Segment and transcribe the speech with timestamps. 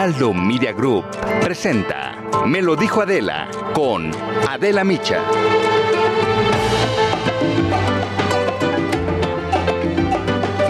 [0.00, 1.04] Heraldo Media Group
[1.42, 2.16] presenta
[2.46, 4.10] Me lo dijo Adela con
[4.48, 5.20] Adela Micha.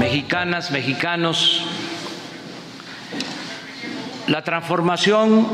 [0.01, 1.65] Mexicanas, mexicanos,
[4.27, 5.47] la transformación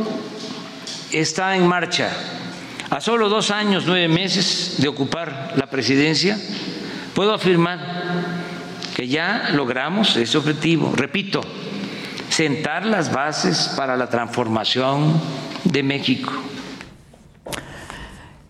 [1.13, 2.11] está en marcha.
[2.89, 6.39] A solo dos años, nueve meses de ocupar la presidencia,
[7.15, 7.79] puedo afirmar
[8.95, 10.95] que ya logramos ese objetivo.
[10.97, 11.43] Repito,
[12.29, 15.21] sentar las bases para la transformación
[15.65, 16.33] de México.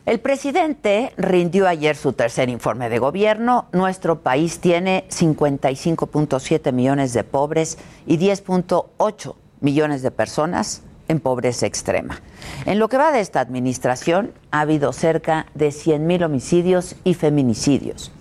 [0.07, 3.67] El presidente rindió ayer su tercer informe de gobierno.
[3.73, 7.77] Nuestro país tiene 55.7 millones de pobres
[8.07, 12.21] y 10.8 millones de personas en pobreza extrema.
[12.67, 18.13] En lo que va de esta administración, ha habido cerca de 100 homicidios y feminicidios.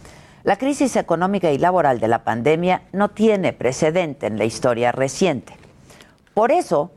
[0.46, 5.58] La crisis económica y laboral de la pandemia no tiene precedente en la historia reciente.
[6.36, 6.92] Por eso,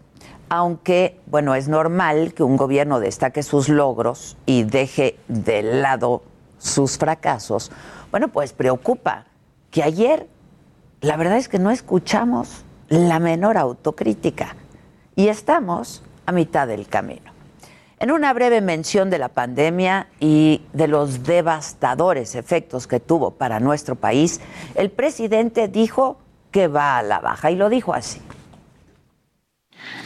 [0.51, 6.23] aunque, bueno, es normal que un gobierno destaque sus logros y deje de lado
[6.59, 7.73] sus fracasos,
[8.11, 9.25] bueno, pues preocupa
[9.71, 10.27] que ayer
[11.01, 14.57] la verdad es que no escuchamos la menor autocrítica
[15.17, 17.38] y estamos a mitad del camino.
[18.01, 23.59] En una breve mención de la pandemia y de los devastadores efectos que tuvo para
[23.59, 24.41] nuestro país,
[24.77, 26.21] el presidente dijo
[26.53, 28.21] que va a la baja y lo dijo así.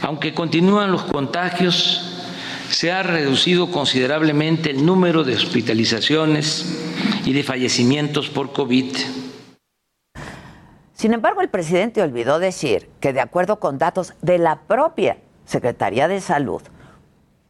[0.01, 2.25] Aunque continúan los contagios,
[2.69, 6.65] se ha reducido considerablemente el número de hospitalizaciones
[7.25, 8.97] y de fallecimientos por COVID.
[10.93, 16.07] Sin embargo, el presidente olvidó decir que de acuerdo con datos de la propia Secretaría
[16.07, 16.61] de Salud,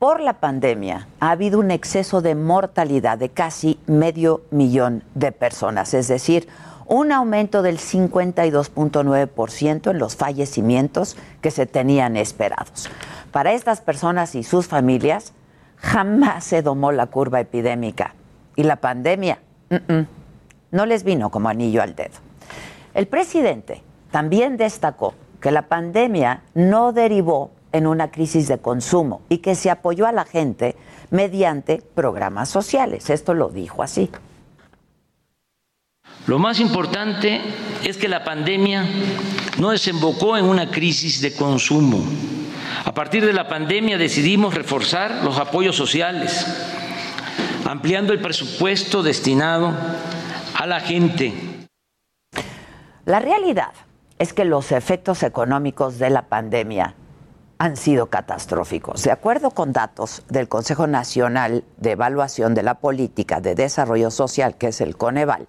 [0.04, 5.94] por la pandemia ha habido un exceso de mortalidad de casi medio millón de personas,
[5.94, 6.50] es decir,
[6.88, 12.90] un aumento del 52.9% en los fallecimientos que se tenían esperados.
[13.32, 15.32] Para estas personas y sus familias
[15.78, 18.14] jamás se domó la curva epidémica
[18.58, 19.40] y la pandemia
[20.72, 22.18] no les vino como anillo al dedo.
[22.94, 23.82] El presidente
[24.12, 29.70] también destacó que la pandemia no derivó en una crisis de consumo y que se
[29.70, 30.78] apoyó a la gente
[31.10, 33.10] mediante programas sociales.
[33.10, 34.10] Esto lo dijo así.
[36.28, 37.42] Lo más importante
[37.84, 38.86] es que la pandemia
[39.60, 42.02] no desembocó en una crisis de consumo.
[42.86, 46.46] A partir de la pandemia decidimos reforzar los apoyos sociales,
[47.66, 49.74] ampliando el presupuesto destinado
[50.56, 51.34] a la gente.
[53.06, 53.74] La realidad
[54.18, 56.96] es que los efectos económicos de la pandemia
[57.64, 59.04] han sido catastróficos.
[59.04, 64.58] De acuerdo con datos del Consejo Nacional de Evaluación de la Política de Desarrollo Social,
[64.58, 65.48] que es el Coneval,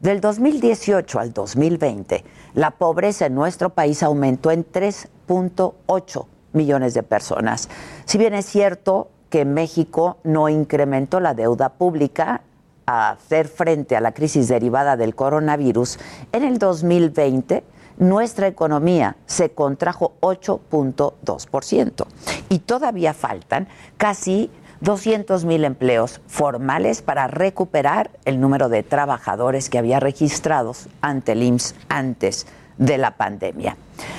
[0.00, 2.24] del 2018 al 2020,
[2.54, 7.68] la pobreza en nuestro país aumentó en 3.8 millones de personas.
[8.06, 12.40] Si bien es cierto que México no incrementó la deuda pública
[12.86, 15.98] a hacer frente a la crisis derivada del coronavirus,
[16.32, 17.62] en el 2020
[17.98, 22.06] nuestra economía se contrajo 8.2%
[22.48, 29.78] y todavía faltan casi 200 mil empleos formales para recuperar el número de trabajadores que
[29.78, 32.46] había registrados ante el IMSS antes
[32.78, 33.76] de la pandemia.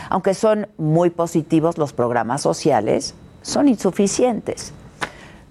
[0.10, 4.74] Aunque son muy positivos los programas sociales, son insuficientes.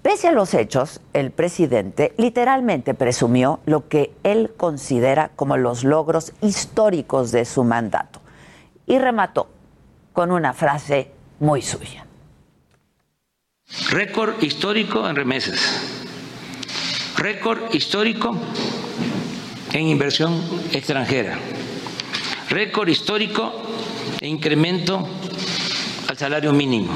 [0.03, 6.33] Pese a los hechos, el presidente literalmente presumió lo que él considera como los logros
[6.43, 8.21] históricos de su mandato
[8.85, 9.49] y remató
[10.13, 12.05] con una frase muy suya.
[13.91, 15.61] Récord histórico en remesas.
[17.17, 18.37] Récord histórico
[19.73, 20.43] en inversión
[20.73, 21.39] extranjera.
[22.51, 23.53] Récord histórico
[24.21, 25.09] en incremento
[26.09, 26.93] al salario mínimo.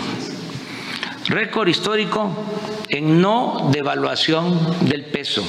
[1.29, 2.31] Récord histórico
[2.89, 5.45] en no devaluación del peso.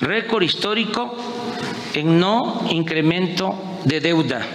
[0.00, 1.16] Récord histórico
[1.94, 4.46] en no incremento de deuda.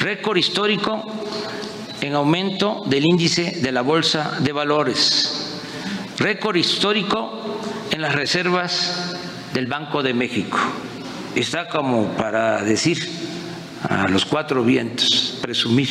[0.00, 1.04] Récord histórico
[2.00, 5.60] en aumento del índice de la Bolsa de Valores.
[6.18, 9.16] Récord histórico en las reservas
[9.54, 10.58] del Banco de México.
[11.34, 13.31] Está como para decir
[13.88, 15.88] a los cuatro vientos, presumir.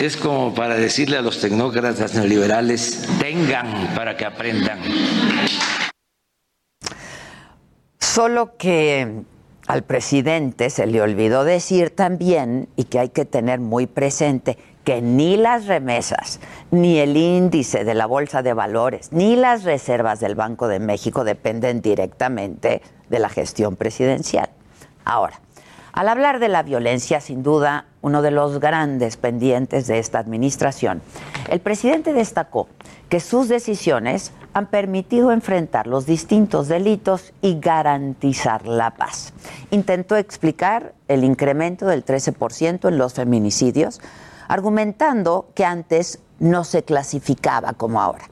[0.00, 4.80] Es como para decirle a los tecnócratas neoliberales, tengan para que aprendan.
[7.98, 9.22] Solo que
[9.66, 15.02] al presidente se le olvidó decir también, y que hay que tener muy presente, que
[15.02, 16.40] ni las remesas,
[16.70, 21.24] ni el índice de la Bolsa de Valores, ni las reservas del Banco de México
[21.24, 24.48] dependen directamente de la gestión presidencial.
[25.04, 25.40] Ahora,
[25.98, 31.02] al hablar de la violencia, sin duda, uno de los grandes pendientes de esta administración,
[31.50, 32.68] el presidente destacó
[33.08, 39.32] que sus decisiones han permitido enfrentar los distintos delitos y garantizar la paz.
[39.72, 44.00] Intentó explicar el incremento del 13% en los feminicidios,
[44.46, 48.26] argumentando que antes no se clasificaba como ahora.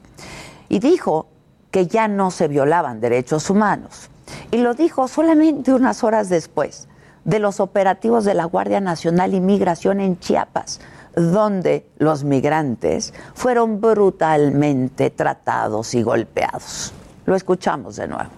[0.69, 1.27] Y dijo
[1.71, 4.09] que ya no se violaban derechos humanos.
[4.51, 6.87] Y lo dijo solamente unas horas después
[7.27, 10.79] de los operativos de la Guardia Nacional y Migración en Chiapas,
[11.13, 16.93] donde los migrantes fueron brutalmente tratados y golpeados.
[17.25, 18.29] Lo escuchamos de nuevo.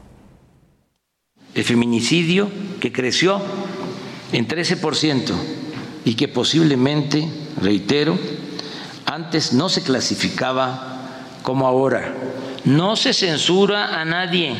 [1.54, 2.50] El feminicidio
[2.80, 3.40] que creció
[4.32, 5.34] en 13%
[6.04, 7.30] y que posiblemente,
[7.62, 8.18] reitero,
[9.06, 12.12] antes no se clasificaba como ahora.
[12.66, 14.56] No se censura a nadie,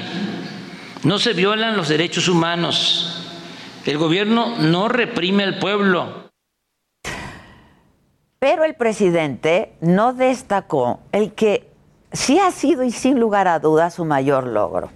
[1.04, 3.19] no se violan los derechos humanos
[3.86, 6.30] el gobierno no reprime al pueblo.
[8.40, 11.70] Pero el presidente no destacó el que
[12.12, 14.90] sí ha sido y sin lugar a dudas su mayor logro.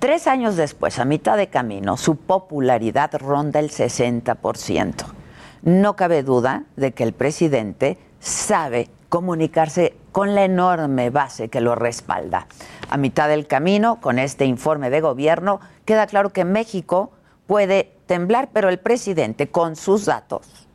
[0.00, 5.04] Tres años después, a mitad de camino, su popularidad ronda el 60%.
[5.62, 11.74] No cabe duda de que el presidente sabe comunicarse con la enorme base que lo
[11.74, 12.46] respalda.
[12.88, 17.12] A mitad del camino, con este informe de gobierno, queda claro que México
[17.46, 20.66] puede temblar, pero el presidente con sus datos,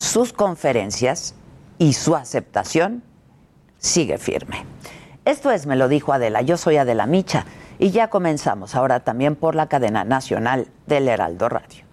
[0.00, 1.36] sus conferencias
[1.78, 3.04] y su aceptación
[3.78, 4.64] sigue firme.
[5.24, 7.46] Esto es, me lo dijo Adela, yo soy Adela Micha
[7.78, 11.91] y ya comenzamos ahora también por la cadena nacional del Heraldo Radio.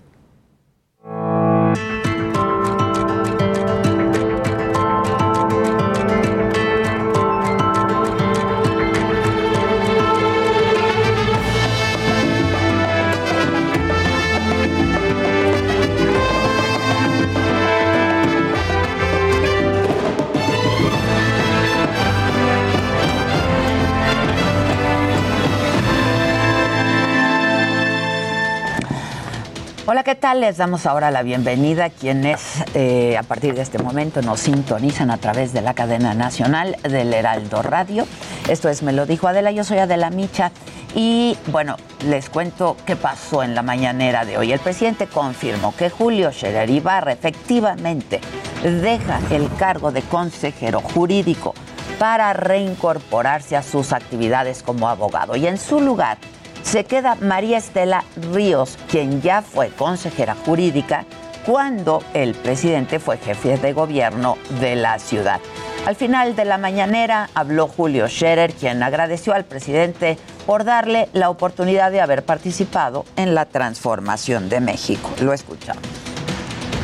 [29.92, 30.42] Hola, ¿qué tal?
[30.42, 35.10] Les damos ahora la bienvenida a quienes eh, a partir de este momento nos sintonizan
[35.10, 38.06] a través de la cadena nacional del Heraldo Radio.
[38.48, 40.52] Esto es Me lo dijo Adela, yo soy Adela Micha
[40.94, 41.76] y bueno,
[42.06, 44.52] les cuento qué pasó en la mañanera de hoy.
[44.52, 48.22] El presidente confirmó que Julio Scherer Ibarra efectivamente
[48.62, 51.56] deja el cargo de consejero jurídico
[51.98, 56.20] para reincorporarse a sus actividades como abogado y en su lugar
[56.64, 58.04] se queda María Estela
[58.34, 61.06] Ríos, quien ya fue consejera jurídica
[61.46, 65.40] cuando el presidente fue jefe de gobierno de la ciudad.
[65.86, 71.30] Al final de la mañanera habló Julio Scherer, quien agradeció al presidente por darle la
[71.30, 75.10] oportunidad de haber participado en la transformación de México.
[75.22, 75.82] Lo escuchamos.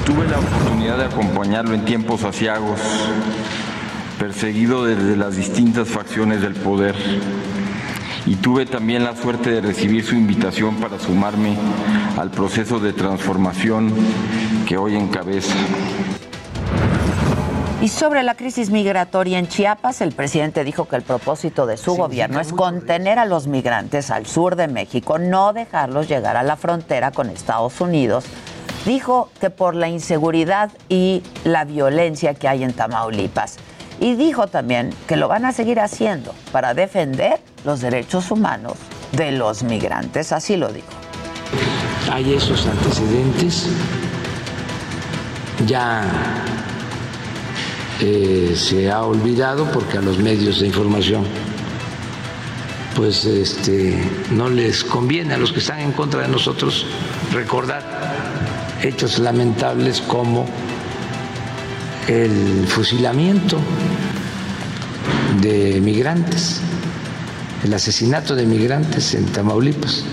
[0.05, 2.79] Tuve la oportunidad de acompañarlo en tiempos asiagos,
[4.19, 6.95] perseguido desde las distintas facciones del poder
[8.25, 11.55] y tuve también la suerte de recibir su invitación para sumarme
[12.17, 13.93] al proceso de transformación
[14.67, 15.55] que hoy encabeza.
[17.81, 21.93] Y sobre la crisis migratoria en Chiapas, el presidente dijo que el propósito de su
[21.95, 26.55] gobierno es contener a los migrantes al sur de México, no dejarlos llegar a la
[26.55, 28.25] frontera con Estados Unidos.
[28.85, 33.57] Dijo que por la inseguridad y la violencia que hay en Tamaulipas.
[33.99, 38.73] Y dijo también que lo van a seguir haciendo para defender los derechos humanos
[39.13, 40.31] de los migrantes.
[40.31, 40.87] Así lo dijo.
[42.11, 43.67] Hay esos antecedentes.
[45.65, 46.03] Ya
[48.01, 51.23] eh, se ha olvidado porque a los medios de información
[52.95, 53.97] pues este,
[54.31, 56.85] no les conviene a los que están en contra de nosotros
[57.33, 57.83] recordar
[58.81, 60.45] hechos lamentables como
[62.07, 63.57] el fusilamiento
[65.41, 66.61] de migrantes,
[67.63, 70.03] el asesinato de migrantes en Tamaulipas.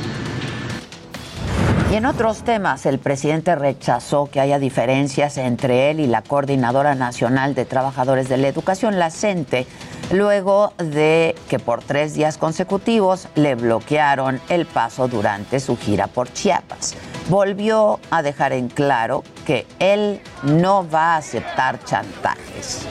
[1.91, 6.95] Y en otros temas, el presidente rechazó que haya diferencias entre él y la Coordinadora
[6.95, 9.67] Nacional de Trabajadores de la Educación, la CENTE,
[10.11, 16.33] luego de que por tres días consecutivos le bloquearon el paso durante su gira por
[16.33, 16.97] Chiapas
[17.33, 22.87] volvió a dejar en claro que él no va a aceptar chantajes.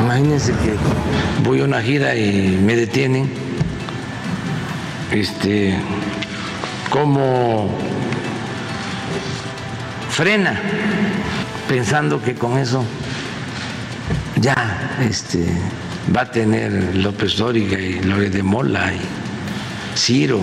[0.00, 0.74] Imagínense que
[1.44, 3.32] voy a una gira y me detienen.
[5.12, 5.78] Este,
[6.90, 7.70] como
[10.10, 10.60] frena,
[11.68, 12.84] pensando que con eso
[14.40, 15.46] ya este,
[16.14, 20.40] va a tener López Dóriga y Lore de Mola y Ciro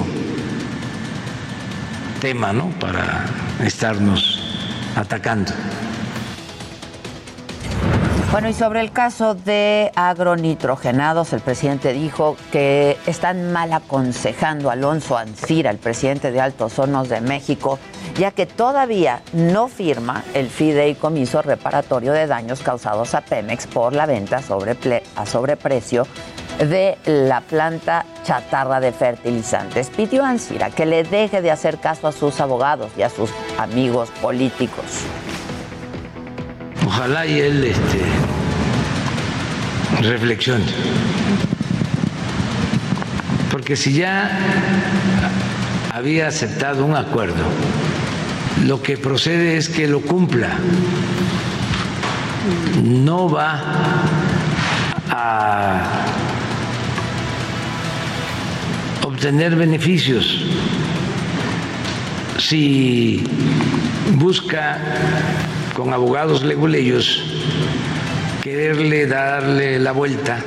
[2.20, 2.70] tema ¿no?
[2.80, 3.26] para
[3.64, 4.40] estarnos
[4.96, 5.52] atacando.
[8.32, 14.74] Bueno, y sobre el caso de agronitrogenados, el presidente dijo que están mal aconsejando a
[14.74, 17.80] Alonso Ancira, el presidente de Altos Hornos de México,
[18.20, 24.06] ya que todavía no firma el fideicomiso reparatorio de daños causados a Pemex por la
[24.06, 24.42] venta
[25.16, 26.06] a sobreprecio
[26.60, 29.89] de la planta chatarra de fertilizantes.
[29.89, 33.30] Pidió a Ancira que le deje de hacer caso a sus abogados y a sus
[33.58, 34.86] amigos políticos.
[36.86, 38.01] Ojalá y él este,
[40.01, 40.66] reflexione.
[43.51, 44.30] Porque si ya
[45.94, 47.44] había aceptado un acuerdo,
[48.66, 50.50] lo que procede es que lo cumpla.
[52.84, 53.62] No va
[55.10, 56.09] a
[59.20, 60.46] obtener beneficios
[62.38, 63.22] si
[64.14, 64.80] busca
[65.76, 67.22] con abogados leguleyos
[68.42, 70.40] quererle darle la vuelta.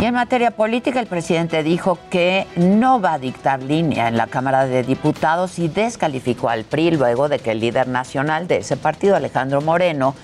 [0.00, 4.26] Y en materia política, el presidente dijo que no va a dictar línea en la
[4.26, 8.78] Cámara de Diputados y descalificó al PRI luego de que el líder nacional de ese
[8.78, 10.14] partido, Alejandro Moreno,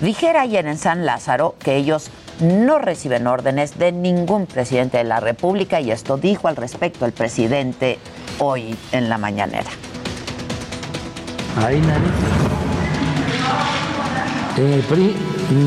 [0.00, 5.20] dijera ayer en San Lázaro que ellos no reciben órdenes de ningún presidente de la
[5.20, 7.98] República y esto dijo al respecto el presidente
[8.38, 9.70] hoy en la mañanera.
[11.56, 11.80] Ahí.
[14.56, 15.14] En el PRI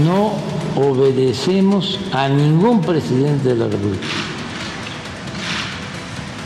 [0.05, 0.33] no
[0.75, 4.07] obedecemos a ningún presidente de la República.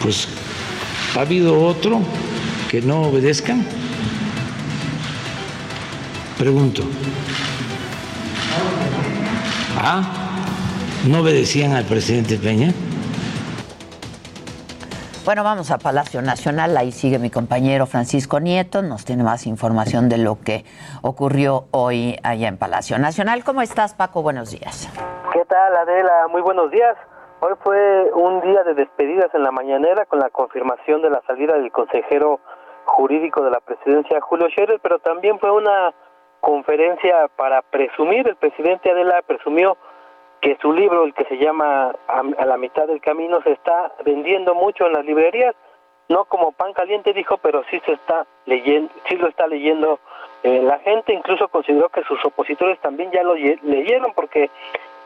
[0.02, 0.28] Pues
[1.16, 2.02] ha habido otro
[2.70, 3.66] que no obedezcan.
[6.38, 6.84] Pregunto.
[9.84, 10.04] Ah,
[11.10, 12.70] ¿no obedecían al presidente Peña?
[15.26, 20.08] Bueno, vamos a Palacio Nacional, ahí sigue mi compañero Francisco Nieto, nos tiene más información
[20.08, 20.66] de lo que
[21.02, 23.44] ocurrió hoy allá en Palacio Nacional.
[23.44, 24.22] ¿Cómo estás, Paco?
[24.22, 24.88] Buenos días.
[25.34, 26.28] ¿Qué tal, Adela?
[26.30, 26.96] Muy buenos días.
[27.40, 31.56] Hoy fue un día de despedidas en la mañanera con la confirmación de la salida
[31.56, 32.40] del consejero
[32.86, 35.92] jurídico de la presidencia, Julio Scherer, pero también fue una
[36.42, 39.78] conferencia para presumir, el presidente Adela presumió
[40.42, 44.56] que su libro, el que se llama A la mitad del camino, se está vendiendo
[44.56, 45.56] mucho en las librerías,
[46.10, 50.00] no como pan caliente dijo, pero sí se está leyendo, sí lo está leyendo
[50.44, 54.50] eh, la gente, incluso consideró que sus opositores también ya lo leyeron porque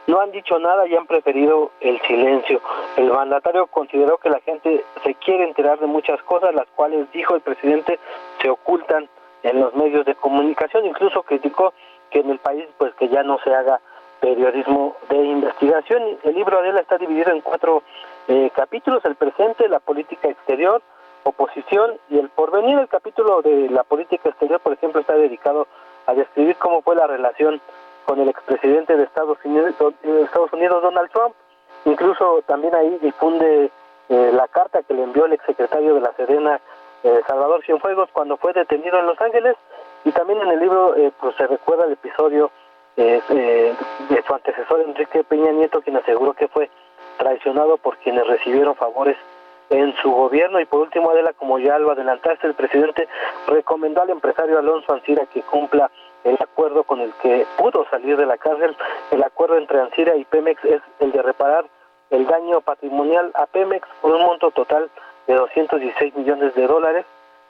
[0.06, 2.60] no han dicho nada y han preferido el silencio.
[2.96, 7.34] El mandatario consideró que la gente se quiere enterar de muchas cosas, las cuales, dijo
[7.34, 7.98] el presidente,
[8.40, 9.08] se ocultan
[9.46, 11.72] en los medios de comunicación, incluso criticó
[12.10, 13.80] que en el país pues que ya no se haga
[14.20, 16.02] periodismo de investigación.
[16.22, 17.82] El libro de él está dividido en cuatro
[18.28, 20.82] eh, capítulos, el presente, la política exterior,
[21.22, 22.78] oposición y el porvenir.
[22.78, 25.66] El capítulo de la política exterior, por ejemplo, está dedicado
[26.06, 27.60] a describir cómo fue la relación
[28.04, 31.34] con el expresidente de Estados Unidos, Estados Unidos Donald Trump.
[31.84, 33.70] Incluso también ahí difunde
[34.08, 36.60] eh, la carta que le envió el exsecretario de la Serena,
[37.02, 39.56] eh, Salvador Cienfuegos, cuando fue detenido en Los Ángeles.
[40.04, 42.50] Y también en el libro pues, se recuerda el episodio
[42.96, 43.20] eh,
[44.08, 46.70] de su antecesor Enrique Peña Nieto, quien aseguró que fue
[47.18, 49.16] traicionado por quienes recibieron favores
[49.70, 50.60] en su gobierno.
[50.60, 53.08] Y por último, Adela, como ya lo adelantaste, el presidente
[53.48, 55.90] recomendó al empresario Alonso Ancira que cumpla
[56.24, 58.76] el acuerdo con el que pudo salir de la cárcel.
[59.10, 61.66] El acuerdo entre Ancira y Pemex es el de reparar
[62.10, 64.90] el daño patrimonial a Pemex por un monto total
[65.26, 67.04] de 216 millones de dólares,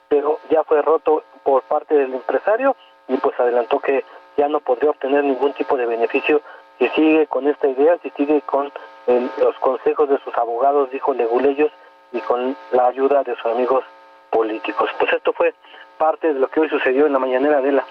[0.09, 2.75] pero ya fue roto por parte del empresario
[3.07, 4.03] y pues adelantó que
[4.37, 6.41] ya no podría obtener ningún tipo de beneficio
[6.79, 8.71] si sigue con esta idea, si sigue con
[9.07, 11.71] los consejos de sus abogados, dijo Leguleyos,
[12.11, 13.83] y con la ayuda de sus amigos
[14.29, 14.89] políticos.
[14.99, 15.53] Pues esto fue
[15.97, 17.85] parte de lo que hoy sucedió en la mañanera de la.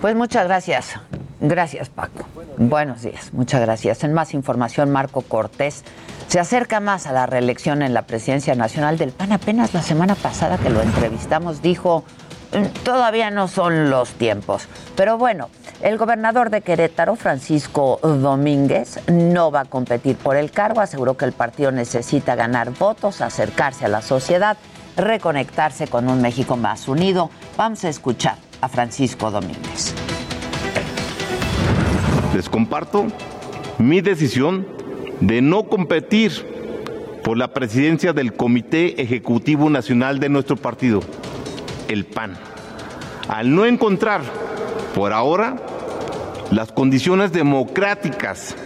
[0.00, 1.00] Pues muchas gracias.
[1.42, 2.24] Gracias, Paco.
[2.56, 3.32] Buenos días.
[3.32, 4.04] Muchas gracias.
[4.04, 5.82] En más información, Marco Cortés
[6.28, 9.32] se acerca más a la reelección en la presidencia nacional del PAN.
[9.32, 12.04] Apenas la semana pasada que lo entrevistamos dijo,
[12.84, 14.68] todavía no son los tiempos.
[14.94, 15.48] Pero bueno,
[15.82, 20.80] el gobernador de Querétaro, Francisco Domínguez, no va a competir por el cargo.
[20.80, 24.56] Aseguró que el partido necesita ganar votos, acercarse a la sociedad,
[24.96, 27.30] reconectarse con un México más unido.
[27.56, 29.92] Vamos a escuchar a Francisco Domínguez.
[32.34, 33.06] Les comparto
[33.78, 34.66] mi decisión
[35.20, 36.32] de no competir
[37.22, 41.00] por la presidencia del Comité Ejecutivo Nacional de nuestro partido
[41.88, 42.34] el PAN.
[43.28, 44.22] Al no encontrar,
[44.94, 45.56] por ahora,
[46.50, 48.56] las condiciones democráticas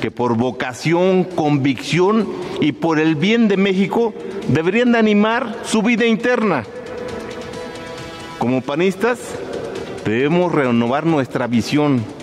[0.00, 2.28] que por vocación, convicción
[2.60, 4.14] y por el bien de México
[4.48, 6.64] deberían de animar su vida interna.
[8.38, 9.18] Como panistas,
[10.04, 12.15] debemos renovar nuestra visión.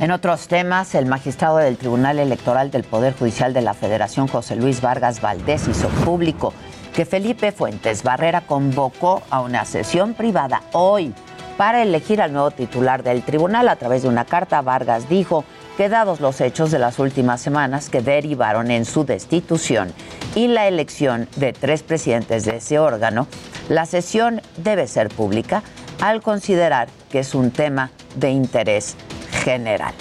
[0.00, 4.56] En otros temas, el magistrado del Tribunal Electoral del Poder Judicial de la Federación, José
[4.56, 6.52] Luis Vargas Valdés, hizo público
[6.92, 11.14] que Felipe Fuentes Barrera convocó a una sesión privada hoy
[11.56, 13.68] para elegir al nuevo titular del tribunal.
[13.68, 15.44] A través de una carta, Vargas dijo
[15.76, 19.92] que dados los hechos de las últimas semanas que derivaron en su destitución
[20.34, 23.28] y la elección de tres presidentes de ese órgano,
[23.68, 25.62] la sesión debe ser pública
[26.00, 28.96] al considerar que es un tema de interés
[29.44, 29.94] general.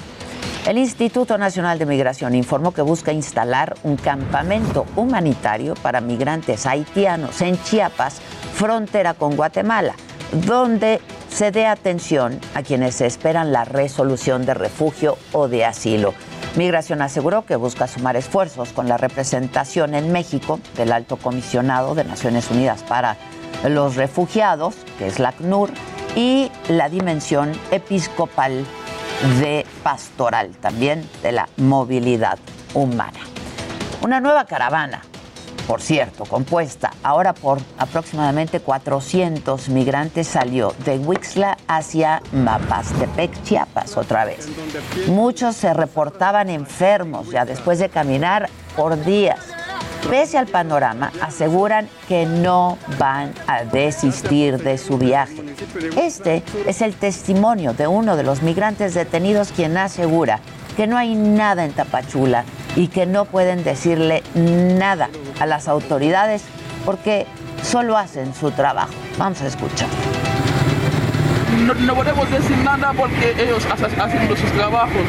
[0.65, 7.41] El Instituto Nacional de Migración informó que busca instalar un campamento humanitario para migrantes haitianos
[7.41, 8.21] en Chiapas,
[8.53, 9.93] frontera con Guatemala,
[10.31, 16.13] donde se dé atención a quienes esperan la resolución de refugio o de asilo.
[16.55, 22.05] Migración aseguró que busca sumar esfuerzos con la representación en México del Alto Comisionado de
[22.05, 23.17] Naciones Unidas para
[23.67, 25.71] los Refugiados, que es la ACNUR,
[26.15, 28.65] y la dimensión episcopal
[29.39, 32.39] de pastoral, también de la movilidad
[32.73, 33.19] humana.
[34.01, 35.01] Una nueva caravana
[35.67, 44.25] por cierto, compuesta ahora por aproximadamente 400 migrantes, salió de Huixla hacia Mapastepec, Chiapas, otra
[44.25, 44.49] vez.
[45.07, 49.39] Muchos se reportaban enfermos ya después de caminar por días.
[50.09, 55.43] Pese al panorama, aseguran que no van a desistir de su viaje.
[55.97, 60.39] Este es el testimonio de uno de los migrantes detenidos quien asegura
[60.75, 62.45] que no hay nada en Tapachula
[62.75, 66.43] y que no pueden decirle nada a las autoridades
[66.85, 67.25] porque
[67.63, 68.93] solo hacen su trabajo.
[69.17, 69.87] Vamos a escuchar
[71.63, 75.01] no, podemos decir nada porque ellos hacen sus trabajos.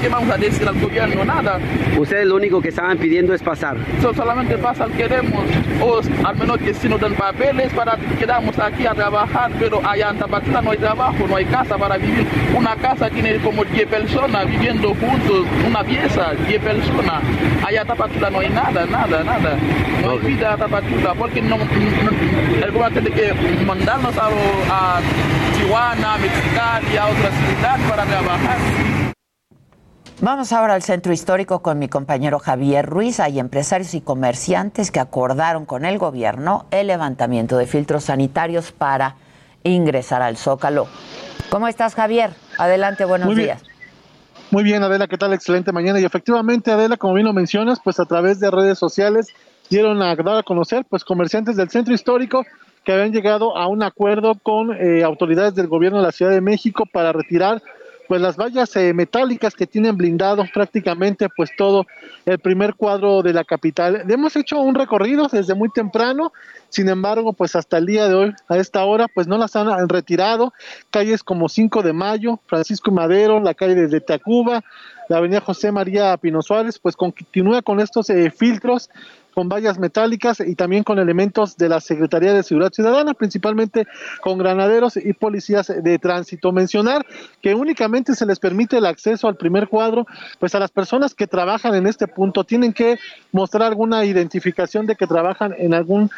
[0.00, 1.24] ¿Qué, vamos a decir al gobierno?
[1.24, 1.58] Nada.
[1.98, 3.76] Ustedes lo único que estaban pidiendo es pasar.
[4.14, 5.44] solamente pasar queremos,
[5.80, 10.10] o al menos que si nos dan papeles para quedamos aquí a trabajar, pero allá
[10.10, 12.26] en Tapachula no hay trabajo, no hay casa para vivir.
[12.56, 17.22] Una casa tiene como 10 personas viviendo juntos, una pieza, 10 personas.
[17.66, 19.56] Allá en Tapachula no hay nada, nada, nada.
[20.02, 24.28] No hay vida en Tapachula porque no, el gobierno tiene que mandarnos a,
[24.70, 25.00] a
[25.52, 28.58] Tijuana, Mexicali, a otras ciudades para trabajar.
[30.20, 33.20] Vamos ahora al centro histórico con mi compañero Javier Ruiz.
[33.20, 39.16] Hay empresarios y comerciantes que acordaron con el gobierno el levantamiento de filtros sanitarios para
[39.64, 40.86] ingresar al Zócalo.
[41.50, 42.30] ¿Cómo estás, Javier?
[42.58, 43.62] Adelante, buenos días.
[44.50, 45.32] Muy bien, Adela, ¿qué tal?
[45.32, 46.00] Excelente mañana.
[46.00, 49.28] Y efectivamente, Adela, como bien lo mencionas, pues a través de redes sociales
[49.68, 52.44] dieron a dar a conocer, pues comerciantes del centro histórico
[52.84, 56.40] que habían llegado a un acuerdo con eh, autoridades del gobierno de la Ciudad de
[56.40, 57.62] México para retirar
[58.06, 61.86] pues las vallas eh, metálicas que tienen blindado prácticamente pues todo
[62.26, 64.04] el primer cuadro de la capital.
[64.08, 66.32] Hemos hecho un recorrido desde muy temprano,
[66.68, 69.88] sin embargo pues hasta el día de hoy a esta hora pues no las han
[69.88, 70.52] retirado.
[70.90, 74.62] Calles como 5 de Mayo, Francisco Madero, la calle de Tacuba,
[75.08, 78.90] la avenida José María Pino Suárez pues continúa con estos eh, filtros
[79.34, 83.86] con vallas metálicas y también con elementos de la Secretaría de Seguridad Ciudadana, principalmente
[84.20, 86.52] con granaderos y policías de tránsito.
[86.52, 87.04] Mencionar
[87.42, 90.06] que únicamente se les permite el acceso al primer cuadro,
[90.38, 92.98] pues a las personas que trabajan en este punto tienen que
[93.32, 96.08] mostrar alguna identificación de que trabajan en alguna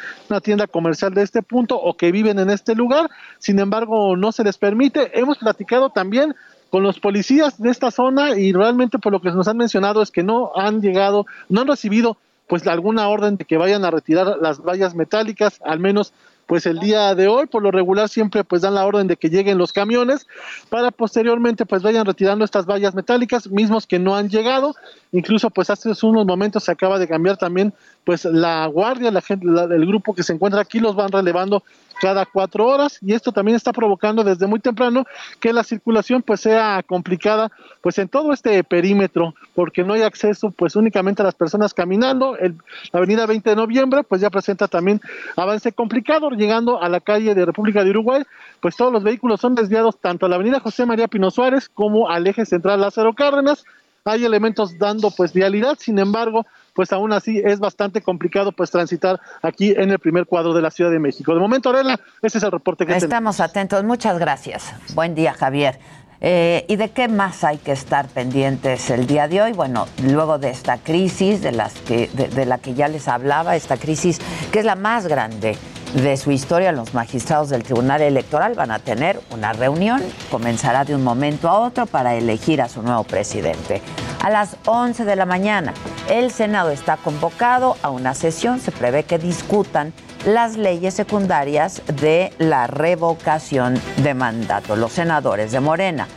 [0.42, 3.08] tienda comercial de este punto o que viven en este lugar.
[3.38, 5.18] Sin embargo, no se les permite.
[5.18, 6.34] Hemos platicado también
[6.70, 10.10] con los policías de esta zona y realmente por lo que nos han mencionado es
[10.10, 14.36] que no han llegado, no han recibido pues alguna orden de que vayan a retirar
[14.40, 16.12] las vallas metálicas, al menos
[16.46, 19.28] pues el día de hoy, por lo regular siempre pues dan la orden de que
[19.28, 20.26] lleguen los camiones
[20.70, 24.74] para posteriormente pues vayan retirando estas vallas metálicas, mismos que no han llegado,
[25.16, 27.72] incluso pues hace unos momentos se acaba de cambiar también
[28.04, 31.62] pues la guardia, la gente, el grupo que se encuentra aquí los van relevando
[32.00, 35.06] cada cuatro horas y esto también está provocando desde muy temprano
[35.40, 37.50] que la circulación pues sea complicada
[37.80, 42.36] pues en todo este perímetro porque no hay acceso pues únicamente a las personas caminando.
[42.36, 42.56] El,
[42.92, 45.00] la avenida 20 de noviembre pues ya presenta también
[45.34, 48.22] avance complicado llegando a la calle de República de Uruguay
[48.60, 52.10] pues todos los vehículos son desviados tanto a la avenida José María Pino Suárez como
[52.10, 53.64] al eje central Lázaro Cárdenas
[54.06, 59.20] hay elementos dando pues vialidad sin embargo pues aún así es bastante complicado pues transitar
[59.42, 61.32] aquí en el primer cuadro de la Ciudad de México.
[61.32, 63.82] De momento, Arela, ese es el reporte que Estamos atentos.
[63.82, 64.74] Muchas gracias.
[64.94, 65.78] Buen día, Javier.
[66.20, 69.52] Eh, ¿Y de qué más hay que estar pendientes el día de hoy?
[69.52, 73.76] Bueno, luego de esta crisis de, las que, de la que ya les hablaba, esta
[73.78, 74.20] crisis
[74.52, 75.56] que es la más grande
[75.94, 80.94] de su historia, los magistrados del Tribunal Electoral van a tener una reunión, comenzará de
[80.94, 83.80] un momento a otro para elegir a su nuevo presidente.
[84.22, 85.72] A las 11 de la mañana,
[86.10, 89.92] el Senado está convocado a una sesión, se prevé que discutan
[90.26, 94.74] las leyes secundarias de la revocación de mandato.
[94.76, 96.08] Los senadores de Morena,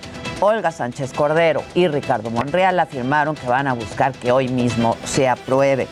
[0.42, 5.30] Olga Sánchez Cordero y Ricardo Monreal afirmaron que van a buscar que hoy mismo se
[5.30, 5.88] apruebe.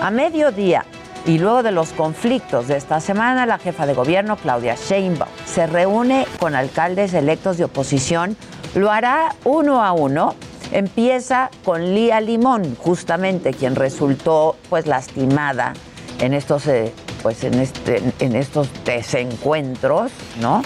[0.00, 0.84] A mediodía
[1.26, 5.66] y luego de los conflictos de esta semana, la jefa de gobierno, Claudia Sheinbaum, se
[5.66, 8.36] reúne con alcaldes electos de oposición.
[8.74, 10.34] Lo hará uno a uno.
[10.72, 15.74] Empieza con Lía Limón, justamente quien resultó pues lastimada
[16.20, 20.62] en estos, eh, pues, en, este, estos desencuentros, ¿no?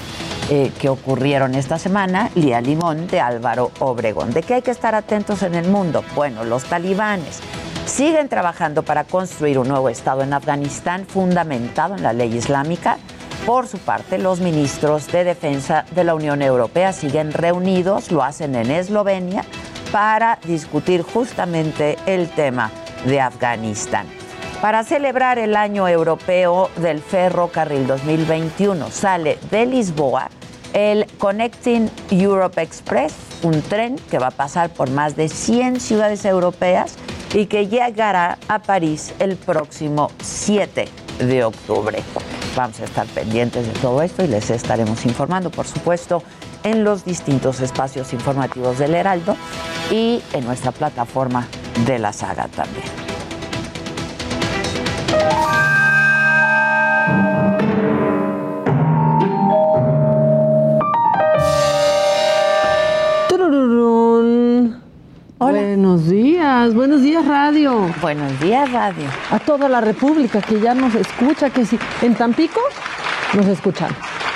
[0.48, 4.32] Eh, que ocurrieron esta semana, Lía Limón de Álvaro Obregón.
[4.32, 6.02] ¿De qué hay que estar atentos en el mundo?
[6.14, 7.40] Bueno, los talibanes
[7.86, 12.98] siguen trabajando para construir un nuevo Estado en Afganistán fundamentado en la ley islámica.
[13.46, 18.54] Por su parte, los ministros de Defensa de la Unión Europea siguen reunidos, lo hacen
[18.54, 19.44] en Eslovenia,
[19.92, 22.70] para discutir justamente el tema
[23.06, 24.06] de Afganistán.
[24.60, 30.28] Para celebrar el año europeo del ferrocarril 2021, sale de Lisboa
[30.72, 36.24] el Connecting Europe Express, un tren que va a pasar por más de 100 ciudades
[36.24, 36.96] europeas
[37.34, 40.88] y que llegará a París el próximo 7
[41.18, 42.02] de octubre.
[42.56, 46.22] Vamos a estar pendientes de todo esto y les estaremos informando, por supuesto,
[46.64, 49.36] en los distintos espacios informativos del Heraldo
[49.90, 51.46] y en nuestra plataforma
[51.86, 53.19] de la saga también.
[65.40, 67.90] Buenos días, buenos días radio.
[68.02, 69.06] Buenos días radio.
[69.30, 72.60] A toda la República que ya nos escucha, que si en Tampico
[73.32, 73.90] nos escuchan.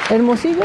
[0.08, 0.62] Hermosillo.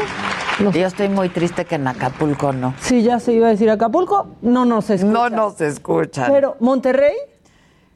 [0.72, 2.72] Yo estoy muy triste que en Acapulco no.
[2.80, 5.12] Sí, ya se iba a decir Acapulco, no nos escuchan.
[5.12, 6.32] No nos escuchan.
[6.32, 7.16] Pero Monterrey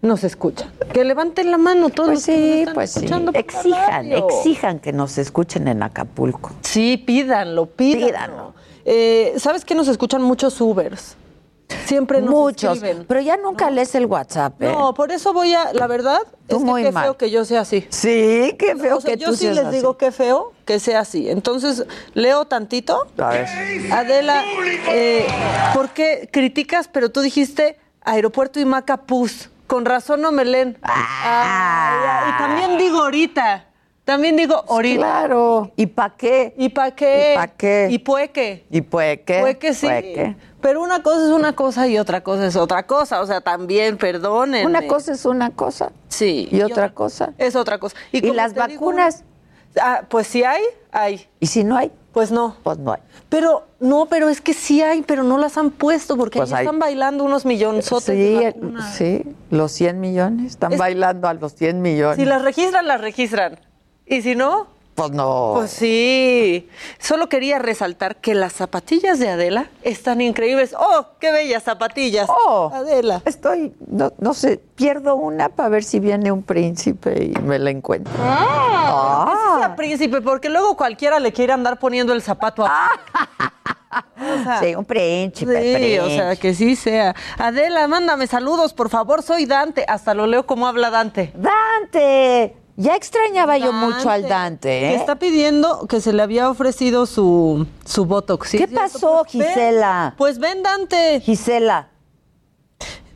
[0.03, 0.67] nos escucha.
[0.93, 2.11] Que levanten la mano todos.
[2.11, 3.07] Pues sí, pues sí.
[3.33, 6.51] Exijan, exijan que nos escuchen en Acapulco.
[6.61, 8.07] Sí, pídanlo, pídanlo.
[8.07, 8.55] pídanlo.
[8.85, 11.17] Eh, ¿Sabes que nos escuchan muchos Ubers?
[11.87, 13.05] Siempre nos Muchos, escriben.
[13.07, 14.61] pero ya nunca lees el WhatsApp.
[14.63, 14.73] ¿eh?
[14.73, 17.05] No, por eso voy a, la verdad, Tú es que muy qué mal.
[17.05, 17.87] feo que yo sea así.
[17.91, 19.77] Sí, qué feo O sea, que yo tú sí seas les así.
[19.77, 21.29] digo qué feo que sea así.
[21.31, 21.85] Entonces,
[22.15, 23.07] leo tantito.
[23.19, 23.47] A ver.
[23.93, 24.43] Adela,
[24.89, 25.27] eh,
[25.75, 29.51] ¿por qué criticas, pero tú dijiste Aeropuerto y Macapuz?
[29.67, 30.77] Con razón no me leen.
[30.83, 32.27] Ah.
[32.29, 33.65] Y también digo ahorita.
[34.05, 34.99] También digo ahorita.
[34.99, 35.73] Claro.
[35.77, 36.53] ¿Y para qué?
[36.59, 37.33] ¿Y para qué?
[37.33, 37.89] ¿Y pa' qué?
[37.91, 38.67] ¿Y pueque?
[38.71, 39.41] ¿Y puede que?
[39.41, 39.87] Pueque sí.
[39.87, 40.37] Pueque.
[40.65, 43.21] Pero una cosa es una cosa y otra cosa es otra cosa.
[43.21, 44.65] O sea, también, perdonen.
[44.67, 45.93] Una cosa es una cosa.
[46.09, 46.49] Sí.
[46.51, 47.35] ¿Y otra cosa?
[47.37, 47.95] Es otra cosa.
[48.13, 49.25] ¿Y como las digo, vacunas?
[49.79, 51.29] ah, pues si hay, hay.
[51.39, 51.93] ¿Y si no hay?
[52.15, 52.57] Pues no.
[52.63, 53.01] Pues no hay.
[53.29, 56.61] Pero, no, pero es que sí hay, pero no las han puesto porque Pues ahí
[56.61, 56.65] hay.
[56.65, 58.95] están bailando unos millonzotes Sí, de el- vacunas.
[58.95, 60.53] sí, los 100 millones.
[60.53, 62.17] Están Es- bailando a los 100 millones.
[62.17, 63.61] Si las registran, las registran.
[64.07, 65.53] Y si no, Pues no.
[65.57, 66.69] pues sí.
[66.99, 70.75] Solo quería resaltar que las zapatillas de Adela están increíbles.
[70.79, 72.29] ¡Oh, qué bellas zapatillas!
[72.29, 73.21] Oh, Adela.
[73.25, 77.71] Estoy, no, no sé, pierdo una para ver si viene un príncipe y me la
[77.71, 78.13] encuentro.
[78.21, 82.89] Ah, sea príncipe, porque luego cualquiera le quiere andar poniendo el zapato a...
[84.17, 85.63] O sea, sí, un príncipe.
[85.63, 86.01] Sí, príncipe.
[86.01, 87.15] o sea, que sí sea.
[87.39, 89.23] Adela, mándame saludos, por favor.
[89.23, 89.85] Soy Dante.
[89.87, 91.33] Hasta lo leo como habla Dante.
[91.35, 92.57] Dante.
[92.77, 94.69] Ya extrañaba yo mucho al Dante.
[94.69, 94.95] Que ¿eh?
[94.97, 98.49] está pidiendo que se le había ofrecido su, su Botox.
[98.51, 100.15] ¿sí ¿Qué pasó, Pues Gisela?
[100.19, 101.21] pues ven, Dante.
[101.21, 101.89] Gisela.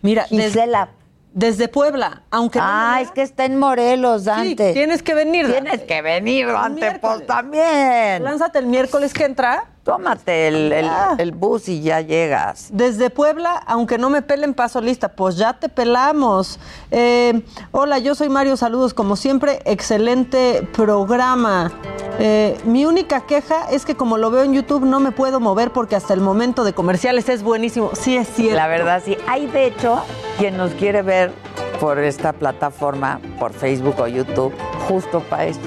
[0.01, 0.91] Mira, Gisela.
[1.33, 4.73] desde Puebla, aunque Ah, es que está en Morelos, sí, Dante.
[4.75, 5.51] tienes que venir.
[5.51, 8.23] Tienes que venir, Dante, pues también.
[8.23, 9.65] Lánzate el miércoles que entra.
[9.89, 12.69] Tómate el, el- el bus y ya llegas.
[12.71, 15.09] Desde Puebla, aunque no me pelen, paso lista.
[15.09, 16.61] Pues ya te pelamos.
[16.91, 17.41] Eh,
[17.73, 18.59] hola, yo soy Mario.
[18.59, 19.61] Saludos, como siempre.
[19.65, 21.73] Excelente programa.
[22.19, 25.73] Eh, mi única queja es que como lo veo en YouTube no me puedo mover
[25.73, 27.89] porque hasta el momento de comerciales es buenísimo.
[27.95, 28.57] Sí, es cierto.
[28.57, 29.17] La verdad, sí.
[29.27, 30.03] Hay, de hecho,
[30.39, 31.33] quien nos quiere ver
[31.81, 34.53] por esta plataforma, por Facebook o YouTube,
[34.87, 35.67] justo para esto.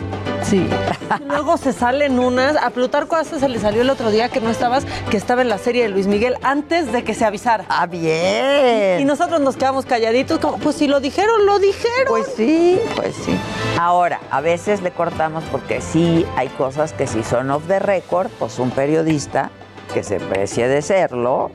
[0.51, 0.67] Sí.
[1.29, 2.57] Luego se salen unas.
[2.57, 5.47] A Plutarco hasta se le salió el otro día que no estabas, que estaba en
[5.47, 7.63] la serie de Luis Miguel antes de que se avisara.
[7.69, 8.99] Ah, bien.
[8.99, 12.07] Y nosotros nos quedamos calladitos, como, pues si lo dijeron, lo dijeron.
[12.07, 13.33] Pues sí, pues sí.
[13.79, 18.27] Ahora, a veces le cortamos porque sí hay cosas que si son off the record,
[18.37, 19.51] pues un periodista
[19.93, 21.51] que se precie de serlo.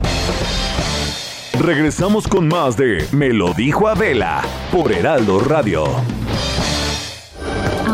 [1.59, 5.85] Regresamos con más de Me lo dijo Adela por Heraldo Radio.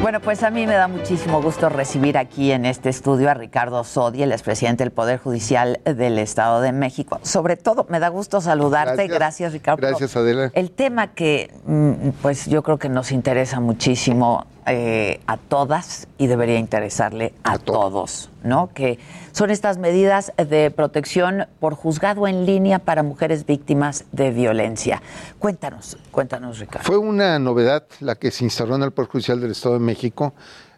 [0.00, 3.82] Bueno, pues a mí me da muchísimo gusto recibir aquí en este estudio a Ricardo
[3.82, 7.18] Sodi, el expresidente del Poder Judicial del Estado de México.
[7.22, 9.08] Sobre todo, me da gusto saludarte.
[9.08, 9.86] Gracias, Gracias Ricardo.
[9.86, 10.52] Gracias, Adela.
[10.54, 16.26] El tema que, mm, pues yo creo que nos interesa muchísimo eh, a todas y
[16.26, 18.70] debería interesarle a, a todos, ¿no?
[18.74, 18.98] Que
[19.32, 25.02] son estas medidas de protección por juzgado en línea para mujeres víctimas de violencia.
[25.38, 26.86] Cuéntanos, cuéntanos, Ricardo.
[26.86, 30.34] Fue una novedad la que se instaló en el Poder Judicial del Estado de México.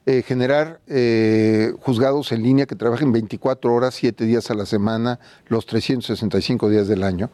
[0.07, 5.21] Eh, generar eh, juzgados en línea que trabajen 24 horas, 7 días a la semana,
[5.47, 7.31] los 365 días del año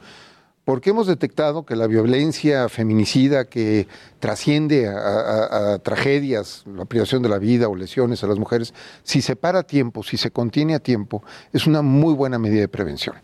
[0.66, 3.86] porque hemos detectado que la violencia feminicida que
[4.18, 8.74] trasciende a, tragedias, la privación de la vida o lesiones a las mujeres,
[9.04, 12.62] si se para a tiempo, si se contiene a tiempo, es una muy buena medida
[12.62, 13.14] de prevención.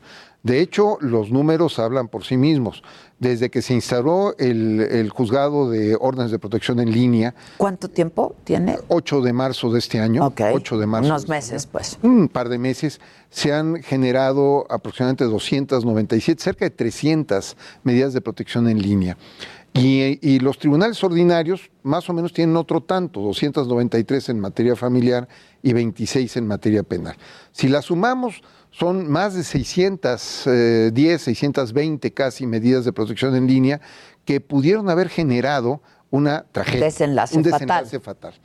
[0.43, 2.83] De hecho, los números hablan por sí mismos.
[3.21, 7.37] Desde que se instaló el, el, juzgado de órdenes de protección en línea.
[7.57, 8.79] ¿Cuánto tiempo tiene?
[8.89, 10.27] 8 de marzo de este año.
[10.27, 10.41] Ok.
[10.53, 11.09] 8 de marzo.
[11.09, 11.99] Unos meses, pues.
[12.03, 13.01] Un par de meses.
[13.31, 19.17] Se han generado aproximadamente 297, cerca de 300 medidas de protección en línea.
[19.75, 25.27] Y, y, los tribunales ordinarios más o menos tienen otro tanto, 293 en materia familiar
[25.63, 27.17] y 26 en materia penal.
[27.53, 33.81] Si la sumamos, son más de 610, 620 casi medidas de protección en línea
[34.25, 36.87] que pudieron haber generado una tragedia.
[36.87, 38.33] Desenlace un desenlace fatal.
[38.33, 38.41] fatal.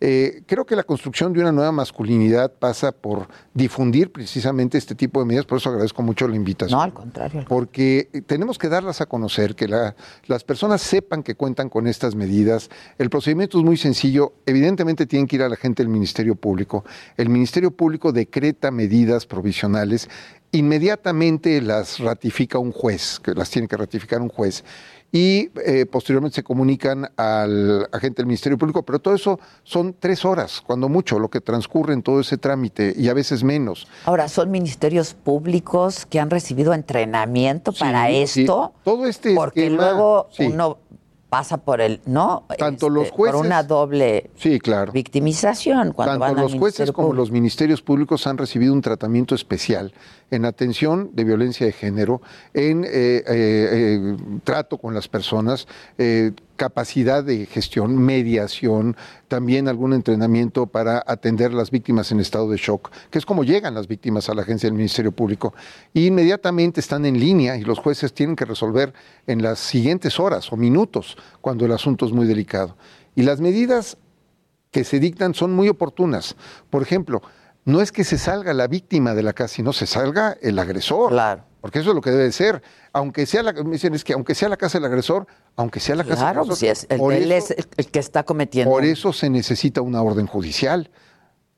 [0.00, 5.18] Eh, creo que la construcción de una nueva masculinidad pasa por difundir precisamente este tipo
[5.18, 6.78] de medidas, por eso agradezco mucho la invitación.
[6.78, 7.44] No, al contrario.
[7.48, 12.14] Porque tenemos que darlas a conocer, que la, las personas sepan que cuentan con estas
[12.14, 12.70] medidas.
[12.98, 16.84] El procedimiento es muy sencillo, evidentemente tienen que ir a la gente del Ministerio Público.
[17.16, 20.08] El Ministerio Público decreta medidas provisionales,
[20.52, 24.64] inmediatamente las ratifica un juez, que las tiene que ratificar un juez
[25.10, 30.24] y eh, posteriormente se comunican al agente del Ministerio Público, pero todo eso son tres
[30.24, 33.86] horas, cuando mucho, lo que transcurre en todo ese trámite y a veces menos.
[34.04, 38.42] Ahora, ¿son ministerios públicos que han recibido entrenamiento Sí, para sí.
[38.42, 38.72] esto?
[38.84, 40.44] Todo este Porque esquema, luego sí.
[40.46, 40.78] uno
[41.28, 42.44] pasa por el, ¿no?
[42.58, 44.92] Tanto Este, los jueces- Por una doble Sí, claro.
[44.92, 47.20] victimización cuando Tanto van los jueces como Público.
[47.22, 49.92] los ministerios públicos han recibido un tratamiento especial
[50.30, 52.22] en atención de violencia de género,
[52.54, 55.66] en eh, eh, eh, trato con las personas,
[55.98, 58.96] eh, capacidad de gestión, mediación,
[59.28, 63.72] también algún entrenamiento para atender las víctimas en estado de shock, que es como llegan
[63.74, 65.54] las víctimas a la agencia del Ministerio Público.
[65.94, 68.92] Y inmediatamente están en línea y los jueces tienen que resolver
[69.26, 72.76] en las siguientes horas o minutos cuando el asunto es muy delicado.
[73.14, 73.96] Y las medidas
[74.70, 76.36] que se dictan son muy oportunas.
[76.68, 77.22] Por ejemplo,
[77.64, 81.10] no es que se salga la víctima de la casa, sino se salga el agresor.
[81.10, 81.47] Claro.
[81.60, 82.62] Porque eso es lo que debe ser.
[82.92, 85.96] Aunque sea la, me dicen, es que aunque sea la casa del agresor, aunque sea
[85.96, 86.76] la casa Claro, del pues agresor.
[86.76, 88.70] si es, el, por él eso- es el que está cometiendo.
[88.70, 90.90] por eso se necesita una orden judicial,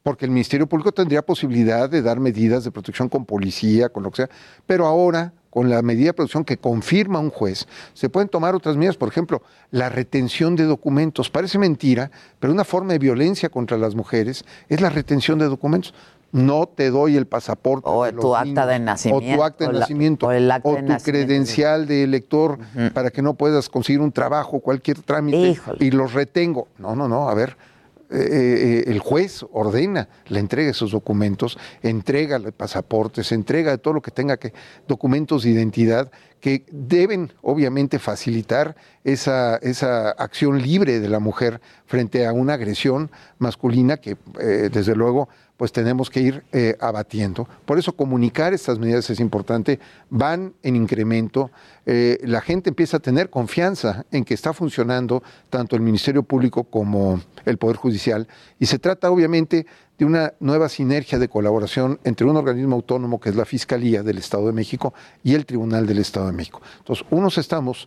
[0.03, 4.11] porque el Ministerio Público tendría posibilidad de dar medidas de protección con policía, con lo
[4.11, 4.31] que sea,
[4.67, 8.77] pero ahora, con la medida de protección que confirma un juez, se pueden tomar otras
[8.77, 11.29] medidas, por ejemplo, la retención de documentos.
[11.29, 15.93] Parece mentira, pero una forma de violencia contra las mujeres es la retención de documentos.
[16.33, 17.88] No te doy el pasaporte.
[17.88, 20.27] O de tu acta niños, de O nacimiento, tu acta de o la- nacimiento.
[20.29, 21.27] o el acta o de tu nacimiento.
[21.27, 22.59] credencial de elector
[22.95, 25.38] para que no puedas conseguir un trabajo, cualquier trámite.
[25.38, 25.85] Híjole.
[25.85, 26.69] Y los retengo.
[26.79, 27.57] No, no, no, a ver.
[28.12, 33.79] eh, eh, el juez ordena la entrega de esos documentos, entrega los pasaportes, entrega de
[33.79, 34.53] todo lo que tenga que,
[34.88, 42.27] documentos de identidad que deben obviamente facilitar esa, esa acción libre de la mujer frente
[42.27, 45.29] a una agresión masculina que eh, desde luego
[45.61, 47.46] pues tenemos que ir eh, abatiendo.
[47.66, 51.51] Por eso comunicar estas medidas es importante, van en incremento,
[51.85, 56.64] eh, la gente empieza a tener confianza en que está funcionando tanto el Ministerio Público
[56.64, 58.27] como el Poder Judicial
[58.59, 59.66] y se trata obviamente
[59.99, 64.16] de una nueva sinergia de colaboración entre un organismo autónomo que es la Fiscalía del
[64.16, 66.62] Estado de México y el Tribunal del Estado de México.
[66.79, 67.87] Entonces, unos estamos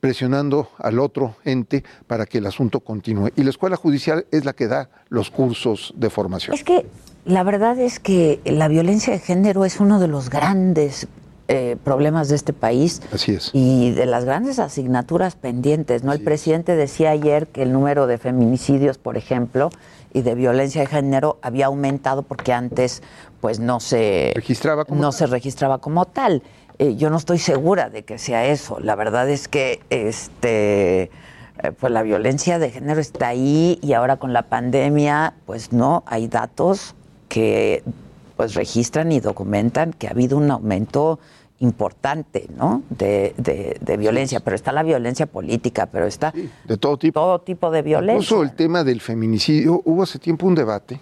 [0.00, 3.30] presionando al otro ente para que el asunto continúe.
[3.36, 6.56] Y la escuela judicial es la que da los cursos de formación.
[6.56, 6.84] Es que
[7.24, 11.06] la verdad es que la violencia de género es uno de los grandes
[11.48, 13.02] eh, problemas de este país.
[13.12, 13.50] Así es.
[13.52, 16.12] Y de las grandes asignaturas pendientes, ¿no?
[16.12, 19.70] el presidente decía ayer que el número de feminicidios, por ejemplo,
[20.12, 23.02] y de violencia de género había aumentado porque antes
[23.40, 25.18] pues no se registraba como no tal.
[25.18, 26.42] se registraba como tal.
[26.78, 28.78] Eh, yo no estoy segura de que sea eso.
[28.80, 31.10] La verdad es que este eh,
[31.78, 36.28] pues la violencia de género está ahí y ahora con la pandemia, pues no, hay
[36.28, 36.94] datos
[37.32, 37.82] que
[38.36, 41.18] pues registran y documentan que ha habido un aumento
[41.60, 42.82] importante, ¿no?
[42.90, 47.18] De, de- de violencia, pero está la violencia política, pero está de todo tipo.
[47.20, 48.14] Todo tipo de violencia.
[48.22, 51.00] Incluso el tema del feminicidio, hubo hace tiempo un debate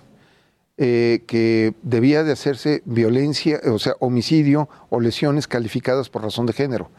[0.79, 6.53] eh, que debía de hacerse violencia, o sea, homicidio o lesiones calificadas por razón de
[6.53, 6.91] género.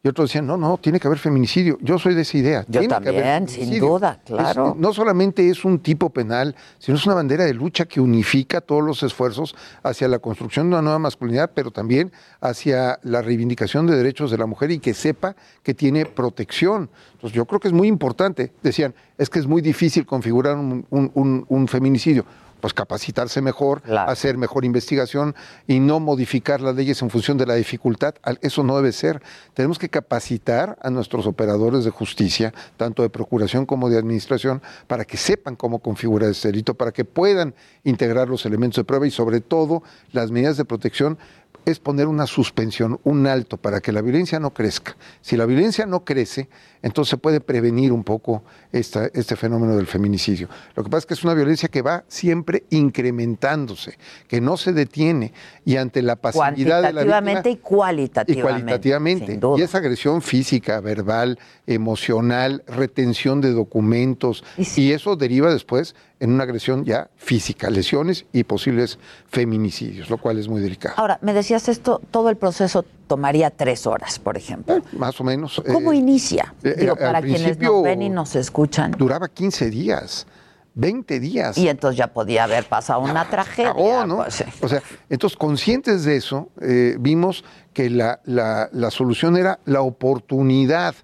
[0.00, 1.76] Y otros decían, no, no, tiene que haber feminicidio.
[1.80, 2.64] Yo soy de esa idea.
[2.68, 4.76] Yo tiene que haber también, sin duda, Es- claro.
[4.78, 8.82] no solamente es un tipo penal, sino es una bandera de lucha que unifica todos
[8.84, 13.96] los esfuerzos hacia la construcción de una nueva masculinidad, pero también hacia la reivindicación de
[13.96, 15.34] derechos de la mujer y que sepa
[15.64, 16.88] que tiene protección.
[17.14, 18.52] Entonces yo creo que es muy importante.
[18.62, 22.24] Decían, es que es muy difícil configurar un, un- un- un feminicidio.
[22.60, 25.34] Pues capacitarse mejor, hacer mejor investigación
[25.66, 28.14] y no modificar las leyes en función de la dificultad.
[28.40, 29.22] Eso no debe ser.
[29.54, 35.04] Tenemos que capacitar a nuestros operadores de justicia, tanto de procuración como de administración, para
[35.04, 39.10] que sepan cómo configurar este delito, para que puedan integrar los elementos de prueba y
[39.10, 41.18] sobre todo las medidas de protección
[41.64, 44.96] es poner una suspensión, un alto, para que la violencia no crezca.
[45.20, 46.48] Si la violencia no crece,
[46.82, 50.48] entonces se puede prevenir un poco esta- este fenómeno del feminicidio.
[50.74, 54.72] Lo que pasa es que es una violencia que va siempre incrementándose, que no se
[54.72, 55.32] detiene
[55.64, 57.18] y ante la pasividad de la víctima...
[57.18, 58.32] Cuantitativamente y cualitativamente.
[58.32, 59.40] Y cualitativamente.
[59.56, 64.44] Y esa agresión física, verbal, emocional, retención de documentos.
[64.56, 70.38] Y, eso deriva después en una agresión ya física, lesiones y posibles feminicidios, lo cual
[70.38, 70.94] es muy delicado.
[70.96, 74.80] Ahora, me decías esto, todo el proceso tomaría tres horas, por ejemplo.
[74.92, 75.62] Más o menos.
[75.72, 76.54] ¿Cómo eh, inicia?
[76.70, 78.92] Eh, Digo, al para quienes nos ven y nos escuchan.
[78.92, 80.26] Duraba 15 días,
[80.74, 81.58] 20 días.
[81.58, 83.70] Y entonces ya podía haber pasado una tragedia.
[83.70, 84.16] acabó, ¿no?
[84.18, 84.44] pues, sí.
[84.60, 89.80] O sea, entonces conscientes de eso, eh, vimos que la, la- la solución era la
[89.82, 90.94] oportunidad.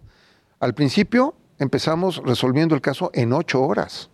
[0.61, 4.11] Al principio empezamos resolviendo el caso en ocho horas.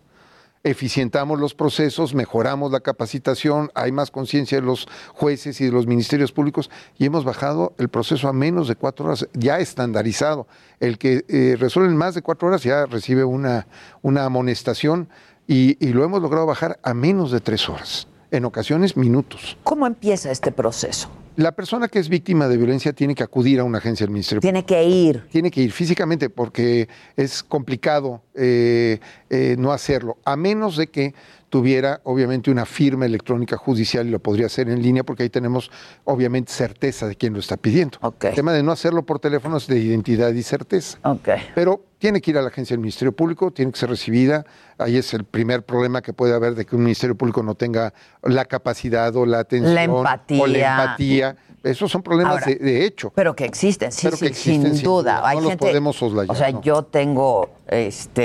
[0.63, 5.87] Eficientamos los procesos, mejoramos la capacitación, hay más conciencia de los jueces y de los
[5.87, 6.69] ministerios públicos
[6.99, 10.45] y hemos bajado el proceso a menos de cuatro horas, ya estandarizado.
[10.79, 13.65] El que eh, resuelve en más de cuatro horas ya recibe una,
[14.03, 15.09] una amonestación
[15.47, 19.57] y, y lo hemos logrado bajar a menos de tres horas, en ocasiones minutos.
[19.63, 21.09] ¿Cómo empieza este proceso?
[21.37, 24.41] La persona que es víctima de violencia tiene que acudir a una agencia del Ministerio
[24.41, 25.25] Tiene que ir.
[25.31, 31.13] Tiene que ir físicamente porque es complicado eh, eh, no hacerlo, a menos de que
[31.51, 35.69] tuviera obviamente una firma electrónica judicial y lo podría hacer en línea porque ahí tenemos
[36.05, 37.99] obviamente certeza de quién lo está pidiendo.
[38.21, 40.97] El tema de no hacerlo por teléfono es de identidad y certeza.
[41.53, 44.45] Pero tiene que ir a la agencia del Ministerio Público, tiene que ser recibida.
[44.77, 47.93] Ahí es el primer problema que puede haber de que un Ministerio Público no tenga
[48.23, 50.41] la capacidad o la atención La empatía.
[50.41, 51.35] o la empatía.
[51.63, 53.11] Esos son problemas Ahora, de, de hecho.
[53.13, 55.21] Pero que existen, sí, Pero sí, que existen, sin duda.
[55.23, 56.31] Hay No los podemos soslayar.
[56.31, 56.61] O sea, ¿no?
[56.61, 58.20] yo tengo este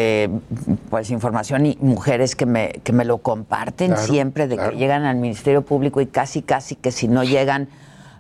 [0.91, 4.71] pues información y mujeres que me, que me lo comparten Claro, siempre de claro.
[4.73, 7.23] que llegan al Ministerio Público y casi casi que si no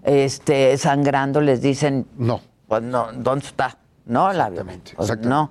[0.04, 2.40] este sangrando les dicen no.
[2.68, 3.78] Pues no, ¿dónde está?
[4.06, 4.96] No, la violencia.
[4.96, 5.50] Pues no.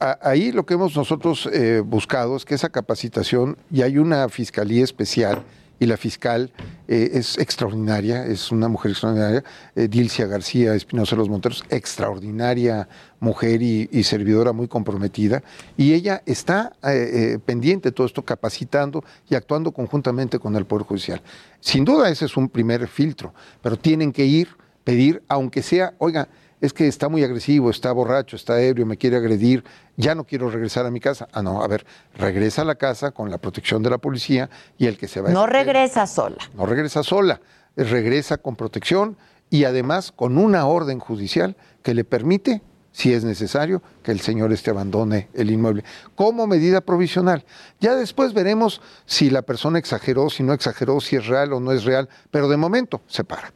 [0.00, 4.84] Ahí lo que hemos nosotros eh, buscado es que esa capacitación, y hay una fiscalía
[4.84, 5.42] especial,
[5.78, 6.50] y la fiscal
[6.86, 12.88] eh, es extraordinaria, es una mujer extraordinaria, eh, Dilcia García Espinosa de los Monteros, extraordinaria
[13.20, 15.42] mujer y, servidora muy comprometida,
[15.76, 20.86] y ella está eh, pendiente de todo esto, capacitando y actuando conjuntamente con el Poder
[20.86, 21.20] Judicial.
[21.60, 24.48] Sin duda ese es un primer filtro, pero tienen que ir,
[24.84, 26.28] pedir, aunque sea, oiga,
[26.60, 29.64] es que está muy agresivo, está borracho, está ebrio, me quiere agredir,
[29.96, 31.28] ya no quiero regresar a mi casa.
[31.32, 34.86] Ah, no, a ver, regresa a la casa con la protección de la policía y
[34.86, 36.38] el que se va No a regresa sola.
[36.54, 37.40] no regresa sola,
[37.76, 39.16] regresa con protección
[39.50, 42.60] y además con una orden judicial que le permite,
[42.92, 45.84] si es necesario, que el señor este abandone el inmueble
[46.16, 47.44] como medida provisional.
[47.80, 51.70] Ya después veremos si la persona exageró, si no exageró, si es real o no
[51.72, 53.52] es real, pero de momento se para.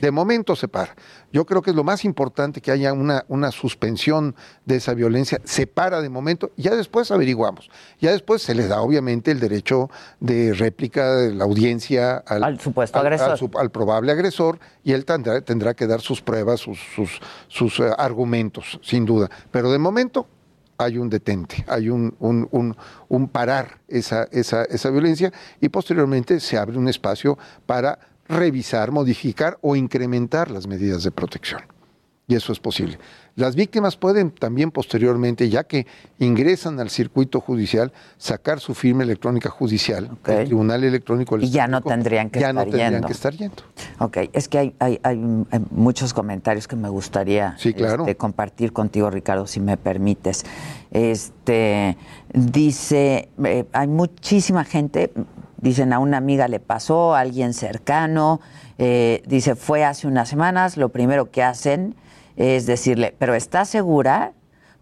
[0.00, 0.94] De momento se para.
[1.32, 5.40] Yo creo que es lo más importante que haya una, una suspensión de esa violencia.
[5.44, 7.70] Se para de momento, ya después averiguamos.
[8.00, 12.98] Ya después se le da obviamente el derecho de réplica de la audiencia al, supuesto
[12.98, 13.30] al- agresor.
[13.32, 17.20] al su- al probable agresor y él tendrá, tendrá que dar sus pruebas, sus, sus,
[17.48, 19.28] sus, eh, argumentos, sin duda.
[19.50, 20.26] Pero de momento
[20.76, 22.76] hay un detente, hay un, un, un-
[23.08, 27.98] un parar esa, esa, esa violencia y posteriormente se abre un espacio para
[28.28, 31.60] revisar, modificar o incrementar las medidas de protección.
[32.26, 32.98] Y eso es posible.
[33.36, 35.86] Las víctimas pueden también posteriormente, ya que
[36.18, 41.82] ingresan al circuito judicial, sacar su firma electrónica judicial, el Tribunal Electrónico Y ya no
[41.82, 43.06] tendrían que ya estar no tendrían yendo.
[43.08, 43.62] que estar yendo.
[43.98, 45.18] Ok, es que hay, hay- hay,
[45.70, 48.04] muchos comentarios que me gustaría Sí, claro.
[48.04, 50.46] este, compartir contigo, Ricardo, si me permites.
[50.92, 51.98] Este
[52.32, 55.12] dice, eh, hay muchísima gente,
[55.64, 58.40] dicen a una amiga le pasó, a alguien cercano,
[58.78, 61.96] eh, dice, fue hace unas semanas, lo primero que hacen
[62.36, 64.32] es decirle, pero ¿estás segura?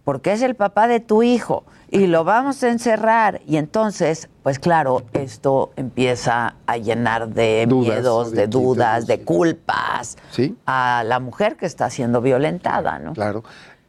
[0.05, 3.41] Porque es el papá de tu hijo y lo vamos a encerrar.
[3.47, 9.21] Y entonces, pues claro, esto empieza a llenar de Dudas, miedos, de de dudas, de
[9.21, 10.57] culpas Sí.
[10.67, 13.13] a la mujer que está siendo violentada, ¿no?
[13.13, 13.45] Claro.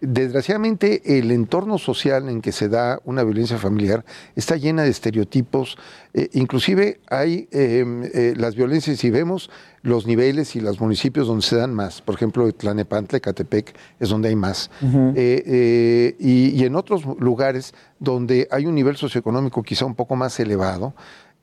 [0.05, 4.03] Desgraciadamente, el entorno social en que se da una violencia familiar
[4.35, 5.77] está llena de estereotipos.
[6.13, 9.49] eh, inclusive hay eh, eh, las violencias, si vemos
[9.81, 14.27] los niveles y los municipios donde se dan más, por ejemplo, Tlanepantla, Catepec, es donde
[14.27, 14.69] hay más.
[15.15, 20.37] Eh, y, y en otros lugares donde hay un nivel socioeconómico quizá un poco más
[20.37, 20.93] elevado,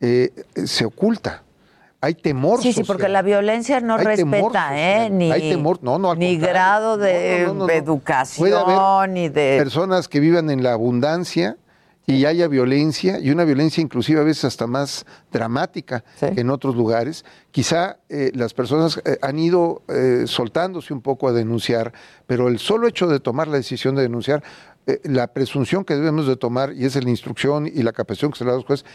[0.00, 0.32] eh,
[0.64, 1.44] se oculta.
[2.02, 5.10] Hay temor Sí, sí, porque la violencia no Hay respeta, ¿eh?
[5.10, 9.28] Ni, Hay temor, no, no, al ni grado de No, no, educación, Puede haber ni
[9.28, 9.58] de...
[9.58, 11.58] personas que vivan en la abundancia
[12.06, 16.74] y haya violencia, y una violencia inclusive a veces hasta más dramática que en otros
[16.74, 17.24] lugares.
[17.50, 21.92] Quizá eh, las personas eh, han ido eh, soltándose un poco a denunciar,
[22.26, 24.42] pero el solo hecho de tomar la decisión de denunciar,
[25.04, 28.44] la presunción que debemos de tomar, y es la instrucción y la capacitación que se
[28.44, 28.86] le da a los jueces,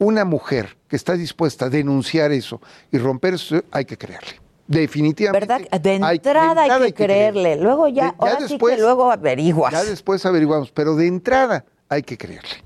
[0.00, 4.40] una mujer que está dispuesta a denunciar eso y romper eso, hay que creerle.
[4.66, 5.46] Definitivamente.
[5.46, 5.68] ¿Verdad?
[5.80, 7.56] De hay- entrada hay, que creerle.
[7.56, 9.72] Luego ya, De- ya ahora sí después- que luego averiguas.
[9.72, 12.64] Ya después averiguamos, pero de entrada hay que creerle.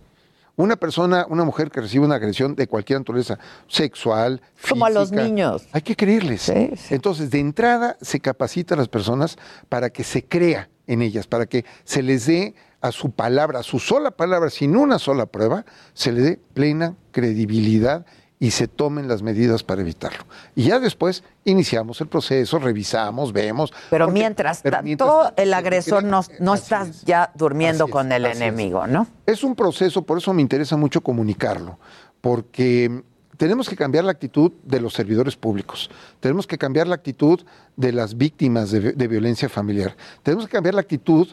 [0.57, 5.11] Una persona, una mujer que recibe una agresión de cualquier naturaleza, sexual, Como a los
[5.11, 5.67] niños.
[5.73, 6.49] Hay que creerles.
[6.91, 9.37] Entonces, de entrada se capacita a las personas
[9.69, 12.55] para que se crea en ellas, para que se les dé
[12.85, 15.65] a su palabra, a su sola palabra, sin una sola prueba,
[15.95, 18.05] se le dé plena credibilidad
[18.39, 20.25] y se tomen las medidas para evitarlo.
[20.55, 23.73] Y ya después iniciamos el proceso, revisamos, vemos.
[23.89, 28.27] Pero porque- mientras tanto, mientras el agresor no, no está ya durmiendo es, con el
[28.27, 28.37] es.
[28.37, 29.07] enemigo, ¿no?
[29.25, 31.79] Es un proceso, por eso me interesa mucho comunicarlo,
[32.21, 33.03] porque
[33.39, 35.89] tenemos que cambiar la actitud de los servidores públicos,
[36.21, 37.41] tenemos que cambiar la actitud
[37.77, 41.29] de las víctimas de, de violencia familiar, tenemos que cambiar la actitud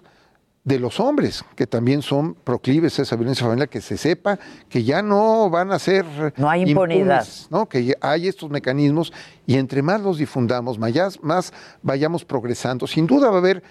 [0.63, 4.37] de los hombres, que también son proclives a esa violencia familiar, que se sepa
[4.69, 6.05] que ya no van a ser
[6.37, 7.21] No hay impunidad.
[7.21, 7.67] impunes, ¿no?
[7.67, 9.11] que hay estos mecanismos
[9.47, 12.85] y entre más los difundamos, más, más vayamos progresando.
[12.85, 13.63] Sin duda va a haber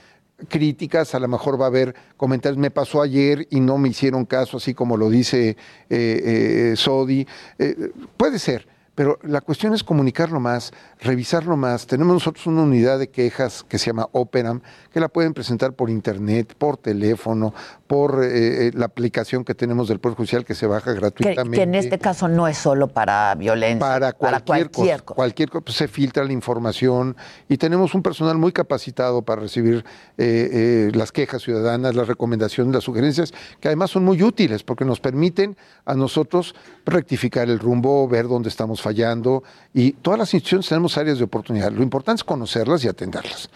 [0.49, 4.25] críticas, a lo mejor va a haber comentarios, me pasó ayer y no me hicieron
[4.25, 5.57] caso, así como lo dice eh,
[5.91, 7.27] eh, Sodi.
[7.59, 8.67] Eh, puede ser,
[9.01, 11.87] pero la cuestión es comunicarlo más, revisarlo más.
[11.87, 14.61] Tenemos nosotros una unidad de quejas que se llama Operam,
[14.93, 17.55] que la pueden presentar por internet, por teléfono,
[17.91, 21.57] por eh, eh, la aplicación que tenemos del Poder Judicial que se baja gratuitamente.
[21.57, 25.17] que en este caso no es solo para violencia, Para cualquier, cualquier cosa, cosa.
[25.17, 27.17] cualquier cosa, pues, se filtra la información
[27.49, 29.85] y tenemos un personal muy capacitado para recibir
[30.19, 34.85] eh, eh, las quejas ciudadanas, las recomendaciones, las sugerencias, que además son muy útiles porque
[34.85, 36.55] nos permiten a nosotros
[36.87, 39.43] rectificar el rumbo, ver dónde estamos fallando
[39.75, 41.73] y todas las instituciones tenemos áreas de oportunidad.
[41.73, 43.51] Lo importante es conocerlas y atenderlas.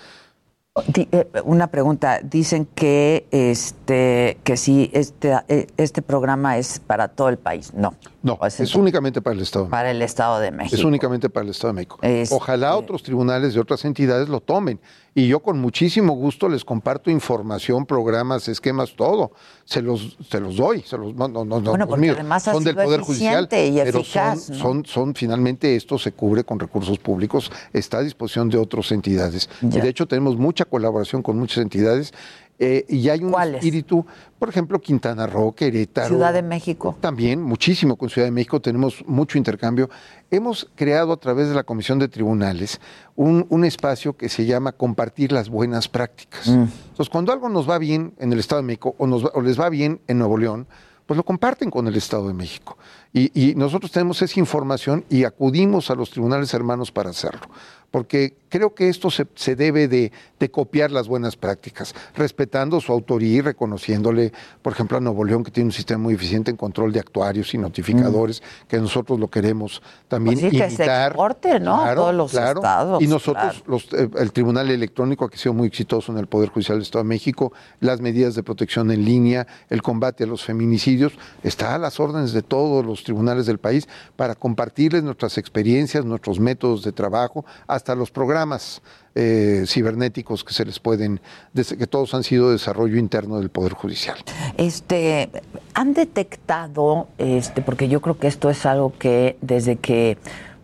[0.76, 7.28] Eh, Una pregunta, dicen que este que si este eh, este programa es para todo
[7.28, 7.72] el país.
[7.74, 7.94] No.
[8.24, 9.68] No, es únicamente para el Estado.
[9.68, 10.74] Para el Estado de México.
[10.74, 11.98] Es únicamente para el Estado de México.
[12.02, 14.80] Este- Ojalá otros tribunales de otras entidades lo tomen.
[15.16, 19.30] Y yo con muchísimo gusto les comparto información, programas, esquemas, todo.
[19.64, 20.82] Se los, se los doy.
[20.82, 22.16] Se los, no, no, no, no, Bueno, los porque míos.
[22.18, 23.44] además ha son del Poder Judicial.
[23.52, 24.36] y pero son, ¿no?
[24.36, 29.48] son, son, finalmente, esto se cubre con recursos públicos, está a disposición de otras entidades.
[29.62, 32.12] Y de hecho, tenemos mucha colaboración con muchas entidades.
[32.58, 34.06] Eh, y hay un espíritu,
[34.38, 36.08] por ejemplo, Quintana Roo, Querétaro.
[36.08, 36.96] Ciudad de México.
[37.00, 39.90] También, muchísimo con Ciudad de México, tenemos mucho intercambio.
[40.30, 42.80] Hemos creado a través de la Comisión de Tribunales
[43.16, 46.46] un, un espacio que se llama compartir las buenas prácticas.
[46.46, 49.58] Entonces, cuando algo nos va bien en el Estado de México o, nos o les
[49.58, 50.66] va bien en Nuevo León,
[51.06, 52.78] pues lo comparten con el Estado de México.
[53.12, 57.48] Y, y nosotros tenemos esa información y acudimos a los tribunales hermanos para hacerlo.
[57.94, 62.92] Porque creo que esto se, se debe de, de copiar las buenas prácticas, respetando su
[62.92, 64.32] autoría y reconociéndole,
[64.62, 67.54] por ejemplo, a Nuevo León, que tiene un sistema muy eficiente en control de actuarios
[67.54, 71.12] y notificadores, que nosotros lo queremos también Pues sí, que se imitar.
[71.12, 71.84] exporte, ¿no?
[71.84, 73.64] A todos los estados, Y nosotros, claro.
[73.68, 76.82] los, eh, el Tribunal Electrónico, que ha sido muy exitoso en el Poder Judicial del
[76.82, 81.12] Estado de México, las medidas de protección en línea, el combate a los feminicidios,
[81.44, 83.86] está a las órdenes de todos los tribunales del país
[84.16, 88.80] para compartirles nuestras experiencias, nuestros métodos de trabajo, hasta los programas
[89.14, 91.20] eh, cibernéticos que se les pueden,
[91.52, 94.16] desde que todos han sido desarrollo interno del Poder Judicial.
[94.56, 95.30] Este,
[95.74, 100.16] han detectado, este, porque yo creo que esto es algo que desde que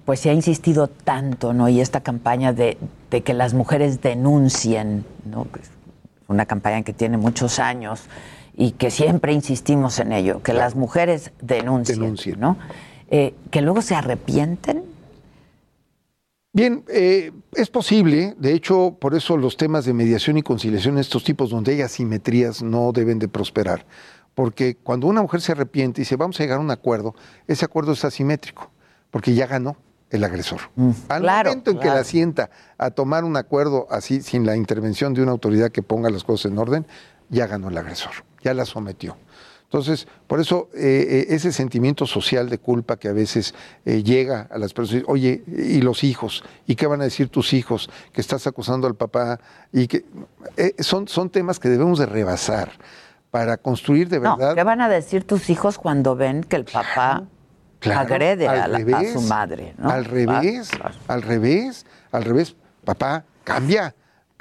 [0.04, 1.68] pues se ha insistido tanto, ¿no?
[1.68, 2.78] Y esta campaña de,
[3.10, 5.46] de que las mujeres denuncien, ¿no?
[6.26, 8.04] Una campaña que tiene muchos años
[8.56, 12.56] y que siempre insistimos en ello, que las mujeres denuncien, ¿no?
[13.10, 14.84] Eh, que luego se arrepienten.
[16.52, 21.22] Bien, eh, es posible, de hecho, por eso los temas de mediación y conciliación estos
[21.22, 23.86] tipos donde hay asimetrías no deben de prosperar,
[24.34, 27.14] porque cuando una mujer se arrepiente y dice vamos a llegar a un acuerdo,
[27.46, 28.68] ese acuerdo es asimétrico,
[29.12, 29.76] porque ya ganó
[30.10, 30.62] el agresor.
[31.08, 35.14] Al claro, momento en que la sienta a tomar un acuerdo así, sin la intervención
[35.14, 36.84] de una autoridad que ponga las cosas en orden,
[37.28, 39.16] ya ganó el agresor, ya la sometió.
[39.72, 43.54] Entonces, por eso eh, eh, ese sentimiento social de culpa que a veces
[43.84, 47.52] eh, llega a las personas, oye, y los hijos, ¿y qué van a decir tus
[47.52, 47.88] hijos?
[48.12, 49.38] Que estás acusando al papá
[49.72, 50.04] y que
[50.56, 52.72] eh, son, son temas que debemos de rebasar
[53.30, 54.56] para construir de No, verdad.
[54.56, 57.22] ¿qué van a decir tus hijos cuando ven que el papá
[57.78, 59.74] Claro, agrede a, la- a su madre?
[59.78, 59.88] ¿no?
[59.88, 60.68] Al revés,
[61.06, 62.56] al revés, al revés.
[62.84, 63.94] Papá, cambia.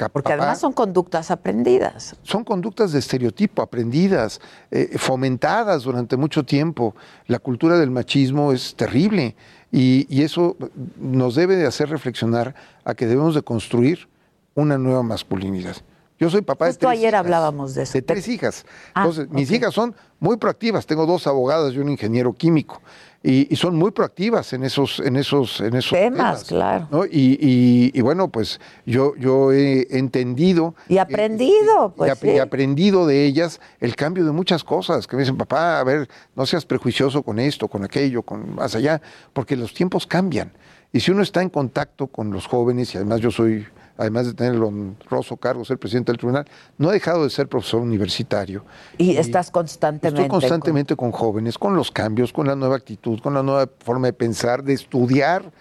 [0.07, 2.15] Porque además son conductas aprendidas.
[2.23, 4.39] son conductas de estereotipo, aprendidas,
[4.71, 6.95] eh, fomentadas durante mucho tiempo.
[7.27, 9.35] La cultura del machismo es terrible
[9.71, 10.55] y, y eso
[10.97, 14.07] nos debe de hacer reflexionar a que debemos de construir
[14.55, 15.75] una nueva masculinidad.
[16.19, 17.93] Yo soy papá Justo de tres ayer hijas, hablábamos de eso.
[17.93, 18.65] de tres hijas.
[18.93, 20.85] Ah, Entonces, mis hijas son muy proactivas.
[20.85, 22.81] Tengo dos abogadas y un ingeniero químico.
[23.23, 26.87] Y, y son muy proactivas en esos, en esos, en esos Temas, claro.
[26.89, 27.05] ¿no?
[27.05, 32.39] Y, y- y bueno, pues yo, yo he entendido Y aprendido, pues y sí.
[32.39, 36.45] aprendido de ellas el cambio de muchas cosas, que me dicen, papá, a ver, no
[36.45, 39.01] seas prejuicioso con esto, con aquello, con más allá,
[39.33, 40.51] porque los tiempos cambian.
[40.93, 43.65] Y si uno está en contacto con los jóvenes, y además yo soy,
[43.99, 46.45] además de tener el honroso cargo de ser presidente del tribunal,
[46.77, 48.63] no he dejado de ser profesor universitario.
[48.97, 50.21] Y estás constantemente.
[50.21, 54.07] Estoy constantemente con jóvenes, con los cambios, con la nueva actitud, con la nueva forma
[54.07, 55.51] de pensar, de estudiar,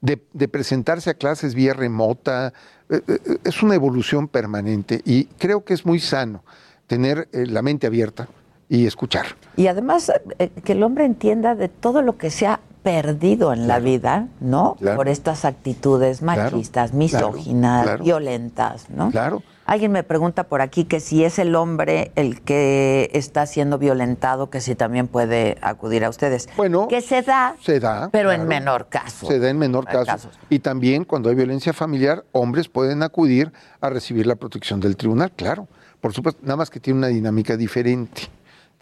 [0.00, 2.52] de, de presentarse a clases vía remota.
[2.90, 6.42] Eh, eh, Es una evolución permanente y creo que es muy sano
[6.88, 8.28] tener eh, la mente abierta
[8.68, 9.26] y escuchar.
[9.56, 13.66] Y además eh, que el hombre entienda de todo lo que se ha perdido en
[13.66, 14.76] la vida, ¿no?
[14.78, 14.96] Claro.
[14.98, 19.10] Por estas actitudes machistas, claro, misóginas, violentas, ¿no?
[19.10, 19.42] Claro.
[19.64, 24.50] Alguien me pregunta por aquí que si es el hombre el que está siendo violentado,
[24.50, 26.50] que si también puede acudir a ustedes.
[26.58, 29.26] Bueno, que se da, se da, pero en menor caso.
[29.26, 30.04] Se da en menor caso.
[30.04, 30.38] casos.
[30.50, 35.32] Y también cuando hay violencia familiar, hombres pueden acudir a recibir la protección del tribunal,
[35.32, 35.66] claro.
[36.02, 38.28] Por supuesto, nada más que tiene una dinámica diferente.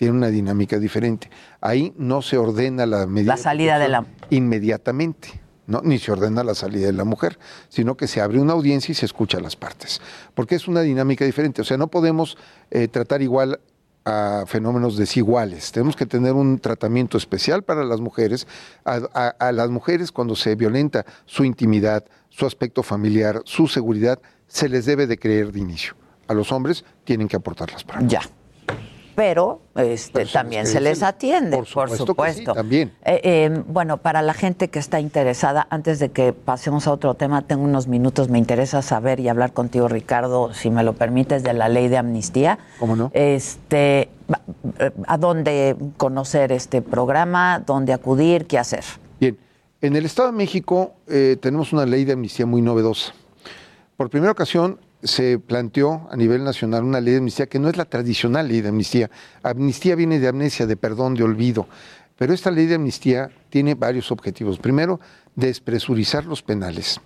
[0.03, 1.31] Tiene una dinámica diferente.
[1.61, 5.41] Ahí no se ordena la medida La salida de la- inmediatamente.
[5.69, 5.81] ¿no?
[5.85, 7.39] Ni se ordena la salida de la mujer,
[7.69, 10.01] sino que se abre una audiencia y se escucha a las partes.
[10.35, 11.63] Porque es una dinámica diferente.
[11.63, 12.37] O sea, no podemos
[12.73, 13.61] eh, tratar igual
[14.05, 15.71] a fenómenos desiguales.
[15.71, 18.49] Tenemos que tener un tratamiento especial para las mujeres.
[18.85, 24.19] A, a- a las mujeres cuando se violenta su intimidad, su aspecto familiar, su seguridad,
[24.49, 25.95] se les debe de creer de inicio.
[26.27, 28.11] A los hombres tienen que aportar las pruebas.
[28.11, 28.23] Ya.
[29.15, 32.41] Pero, este, también se les atiende, por supuesto supuesto.
[32.41, 32.93] que sí, también.
[33.05, 37.15] Eh, eh, bueno, para la gente que está interesada, antes de que pasemos a otro
[37.15, 41.43] tema, tengo unos minutos, me interesa saber y hablar contigo, Ricardo, si me lo permites,
[41.43, 42.59] de la ley de amnistía.
[42.79, 43.11] ¿Cómo no?
[43.15, 44.09] Este,
[44.79, 47.63] eh, ¿A dónde conocer este programa?
[47.65, 48.47] ¿Dónde acudir?
[48.47, 48.85] ¿Qué hacer?
[49.21, 49.39] Bien,
[49.81, 53.13] en el Estado de México eh, tenemos una ley de amnistía muy novedosa.
[53.97, 57.77] Por primera ocasión se planteó a nivel nacional una ley de amnistía que no es
[57.77, 59.11] la tradicional ley de amnistía.
[59.43, 61.67] Amnistía viene de amnesia, de perdón, de olvido.
[62.17, 64.59] Pero esta ley de amnistía tiene varios objetivos.
[64.59, 65.01] Primero,
[65.35, 67.01] despresurizar los penales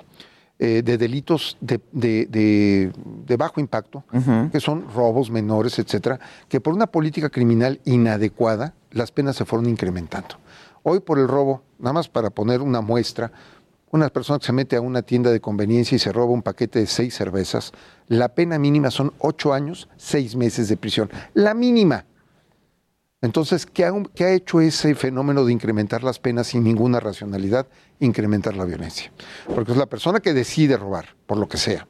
[0.59, 2.93] eh, de delitos de, de- de-
[3.27, 4.05] de bajo impacto,
[4.51, 6.19] que son robos menores, etcétera,
[6.49, 10.37] que por una política criminal inadecuada las penas se fueron incrementando.
[10.83, 13.33] Hoy por el robo, nada más para poner una muestra,
[13.91, 16.81] una persona que se mete a una tienda de conveniencia y se roba un paquete
[16.81, 17.73] de seis cervezas,
[18.09, 21.11] la pena mínima son ocho años, seis meses de prisión.
[21.35, 22.05] La mínima.
[23.23, 27.67] Entonces, ¿qué ha, hecho ese fenómeno de incrementar las penas sin ninguna racionalidad?
[27.99, 29.11] Incrementar la violencia.
[29.55, 31.89] Porque es la persona que decide robar, por lo que sea,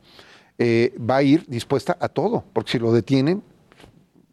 [0.59, 3.42] eh, va a ir dispuesta a todo, porque si lo detienen,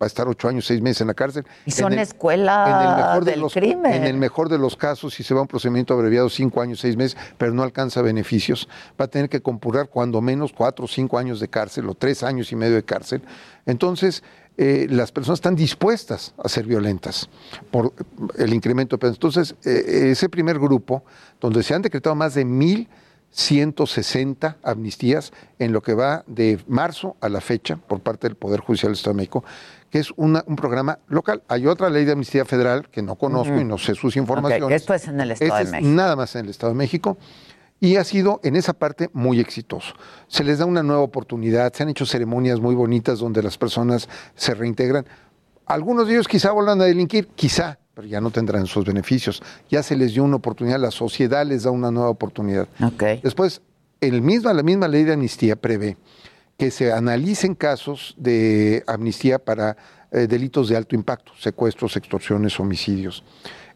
[0.03, 1.45] a estar ocho años, seis meses en la cárcel.
[1.65, 3.93] Y son En el- escuela en el mejor de del los, crimen.
[3.93, 6.79] En el mejor de los casos, si se va a un procedimiento abreviado, cinco años,
[6.79, 8.67] seis meses, pero no alcanza beneficios,
[8.99, 12.23] va a tener que compurar cuando menos cuatro o cinco años de cárcel o tres
[12.23, 13.21] años y medio de cárcel.
[13.65, 14.23] Entonces,
[14.57, 17.27] eh, las personas están dispuestas a ser violentas
[17.71, 17.91] por
[18.37, 19.15] el incremento de penas.
[19.15, 21.03] Entonces, eh, ese primer grupo,
[21.41, 22.87] donde se han decretado más de mil
[23.31, 28.59] 160 amnistías en lo que va de marzo a la fecha por parte del Poder
[28.59, 29.43] Judicial del Estado de México,
[29.93, 31.43] que es una- un programa local.
[31.47, 34.81] Hay otra ley de amnistía federal que no conozco y no sé sus informaciones.
[34.81, 35.95] Esto es en el Estado Este de es México.
[35.95, 37.15] Nada más en el Estado de México.
[37.79, 39.93] Y ha sido en esa parte muy exitoso.
[40.25, 44.09] Se les da una nueva oportunidad, se han hecho ceremonias muy bonitas donde las personas
[44.33, 45.05] se reintegran.
[45.67, 49.43] Algunos de ellos quizá vuelvan a delinquir, quizá, pero ya no tendrán sus beneficios.
[49.69, 52.67] Ya se les dio una oportunidad, la sociedad les da una nueva oportunidad.
[53.21, 53.61] Después,
[54.01, 55.97] el misma, la misma ley de amnistía prevé
[56.63, 59.75] que se analicen casos de amnistía para
[60.13, 63.21] eh, delitos de alto impacto, secuestros, extorsiones, homicidios.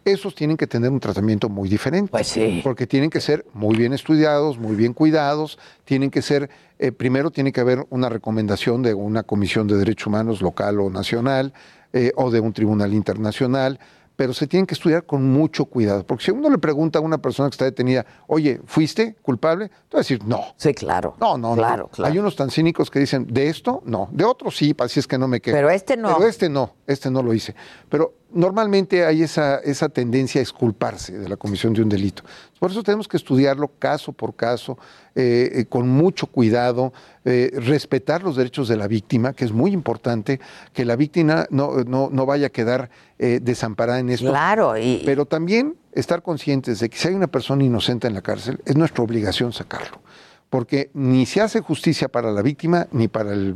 [0.05, 2.09] Esos tienen que tener un tratamiento muy diferente.
[2.09, 2.61] Pues sí.
[2.63, 7.29] Porque tienen que ser muy bien estudiados, muy bien cuidados, tienen que ser, eh, primero
[7.29, 11.51] tiene que haber una recomendación de una comisión de derechos humanos local o nacional,
[11.91, 13.81] eh, o de un tribunal internacional,
[14.17, 16.03] pero se tienen que estudiar con mucho cuidado.
[16.05, 19.69] Porque si uno le pregunta a una persona que está detenida, oye, ¿fuiste culpable?
[19.69, 20.43] Te va a decir, no.
[20.57, 21.15] Sí, claro.
[21.21, 21.89] No, no, Claro, no.
[21.89, 22.11] claro.
[22.11, 24.09] Hay unos tan cínicos que dicen, de esto, no.
[24.11, 25.55] De otro sí, así es que no me quedo.
[25.55, 26.15] Pero este no.
[26.17, 27.55] Pero este no, este no lo hice.
[27.89, 32.23] Pero normalmente hay esa, esa tendencia a exculparse de la comisión de un delito.
[32.59, 34.77] Por eso tenemos que estudiarlo caso por caso,
[35.15, 36.93] eh, eh, con mucho cuidado,
[37.25, 40.39] eh, respetar los derechos de la víctima, que es muy importante,
[40.73, 44.29] que la víctima no, no, no vaya a quedar desamparada en esto.
[44.29, 48.21] Claro, y- Pero también estar conscientes de que si hay una persona inocente en la
[48.21, 50.01] cárcel, es nuestra obligación sacarlo.
[50.49, 53.55] Porque ni se hace justicia para la víctima ni para la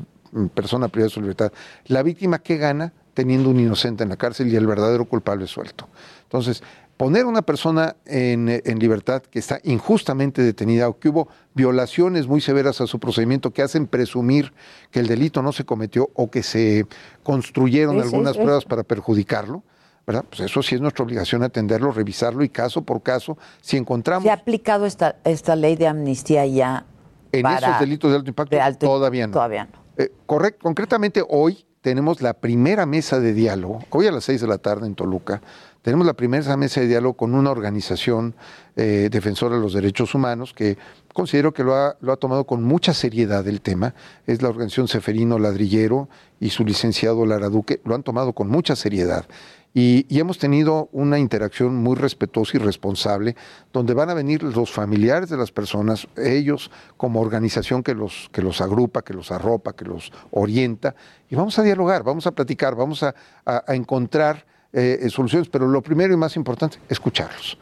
[0.54, 1.52] persona privada de su libertad.
[1.86, 5.88] La víctima, ¿qué gana teniendo un inocente en la cárcel y el verdadero culpable suelto?
[6.24, 6.64] Entonces,
[6.98, 12.28] poner a una persona en, en libertad que está injustamente detenida o que hubo violaciones
[12.28, 14.54] muy severas a su procedimiento que hacen presumir
[14.92, 16.86] que el delito no se cometió o que se
[17.24, 18.42] construyeron Sí, sí, algunas sí.
[18.42, 19.64] pruebas para perjudicarlo,
[20.06, 20.26] ¿verdad?
[20.30, 24.30] Pues eso sí es nuestra obligación atenderlo, revisarlo y caso por caso, si encontramos ¿Se
[24.30, 26.86] ha aplicado esta, esta ley de amnistía ya
[27.32, 29.34] en para- esos delitos de alto impacto, de alto- todavía no.
[29.34, 29.82] Todavía no.
[29.98, 34.48] Eh, correct- concretamente hoy tenemos la primera mesa de diálogo, hoy a las seis de
[34.48, 35.42] la tarde en Toluca,
[35.82, 38.36] tenemos la primera mesa de diálogo con una organización
[38.76, 40.78] eh, defensora de los derechos humanos que
[41.12, 43.96] considero que lo ha, tomado con mucha seriedad el tema,
[44.28, 46.08] es la organización Seferino Ladrillero
[46.40, 49.26] y su licenciado Lara Duque, lo han tomado con mucha seriedad.
[49.74, 53.36] Y, hemos tenido una interacción muy respetuosa y responsable,
[53.72, 58.42] donde van a venir los familiares de las personas, ellos como organización que los, que
[58.42, 60.94] los agrupa, que los arropa, que los orienta,
[61.30, 63.16] y vamos a dialogar, vamos a platicar, vamos a,
[63.46, 67.58] a- encontrar eh, soluciones, pero lo primero y más importante, escucharlos.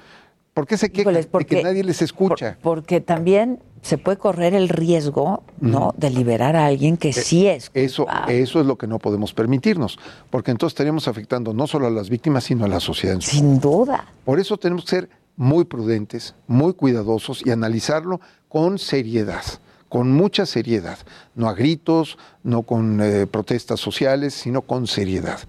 [0.59, 2.57] ¿Por qué se quejan de que nadie les escucha?
[2.61, 5.93] Porque también se puede correr el riesgo, ¿no?
[5.95, 7.67] De liberar a alguien que sí es.
[7.67, 9.97] Eh, Eso, eso es lo que no podemos permitirnos,
[10.29, 13.15] porque entonces estaríamos afectando no solo a las víctimas, sino a la sociedad.
[13.15, 14.05] En su Sin duda.
[14.25, 19.45] Por eso tenemos que ser muy prudentes, muy cuidadosos y analizarlo con seriedad,
[19.87, 20.97] con mucha seriedad,
[21.35, 25.39] no a gritos, no con eh, protestas sociales, sino con seriedad.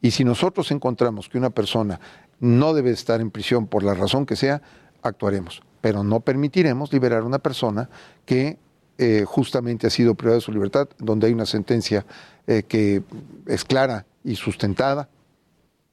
[0.00, 1.98] Y si nosotros encontramos que una persona
[2.40, 4.60] no debe estar en prisión por la razón que sea,
[5.02, 7.88] actuaremos, pero no permitiremos liberar a una persona
[8.24, 8.58] que
[8.98, 12.04] eh, justamente ha sido privada de su libertad, donde hay una sentencia
[12.46, 13.02] eh, que
[13.46, 15.08] es clara y sustentada.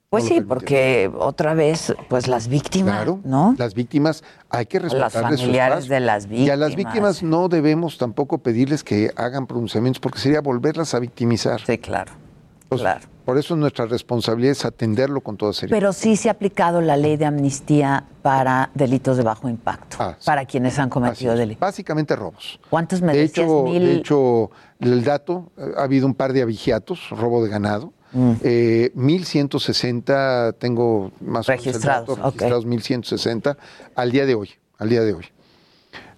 [0.09, 3.55] Pues No sí, porque otra vez, pues las víctimas, Claro, ¿no?
[3.57, 5.93] Las víctimas hay que respetarles su familiares espacio.
[5.95, 6.93] de las Y a las víctimas.
[6.93, 11.59] víctimas no debemos tampoco pedirles que hagan pronunciamientos porque sería volverlas a victimizar.
[11.65, 12.13] Sí, claro.
[12.69, 13.01] Claro.
[13.25, 15.77] Por eso nuestra responsabilidad es atenderlo con toda seriedad.
[15.77, 20.15] Pero sí se ha aplicado la ley de amnistía para delitos de bajo impacto, Ah,
[20.25, 21.59] para quienes han cometido delitos.
[21.59, 22.57] Básicamente robos.
[22.69, 23.45] ¿Cuántos me de decías?
[23.45, 23.83] hecho, Mil.
[23.85, 24.49] de hecho,
[24.79, 27.91] el dato, eh, ha habido un par de abigiatos, robo de ganado.
[28.13, 28.31] Mm.
[28.43, 33.57] Eh, 1160, tengo más Registrados, o menos dato, registrados 1160
[33.95, 35.25] al día de hoy, al día de hoy.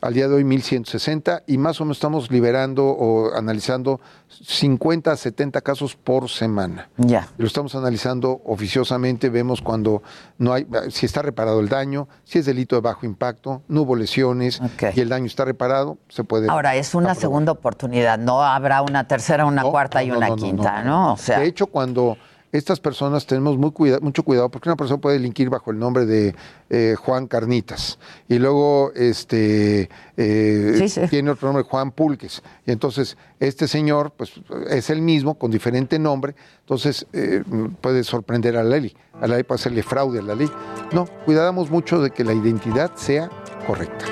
[0.01, 5.17] Al día de hoy 1160 y más o menos estamos liberando o analizando 50 a
[5.17, 6.89] 70 casos por semana.
[6.97, 7.27] Ya.
[7.37, 10.01] Lo estamos analizando oficiosamente, vemos cuando
[10.37, 13.95] no hay, si está reparado el daño, si es delito de bajo impacto, no hubo
[13.95, 14.61] lesiones
[14.95, 16.49] y el daño está reparado, se puede.
[16.49, 20.35] Ahora, es una segunda oportunidad, no habrá una tercera, una No, cuarta y una no,
[20.37, 21.13] quinta, no.
[21.13, 22.17] O sea, de hecho, cuando
[22.51, 26.05] estas personas tenemos muy cuida- mucho cuidado porque una persona puede delinquir bajo el nombre
[26.05, 26.35] de
[26.69, 27.99] eh, Juan Carnitas.
[28.27, 31.01] Y luego este eh, Sí, sí.
[31.09, 32.41] tiene otro nombre Juan Pulques.
[32.65, 34.31] Y entonces este señor pues
[34.69, 36.35] es el mismo con diferente nombre.
[36.61, 37.43] Entonces eh,
[37.81, 40.49] puede sorprender a la ley a la ley puede hacerle fraude a la ley
[40.93, 43.29] no cuidamos mucho de que la identidad sea
[43.67, 44.05] correcta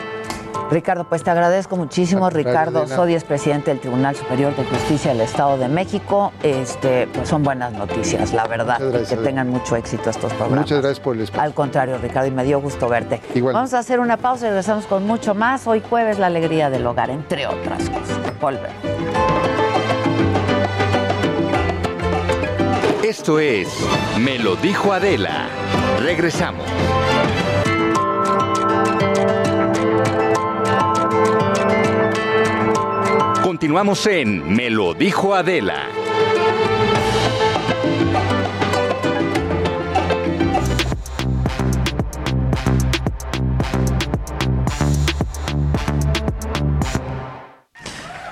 [0.70, 2.30] Ricardo, pues te agradezco muchísimo.
[2.30, 2.95] Ricardo Adela.
[2.95, 6.34] Sodi es presidente del Tribunal Superior de Justicia del Estado de México.
[6.43, 8.80] Este, pues son buenas noticias, la verdad.
[8.80, 10.65] Muchas gracias, y que tengan mucho éxito estos programas.
[10.65, 13.22] muchas gracias por el espacio Al contrario, Ricardo, y me dio gusto verte.
[13.34, 13.53] Igual.
[13.53, 15.68] Vamos a hacer una pausa y regresamos con mucho más.
[15.68, 18.39] Hoy jueves, la alegría del hogar, entre otras cosas.
[18.41, 18.72] Volver.
[23.03, 23.70] Esto es
[24.20, 25.47] Me lo dijo Adela.
[26.01, 26.65] Regresamos.
[33.57, 35.87] Continuamos en Me lo dijo Adela.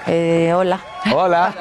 [0.05, 0.94] Eh, hola.
[1.13, 1.53] Hola.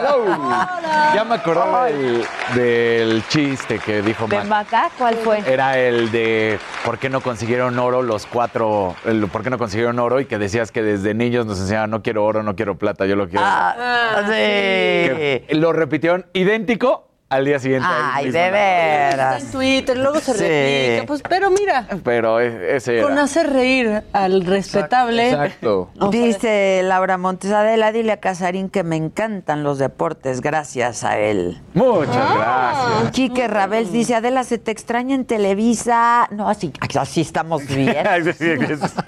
[1.14, 2.24] Ya me acordé del,
[2.54, 4.46] del chiste que dijo ¿De Mac.
[4.46, 4.90] Maca?
[4.98, 5.40] ¿Cuál fue?
[5.46, 9.98] Era el de por qué no consiguieron oro los cuatro, el por qué no consiguieron
[9.98, 13.06] oro y que decías que desde niños nos enseñaban no quiero oro, no quiero plata,
[13.06, 13.44] yo lo quiero.
[13.46, 14.32] Ah, sí.
[14.32, 17.86] Que lo repitieron idéntico al día siguiente.
[17.90, 19.42] Ay, de veras.
[19.44, 20.42] En Twitter, luego se Sí.
[20.44, 21.06] replica.
[21.06, 23.02] Pues, pero mira, Pero e- ese era.
[23.08, 25.30] con hacer reír al respetable.
[25.30, 25.90] Exacto.
[26.10, 31.60] Dice Laura Montes Adela, dile a Casarín que me encantan los deportes, gracias a él.
[31.74, 32.84] Muchas Ah.
[32.94, 33.12] gracias.
[33.12, 36.28] Quique Rabel dice, Adela, se te extraña en Televisa.
[36.30, 38.06] No, así, así estamos bien.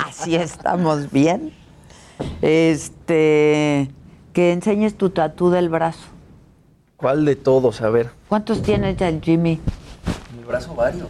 [0.07, 1.53] así estamos bien.
[2.43, 3.91] Este,
[4.33, 6.01] que enseñes tu tatú del brazo.
[6.97, 7.81] ¿Cuál de todos?
[7.83, 8.11] A ver.
[8.29, 9.61] ¿Cuántos tienes ya el Jimmy?
[10.33, 11.09] En el brazo varios.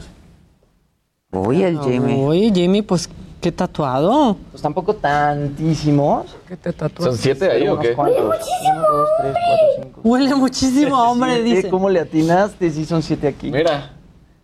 [1.30, 2.24] Uy, el Jimmy.
[2.24, 3.09] Oye, Jimmy, pues
[3.41, 4.37] qué tatuado.
[4.51, 6.37] Pues tampoco tantísimos.
[6.49, 7.95] ¿Qué te ¿Son siete ahí o Unos qué?
[7.95, 8.20] cuantos.
[8.20, 10.01] Uno, dos, tres, cuatro, cinco.
[10.03, 11.68] Huele muchísimo hombre, dice.
[11.68, 12.70] ¿Cómo le atinaste?
[12.70, 13.51] Sí, son siete aquí.
[13.51, 13.93] Mira.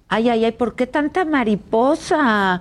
[0.08, 2.60] Ay, ay, ay, ¿por qué tanta mariposa?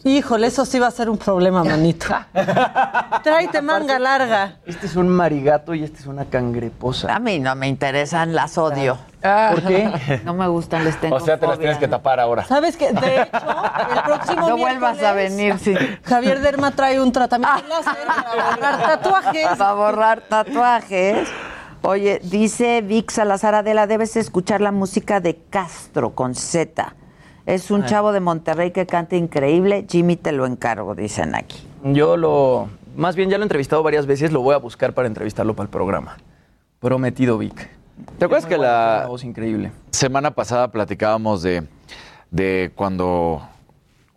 [0.04, 2.06] Híjole, eso sí va a ser un problema, manito.
[3.22, 4.56] Tráete manga larga.
[4.64, 7.14] Este es un marigato y este es una cangreposa.
[7.14, 8.98] A mí no me interesan, las odio.
[9.20, 10.20] ¿Por qué?
[10.24, 12.44] No me gustan, les tengo O sea, te las tienes que tapar ahora.
[12.44, 12.92] ¿Sabes qué?
[12.92, 13.38] De hecho,
[13.94, 15.74] el próximo No vuelvas a venir, sí.
[16.04, 19.46] Javier Derma trae un tratamiento láser para borrar tatuajes.
[19.56, 21.28] Para borrar tatuajes.
[21.82, 26.94] Oye, dice Vic Salazar Adela, debes escuchar la música de Castro con Z.
[27.48, 29.86] Es un chavo de Monterrey que canta increíble.
[29.88, 31.66] Jimmy, te lo encargo, dicen aquí.
[31.82, 32.68] Yo lo.
[32.94, 34.32] Más bien, ya lo he entrevistado varias veces.
[34.32, 36.18] Lo voy a buscar para entrevistarlo para el programa.
[36.78, 37.70] Prometido, Vic.
[38.18, 39.72] ¿Te acuerdas que la voz increíble?
[39.92, 41.66] semana pasada platicábamos de,
[42.30, 43.40] de cuando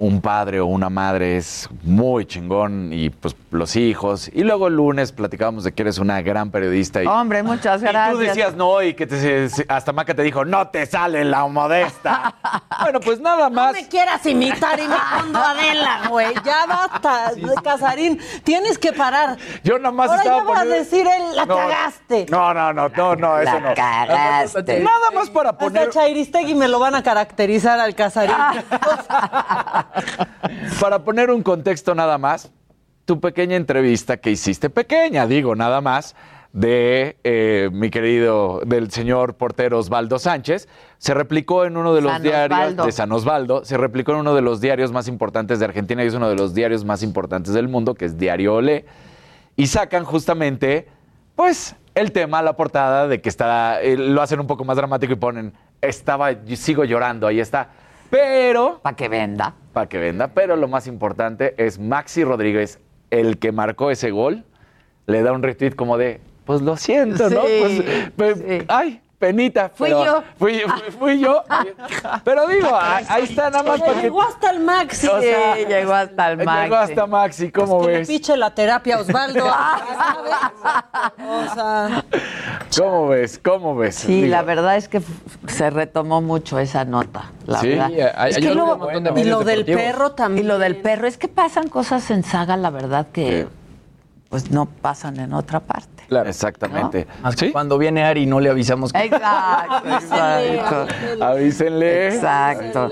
[0.03, 4.31] un padre o una madre es muy chingón y pues los hijos.
[4.33, 7.85] Y luego el lunes platicábamos de que eres una gran periodista y, Hombre, muchas y
[7.85, 8.11] gracias.
[8.11, 12.33] tú decías no y que te, hasta Maca te dijo, no te sale la modesta.
[12.81, 13.73] bueno, pues nada No más.
[13.73, 16.33] me quieras imitar imitando a Adela, güey.
[16.43, 17.33] Ya basta,
[17.63, 18.19] Casarín.
[18.43, 19.37] Tienes que parar.
[19.63, 22.25] Yo nada más Ahora estaba ya va a poniendo- decir él, la No, cagaste.
[22.31, 23.75] No, no, no, no, no, eso La no.
[23.75, 24.79] cagaste.
[24.79, 28.35] Nada más para Hasta poner Chairistegui me lo van a caracterizar al Casarín.
[30.79, 32.51] Para poner un contexto nada más,
[33.05, 36.15] tu pequeña entrevista que hiciste, pequeña, digo, nada más,
[36.53, 40.67] de eh, mi querido, del señor portero Osvaldo Sánchez,
[40.97, 42.85] se replicó en uno de los San diarios Osvaldo.
[42.85, 46.07] de San Osvaldo, se replicó en uno de los diarios más importantes de Argentina y
[46.07, 48.85] es uno de los diarios más importantes del mundo, que es Diario Olé,
[49.55, 50.87] y sacan justamente,
[51.35, 55.13] pues, el tema, la portada de que está, eh, lo hacen un poco más dramático
[55.13, 57.69] y ponen, estaba, sigo llorando, ahí está.
[58.09, 59.55] Pero Para que venda.
[59.73, 60.29] Para que venda.
[60.29, 64.43] Pero lo más importante es Maxi Rodríguez, el que marcó ese gol,
[65.07, 67.41] le da un retweet como de, pues lo siento, ¿no?
[68.15, 68.63] Pues, sí.
[68.67, 69.69] Ay, penita.
[69.73, 70.23] Fui pero- yo.
[70.37, 71.43] Fui, fui- fui yo.
[72.25, 72.69] Pero digo,
[73.07, 74.01] ahí, está nada más para que...
[74.01, 75.07] Llegó hasta el Maxi.
[75.07, 76.63] O sea, Sí, llegó hasta el Maxi.
[76.63, 78.07] Llegó hasta Maxi, ¿cómo que le ves?
[78.07, 79.45] piche la terapia Osvaldo.
[81.19, 82.03] o sea,
[82.77, 83.39] ¿Cómo ves?
[83.43, 83.95] ¿Cómo ves?
[83.95, 85.01] Sí, Digo, la verdad es que
[85.47, 87.91] se retomó mucho esa nota, la Sí, verdad.
[88.15, 89.81] hay- Es que un luego- montón de y lo del deportivos.
[89.81, 90.47] perro y también.
[90.47, 93.47] lo del perro, es que pasan cosas en saga, la verdad, que
[94.29, 96.00] pues no pasan en otra parte.
[96.11, 96.29] Claro.
[96.29, 97.07] Exactamente.
[97.37, 97.53] ¿Sí?
[97.53, 101.23] Cuando viene Ari no le avisamos que Exacto, exacto.
[101.23, 102.07] Avísenle.
[102.15, 102.89] Exacto.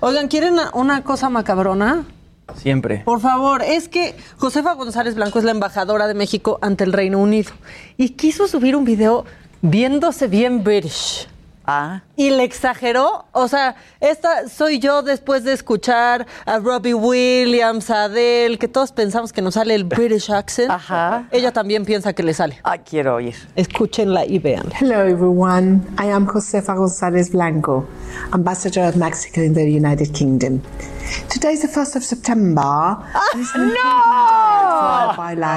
[0.00, 2.04] Oigan, ¿quieren una- una cosa macabrona?
[2.56, 3.02] siempre.
[3.04, 7.20] Por favor, es que Josefa González Blanco es la embajadora de México ante el Reino
[7.20, 7.52] Unido
[7.96, 9.24] y quiso subir un video
[9.62, 11.28] viéndose bien British.
[11.72, 12.02] Ajá.
[12.16, 13.24] y le exageró.
[13.32, 18.92] O sea, esta soy yo después de escuchar a Robbie Williams, a Adele, que todos
[18.92, 20.70] pensamos que nos sale el British accent.
[20.70, 21.26] Ajá.
[21.30, 22.58] Ella también piensa que le sale.
[22.64, 23.34] Ah, quiero oír.
[23.56, 24.66] Escúchenla y vean.
[24.78, 25.82] Hello, everyone.
[25.98, 27.86] I am Josefa González Blanco,
[28.32, 30.60] Ambassador of Mexico in the United Kingdom.
[31.28, 32.62] Today is the 1st of September.
[32.62, 35.12] an ¡No!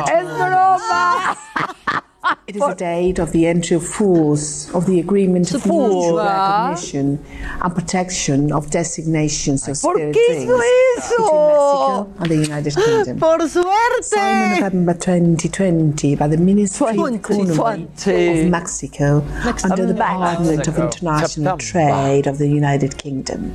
[0.07, 1.37] ¡Es broma!
[2.47, 7.23] It is a date of the entry of force of the Agreement of Mutual Recognition
[7.61, 10.59] and Protection of Designations of ¿Por Spirit qué hizo
[10.97, 12.05] eso?
[12.05, 13.19] between Mexico and the United Kingdom.
[13.19, 14.63] ¡Por Signed in!
[14.63, 18.41] November 2020 by the Ministry of Economy 2020.
[18.43, 19.23] of Mexico
[19.63, 23.53] under the Department of International Trade of the United Kingdom.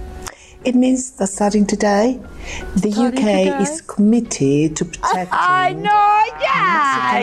[0.62, 2.20] It means that starting today,
[2.76, 3.62] the Starting UK today?
[3.62, 5.90] is committed to protecting ¡Ay, no!
[6.38, 7.16] ¡Ya!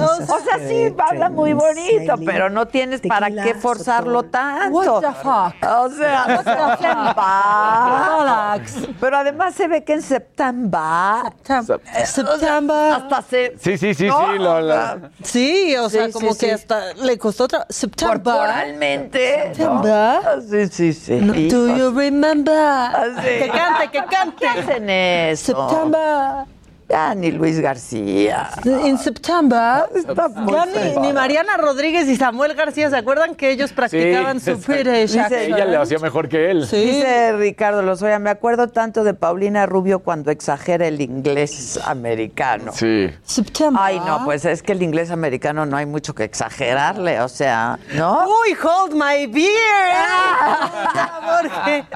[0.00, 4.72] of O sea, sí, habla muy bonito, pero no tienes para qué forzarlo tanto.
[4.78, 5.54] What the fuck?
[5.62, 6.52] O sea, no se.
[9.00, 10.80] Pero además se ve que en septiembre.
[12.06, 12.92] September.
[12.94, 13.52] Hasta se.
[13.58, 14.38] Sí, sí, sí, sí.
[14.38, 16.52] lo- la- Sí, o sea, Sí, como sí, que sí.
[16.52, 17.66] hasta le costó otra.
[17.68, 18.22] September.
[18.22, 19.48] Corporalmente.
[19.58, 19.82] ¿no?
[19.82, 20.20] September.
[20.48, 21.48] Sí, sí, sí.
[21.48, 22.21] Do you remember?
[23.22, 23.28] Sí.
[23.40, 24.36] Que cante, que cante.
[24.38, 25.68] ¿Qué hacen eso?
[25.68, 26.46] September.
[26.92, 28.50] Ya ni Luis García.
[28.64, 34.50] En Ya ni, ni Mariana Rodríguez y Samuel García, ¿se acuerdan que ellos practicaban su
[34.50, 34.86] accent?
[34.86, 36.66] Ella le hacía mejor que él.
[36.66, 36.76] Sí.
[36.84, 42.72] Dice Ricardo Lozoya, me acuerdo tanto de Paulina Rubio cuando exagera el inglés americano.
[42.74, 43.10] Sí.
[43.24, 43.80] September.
[43.82, 47.78] Ay, no, pues es que el inglés americano no hay mucho que exagerarle, o sea,
[47.94, 48.26] ¿no?
[48.26, 49.94] Uy, hold my beer.
[51.40, 51.86] Porque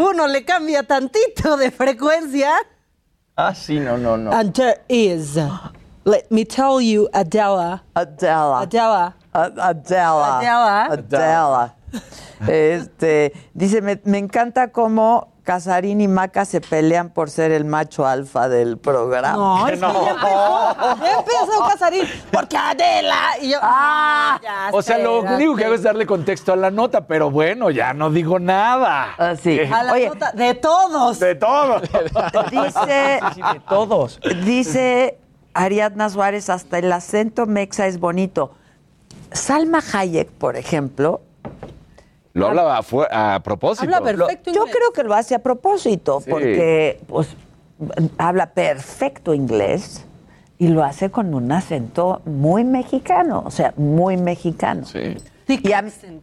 [0.00, 2.52] uno le cambia tantito de frecuencia.
[3.40, 4.32] Ah, sí, no, no, no.
[4.32, 5.38] And there is,
[6.04, 7.82] let me tell you, Adela.
[7.94, 8.62] Adela.
[8.62, 9.14] Adela.
[9.32, 10.38] A- Adela.
[10.40, 10.88] Adela.
[10.90, 11.74] Adela.
[12.48, 18.06] Este, dice, me, me encanta cómo Casarín y Maca se pelean por ser el macho
[18.06, 19.32] alfa del programa.
[19.32, 22.04] No, es que ya empezó, ya empezó Casarín.
[22.30, 23.16] Porque Adela.
[23.40, 26.70] Y yo, ah, ya O sea, lo único que hago es darle contexto a la
[26.70, 29.14] nota, pero bueno, ya no digo nada.
[29.16, 29.58] Ah, sí.
[29.60, 31.18] A la Oye, nota de todos.
[31.18, 31.80] De todo.
[32.50, 34.20] dice, Sí, de todos.
[34.44, 35.18] dice
[35.54, 38.52] Ariadna Suárez, hasta el acento mexa es bonito.
[39.32, 41.22] Salma Hayek, por ejemplo,
[42.34, 43.84] Lo hablaba fue- a propósito.
[43.84, 44.76] Habla perfecto Yo inglés.
[44.76, 46.30] creo que lo hace a propósito, Sí.
[46.30, 47.28] porque pues,
[48.18, 50.04] habla perfecto inglés
[50.58, 54.84] y lo hace con un acento muy mexicano, o sea, muy mexicano.
[54.84, 55.16] Sí.
[55.48, 56.22] Y a, accent.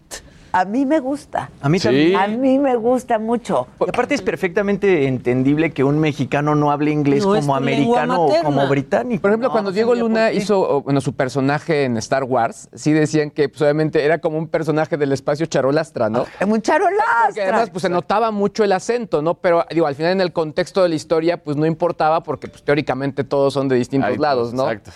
[0.57, 1.49] A mí me gusta.
[1.61, 1.87] A mí Sí.
[1.87, 2.15] también.
[2.15, 3.67] A mí me gusta mucho.
[3.81, 8.41] Y aparte es perfectamente entendible que un mexicano no hable inglés No como americano o
[8.41, 9.21] como británico.
[9.21, 12.93] Por ejemplo, No, cuando no Diego Luna hizo bueno, su personaje en Star Wars, sí
[12.93, 16.25] decían que pues, obviamente era como un personaje del espacio charolastra, ¿no?
[16.39, 17.05] Es un charolastra.
[17.25, 19.33] Porque además pues, se notaba mucho el acento, ¿no?
[19.33, 22.63] Pero digo, al final en el contexto de la historia pues no importaba porque pues,
[22.63, 24.71] teóricamente todos son de distintos Ahí, lados, ¿no?
[24.71, 24.91] Exacto.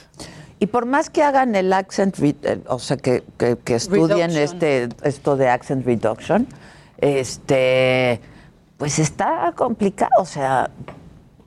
[0.59, 4.31] Y por más que hagan el accent, re- eh, o sea, que, que- que estudien
[4.31, 4.43] Reduction.
[4.43, 6.47] este, esto de accent reduction,
[7.19, 8.19] este,
[8.77, 10.69] pues está complicado, o sea,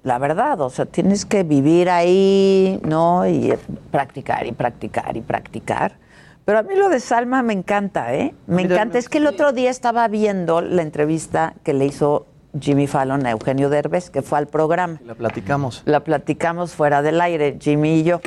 [0.03, 3.27] la verdad, o sea, tienes que vivir ahí, ¿no?
[3.27, 3.59] Y eh,
[3.91, 5.97] practicar y practicar y practicar.
[6.45, 8.35] Pero a mí lo de Salma me encanta, ¿eh?
[8.49, 8.99] Me encanta.
[8.99, 12.27] Es que el otro día estaba viendo la entrevista que le hizo
[12.61, 15.01] Jimmy Fallon a Eugenio Derbez, que fue al programa.
[15.07, 15.83] La platicamos.
[15.85, 18.21] La platicamos fuera del aire, Jimmy y yo.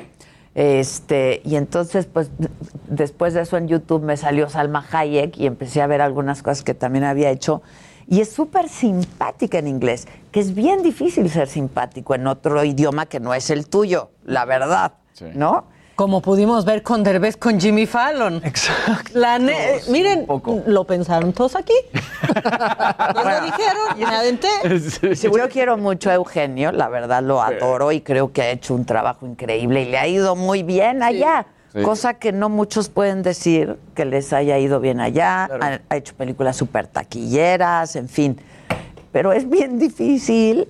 [0.55, 2.31] Este, y entonces, pues,
[2.87, 6.63] después de eso en YouTube me salió Salma Hayek y empecé a ver algunas cosas
[6.63, 7.61] que también había hecho.
[8.07, 13.05] Y es súper simpática en inglés, que es bien difícil ser simpático en otro idioma
[13.05, 14.93] que no es el tuyo, la verdad,
[15.33, 15.65] ¿no?
[15.95, 18.41] Como pudimos ver con Derbez con Jimmy Fallon.
[18.43, 19.11] Exacto.
[19.17, 20.27] La ne- Sí, miren,
[20.67, 21.73] lo pensaron todos aquí.
[23.15, 24.47] Nos lo dijeron, me aventé.
[25.15, 28.83] Yo quiero mucho a Eugenio, la verdad lo adoro y creo que ha hecho un
[28.85, 31.45] trabajo increíble y le ha ido muy bien allá.
[31.73, 31.81] Sí.
[31.81, 35.45] Cosa que no muchos pueden decir que les haya ido bien allá.
[35.61, 38.39] Ha, ha hecho películas súper taquilleras, en fin.
[39.13, 40.67] Pero es bien difícil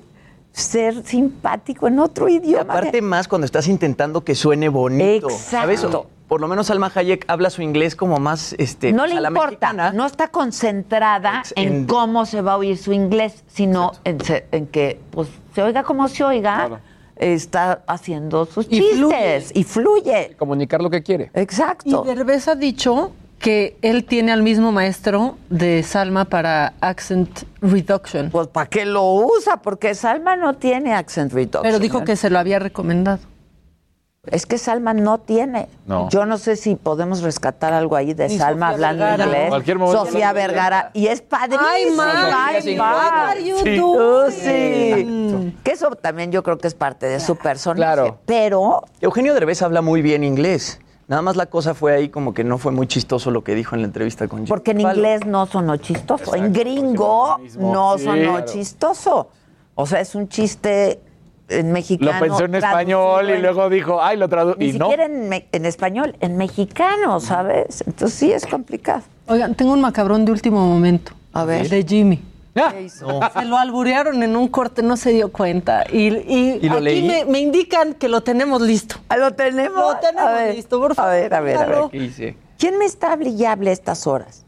[0.56, 2.74] ser simpático en otro Y idioma.
[2.74, 5.28] aparte más cuando estás intentando que suene bonito.
[5.30, 5.50] Exacto.
[5.50, 5.84] ¿Sabes?
[5.84, 9.18] O- Por lo menos Salma Hayek habla su inglés como más este no pues, le
[9.18, 9.92] a la importa, mexicana.
[9.94, 14.20] no está concentrada Ex- en, en- cómo se va a oír su inglés, sino en,
[14.22, 16.80] se- en que pues, se oiga como se oiga, Claro.
[17.16, 20.36] está haciendo sus Y chistes y fluye.
[20.40, 21.30] Comunicar lo que quiere.
[21.36, 22.04] Y Exacto.
[22.04, 23.12] Derbez ha dicho
[23.46, 28.32] que él tiene al mismo maestro de Salma para accent reduction.
[28.32, 29.58] Pues ¿para qué lo usa?
[29.58, 31.62] Porque Salma no tiene accent reduction.
[31.62, 32.04] Pero dijo ¿eh?
[32.06, 33.20] que se lo había recomendado.
[34.26, 35.68] Es que Salma no tiene.
[35.86, 36.10] No.
[36.10, 39.26] Yo no sé si podemos rescatar algo ahí de Ni Salma Sofía hablando Vergara.
[39.26, 39.50] inglés.
[39.50, 40.90] Cualquier momento Sofía Vergara.
[40.96, 41.62] Y es padrísimo.
[41.70, 43.14] Ay, Mar, Ay, what Mar.
[43.30, 43.78] are you Sí.
[43.78, 44.32] Doing?
[44.32, 45.56] sí.
[45.64, 47.78] Que eso también yo creo que es parte de su personaje.
[47.80, 48.18] Claro.
[48.26, 50.80] Pero Eugenio Derbez habla muy bien inglés.
[51.08, 53.76] Nada más la cosa fue ahí como que no fue muy chistoso lo que dijo
[53.76, 54.96] en la entrevista con Jimmy porque en Fallon.
[54.96, 56.36] inglés no sonó chistoso.
[56.36, 58.46] en gringo no Sí, sonó claro.
[58.46, 59.30] chistoso.
[59.76, 61.00] O sea, es un chiste
[61.48, 62.12] en mexicano.
[62.14, 64.58] Lo pensó en español y en- luego dijo, ay, lo tradujo.
[64.58, 64.86] Ni Y no.
[64.86, 67.84] siquiera en, me- en español, en mexicano, ¿sabes?
[67.86, 69.04] Entonces sí es complicado.
[69.28, 71.12] Oigan, tengo un macabrón de último momento.
[71.34, 71.70] A ver.
[71.70, 72.20] De Jimmy.
[72.58, 72.74] Ah,
[73.34, 75.84] Se lo alburearon en un corte, no se dio cuenta.
[75.92, 77.08] Y, y, ¿Y lo aquí leí?
[77.08, 78.96] Me, me indican que lo tenemos listo.
[79.10, 79.78] Ah, ¿Lo tenemos?
[79.78, 81.12] Lo tenemos A ver, listo, por favor.
[81.12, 81.68] A ver, a ver, a ver.
[81.68, 81.90] Dígalo.
[81.90, 82.38] ¿Qué hice?
[82.58, 84.46] ¿Quién me está hable y hable a estas horas?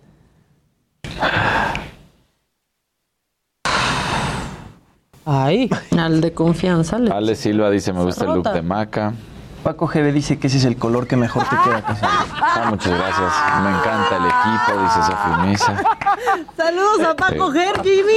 [5.25, 6.97] Ay, al de confianza.
[6.99, 7.11] Le...
[7.11, 9.13] Ale Silva dice, me gusta el look de Maca.
[9.67, 11.81] Paco GB dice que ese es el color que mejor te queda.
[11.81, 12.25] Cassandra.
[12.41, 13.33] Ah, muchas gracias.
[13.63, 15.83] Me encanta el equipo, dice Sofía Mesa.
[16.55, 17.59] Saludos a Paco Sí.
[17.59, 18.13] Ger, Jimmy.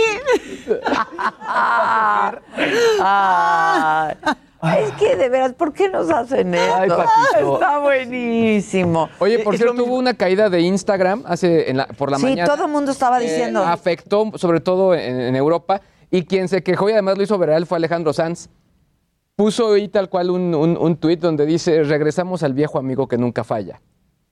[4.63, 6.75] Ay, es que de veras, ¿por qué nos hacen esto?
[6.77, 7.55] Ay, Paquito.
[7.55, 9.09] Está buenísimo.
[9.19, 12.19] Oye, por Es lo cierto, hubo una caída de Instagram hace en la- por la
[12.19, 12.45] sí, mañana.
[12.55, 13.65] todo el mundo estaba Eh, diciendo.
[13.67, 15.81] afectó sobre todo en, en Europa
[16.13, 18.49] y quien se quejó y además lo hizo viral fue Alejandro Sanz.
[19.41, 23.17] Puso ahí tal cual un, un, un tuit donde dice regresamos al viejo amigo que
[23.17, 23.81] nunca falla.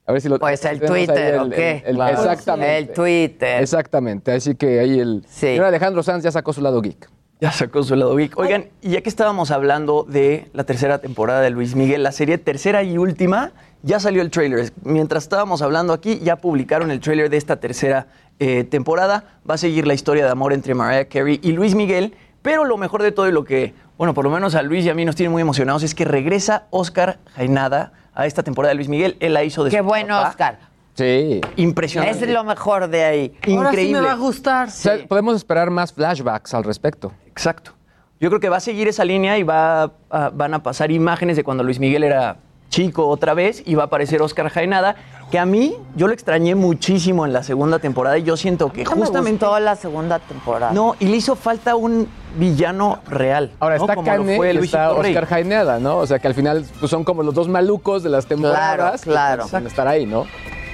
[0.04, 1.70] A ver si lo Pues el Twitter, el- ¿o qué?
[1.78, 2.12] el- el- Claro.
[2.18, 2.78] Exactamente.
[2.78, 3.62] El Twitter.
[3.62, 4.32] Exactamente.
[4.32, 5.40] Así que ahí el Sí.
[5.46, 7.08] señor Alejandro Sanz ya sacó su lado geek.
[7.40, 8.38] Ya sacó su lado geek.
[8.38, 12.36] Oigan, y ya que estábamos hablando de la tercera temporada de Luis Miguel, la serie
[12.36, 13.52] tercera y última,
[13.82, 14.72] ya salió el trailer.
[14.84, 18.08] Mientras estábamos hablando aquí, ya publicaron el trailer de esta tercera
[18.40, 19.38] eh, temporada.
[19.48, 22.76] Va a seguir la historia de amor entre Mariah Carey y Luis Miguel, pero lo
[22.76, 25.04] mejor de todo y lo que, bueno, por lo menos a Luis y a mí
[25.04, 29.16] nos tiene muy emocionados es que regresa Oscar Jainada a esta temporada de Luis Miguel.
[29.20, 30.28] Él la hizo de Qué su bueno, papá.
[30.30, 30.58] Oscar.
[30.94, 31.40] Sí.
[31.56, 32.24] Impresionante.
[32.24, 33.32] Es lo mejor de ahí.
[33.42, 34.00] Ahora sí Increíble.
[34.00, 34.68] me va a gustar.
[34.68, 37.12] O sea, podemos esperar más flashbacks al respecto.
[37.26, 37.72] Exacto.
[38.20, 41.36] Yo creo que va a seguir esa línea y va a- van a pasar imágenes
[41.36, 42.38] de cuando Luis Miguel era
[42.68, 44.96] chico otra vez y va a aparecer Oscar Jaenada,
[45.30, 48.84] que a mí yo lo extrañé muchísimo en la segunda temporada y yo siento que
[48.84, 50.72] No justamente gustó la segunda temporada.
[50.72, 53.50] no y le hizo falta un villano real.
[53.60, 53.82] Ahora ¿no?
[53.82, 54.92] está Como fue y está.
[54.92, 55.98] Oscar Jaineada, ¿no?
[55.98, 59.02] O sea que al final pues, son como los dos malucos de las temporadas.
[59.02, 60.26] Claro, que van a estar ahí, ¿no?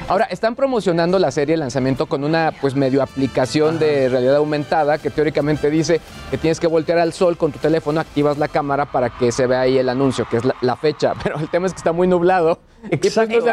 [0.07, 4.99] Ahora, están promocionando la serie, el lanzamiento, con una pues medio aplicación de realidad aumentada
[4.99, 5.99] que teóricamente dice
[6.31, 9.47] que tienes que voltear al sol con tu teléfono, activas la cámara para que se
[9.47, 11.15] vea ahí el anuncio, que es la, la fecha.
[11.23, 12.59] Pero el tema es que está muy nublado.
[12.85, 13.35] Y, pues, Exacto.
[13.35, 13.53] no sol.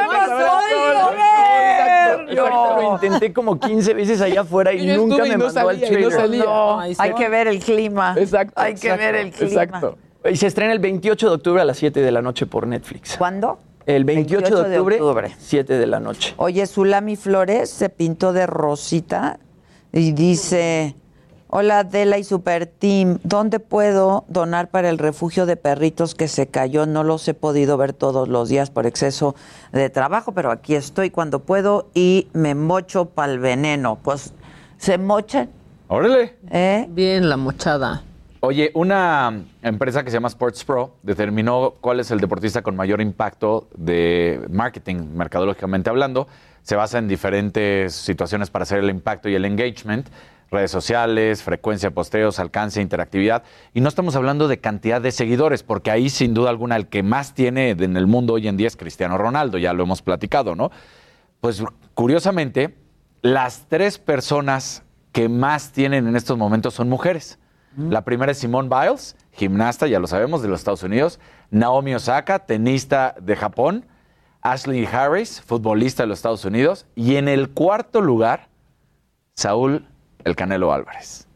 [1.72, 2.34] Exacto.
[2.34, 5.38] Yo ahorita lo intenté como 15 veces allá afuera y, Y nunca me y no
[5.45, 6.12] mandó al salía, y no trailer.
[6.12, 6.43] salía.
[6.43, 8.14] No, Ay, hay que ver el clima.
[8.18, 8.54] Exacto.
[8.58, 9.64] Hay que exacto, ver el clima.
[9.64, 9.97] Exacto.
[10.30, 13.16] Y se estrena el 28 de octubre a las 7 de la noche por Netflix.
[13.18, 13.58] ¿Cuándo?
[13.86, 15.36] El 28, de, octubre, octubre.
[15.38, 16.34] 7 de la noche.
[16.38, 19.39] Oye, Zulami Flores se pintó de rosita
[19.91, 20.95] y dice,
[21.47, 26.47] hola Adela y Super Team, ¿dónde puedo donar para el refugio de perritos que se
[26.47, 26.86] cayó?
[26.86, 29.36] No los he podido ver todos los días por exceso
[29.71, 33.97] de trabajo, pero aquí estoy cuando puedo y me mocho para el veneno.
[34.01, 34.34] Pues
[34.77, 35.49] se mochan,
[35.93, 36.38] Órale.
[36.49, 36.86] ¿eh?
[36.89, 38.01] Bien, la mochada.
[38.44, 43.00] Oye, una empresa que se llama Sports Pro determinó cuál es el deportista con mayor
[43.00, 46.28] impacto de marketing, mercadológicamente hablando.
[46.64, 50.10] Se basa en diferentes situaciones para hacer el impacto y el engagement,
[50.50, 53.44] redes sociales, frecuencia de posteos, alcance, interactividad.
[53.76, 57.04] Y no estamos hablando de cantidad de seguidores, porque ahí sin duda alguna el que
[57.04, 60.56] más tiene en el mundo hoy en día es Cristiano Ronaldo, ya lo hemos platicado,
[60.56, 60.72] ¿no?
[61.42, 61.64] Pues
[61.94, 62.76] curiosamente,
[63.22, 64.82] las tres personas
[65.12, 67.38] que más tienen en estos momentos son mujeres.
[67.78, 71.19] La primera es Simone Biles, gimnasta, ya lo sabemos, de los Estados Unidos.
[71.51, 73.86] Naomi Osaka, tenista de Japón.
[74.41, 76.86] Ashley Harris, futbolista de los Estados Unidos.
[76.95, 78.47] Y en el cuarto lugar,
[79.36, 79.86] Saúl
[80.24, 81.28] El Canelo Álvarez.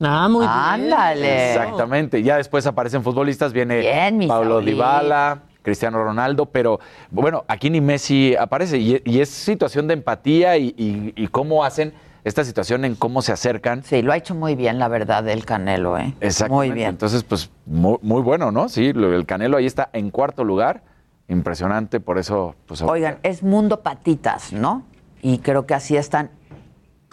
[0.00, 0.50] Ah, muy bien.
[0.50, 1.52] Ándale.
[1.52, 2.22] Exactamente.
[2.22, 4.74] Ya después aparecen futbolistas, viene Bien, Pablo Saúlito.
[4.76, 8.78] Dybala, Cristiano Ronaldo, pero bueno, aquí ni Messi aparece.
[8.78, 11.94] Y, y es situación de empatía y, y- y cómo hacen
[12.24, 13.82] esta situación en cómo se acercan.
[13.84, 16.14] Sí, lo ha hecho muy bien, la verdad, el Canelo, ¿eh?
[16.20, 16.68] Exactamente.
[16.68, 16.88] Muy bien.
[16.90, 18.68] Entonces, pues muy, muy bueno, ¿no?
[18.68, 20.82] Sí, el Canelo ahí está en cuarto lugar.
[21.28, 22.82] Impresionante, por eso, pues.
[22.82, 24.82] Oigan, es Mundo Patitas, ¿no?
[25.22, 26.30] Y creo que así están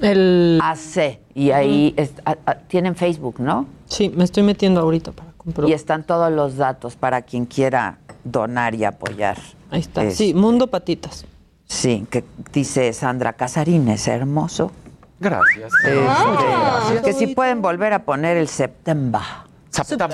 [0.01, 0.59] El...
[0.61, 1.19] AC.
[1.35, 3.65] Y ahí es- a- a- tienen Facebook, ¿no?
[3.85, 5.69] Sí, me estoy metiendo ahorita para comprobar.
[5.69, 9.37] Y están todos los datos para quien quiera donar y apoyar.
[9.71, 10.03] Ahí está.
[10.03, 11.25] Es- Sí, Mundo Patitas.
[11.65, 14.71] Sí, que dice Sandra Casarín, es hermoso.
[15.19, 15.71] Gracias.
[15.83, 19.21] Este, que si pueden volver a poner el September.
[19.69, 20.09] September.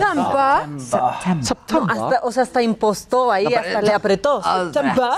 [1.41, 1.95] September.
[1.95, 4.41] No, hasta- o sea, hasta impostó ahí, hasta le apretó.
[4.43, 5.09] Ah, September.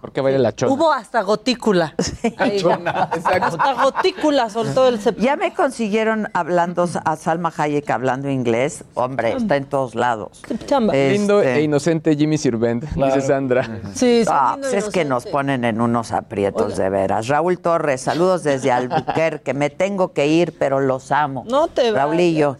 [0.00, 0.72] Porque baila la chona.
[0.72, 1.94] Hubo hasta gotícula.
[2.38, 2.62] Ahí.
[2.84, 5.24] Hasta gotícula soltó el septiembre.
[5.24, 8.84] Ya me consiguieron hablando a Salma Hayek hablando inglés.
[8.94, 10.42] Hombre, está en todos lados.
[10.92, 13.68] Lindo Este- e inocente Jimmy Sirvent, dice Sandra.
[13.94, 17.26] Sí, Ah, pues es que nos ponen en unos aprietos de veras.
[17.28, 19.52] Raúl Torres, saludos desde Albuquerque.
[19.54, 21.44] Me tengo que ir, pero los amo.
[21.48, 22.56] No te Raulillo.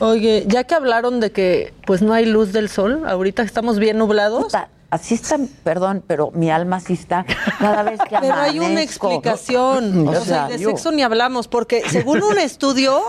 [0.00, 3.96] Oye, ya que hablaron de que pues no hay luz del sol, ahorita estamos bien
[3.98, 4.52] nublados.
[4.90, 7.26] Así está, perdón, pero mi alma sí está
[7.58, 9.08] cada vez que Pero hay una amanezco.
[9.10, 10.08] explicación.
[10.08, 13.02] O O sea, de yo- sexo ni hablamos, porque según un estudio,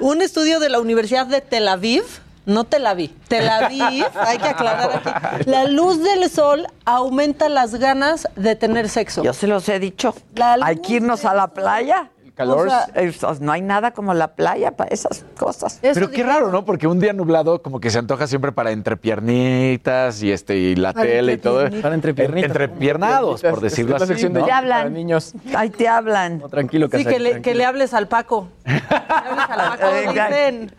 [0.00, 2.04] un estudio de la Universidad de Tel Aviv,
[2.46, 7.74] no Tel Aviv, Tel Aviv, hay que aclarar aquí, la luz del sol aumenta las
[7.74, 9.22] ganas de tener sexo.
[9.24, 10.14] Yo se los he dicho.
[10.62, 12.08] Hay que irnos a la playa.
[12.36, 12.68] Calor.
[12.68, 15.80] O sea, es- no hay nada como la playa para esas cosas.
[15.82, 16.64] Pero qué raro, ¿no?
[16.64, 20.92] Porque un día nublado como que se antoja siempre para entrepiernitas y este y la
[20.92, 21.68] Para tele y todo.
[21.82, 22.50] Para entrepiernitas.
[22.50, 24.14] Entrepiernados, por decirlo así.
[24.14, 24.44] de ¿no?
[24.44, 24.92] Te hablan.
[24.92, 25.32] niños.
[25.54, 26.42] Ahí te hablan.
[26.50, 28.48] tranquilo, Sí, que le, que le hables al Paco.
[28.64, 30.72] Que le hables al Paco, dicen.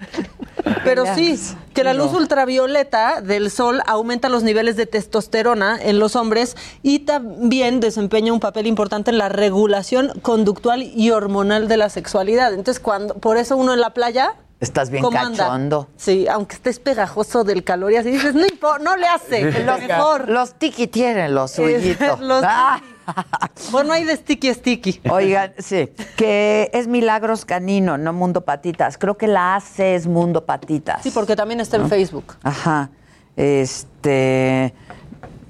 [0.84, 1.40] Pero sí,
[1.74, 7.00] que la luz ultravioleta del sol aumenta los niveles de testosterona en los hombres y
[7.00, 12.54] también desempeña un papel importante en la regulación conductual y hormonal de la sexualidad.
[12.54, 15.44] Entonces, cuando por eso uno en la playa Estás bien ¿Cómo anda?
[15.46, 15.88] cachondo.
[15.98, 20.30] Sí, aunque estés pegajoso del calor y así dices, no, le hace, Los, mejor.
[20.30, 22.20] los tiki tienen los suyitos.
[22.22, 22.82] Los Ah.
[23.72, 25.02] Bueno, hay de sticky sticky.
[25.10, 28.98] Oigan, sí, que es Milagros Canino, no Mundo Patitas.
[28.98, 31.04] Creo que la AC es Mundo Patitas.
[31.04, 32.36] Sí, porque también está en Facebook.
[32.44, 32.90] Ajá.
[33.36, 34.74] Este.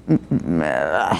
[0.06, 1.18] mm, mm, ah,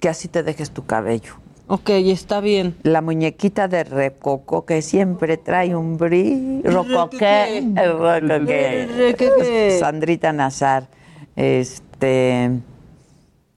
[0.00, 1.34] Que así te dejes tu cabello.
[1.68, 2.76] Ok, está bien.
[2.82, 6.70] La muñequita de Recoco que siempre trae un brillo.
[6.70, 7.62] Rocoqué.
[7.74, 8.88] Rocoqué.
[9.10, 9.78] Rocoqué.
[9.80, 10.88] Sandrita Nazar.
[11.34, 12.50] Este.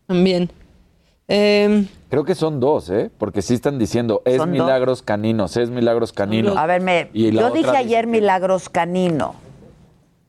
[0.08, 0.49] También.
[1.28, 3.09] Em, Creo que son dos, ¿eh?
[3.17, 4.65] Porque sí están diciendo, es Son dos.
[4.65, 6.55] Milagros Caninos, es Milagros Caninos.
[6.55, 9.44] A ver, me, yo dije dice ayer Milagros Canino.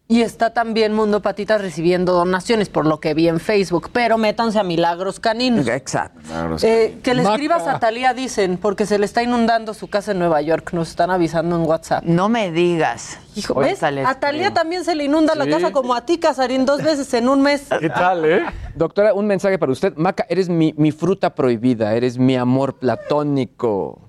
[0.09, 3.91] Y está también Mundo Patitas recibiendo donaciones, por lo que vi en Facebook.
[3.93, 5.67] Pero métanse a Milagros Caninos.
[5.67, 6.21] Exacto.
[6.63, 7.35] Eh, que le Maca.
[7.35, 10.73] escribas a Talía, dicen, porque se le está inundando su casa en Nueva York.
[10.75, 12.05] Nos están avisando en WhatsApp.
[12.05, 13.19] No me digas.
[13.35, 13.83] Hijo, ¿ves?
[13.83, 13.91] A
[14.21, 14.55] Talía escribo.
[14.55, 17.67] también se le inunda la casa como a ti, Casarín, dos veces en un mes.
[17.81, 18.45] ¿Qué tal, eh?
[18.77, 19.93] Doctora, un mensaje para usted.
[19.97, 24.03] Maca, eres mi, mi fruta prohibida, eres mi amor platónico.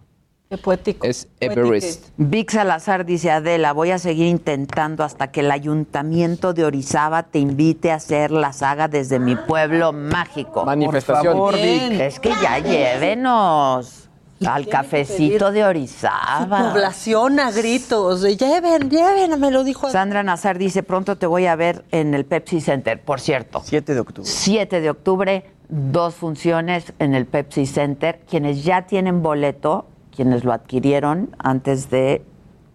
[0.49, 1.05] Qué poético.
[1.05, 2.07] Es Everest.
[2.15, 7.39] Vic Salazar dice, Adela, voy a seguir intentando hasta que el ayuntamiento de Orizaba te
[7.39, 10.63] invite a hacer la saga desde mi pueblo mágico.
[10.63, 11.37] Manifestación.
[11.37, 11.55] Por favor.
[11.55, 11.99] Vic.
[11.99, 14.07] Es que ya llévenos
[14.45, 16.71] al cafecito de Orizaba.
[16.71, 18.21] Población a gritos.
[18.21, 19.89] de, Lleven, lleven, me lo dijo.
[19.89, 23.61] Sandra Nazar dice, pronto te voy a ver en el Pepsi Center, por cierto.
[23.65, 24.29] 7 de octubre.
[24.29, 28.21] 7 de octubre, dos funciones en el Pepsi Center.
[28.29, 29.87] Quienes ya tienen boleto,
[30.17, 32.23] quienes lo adquirieron antes de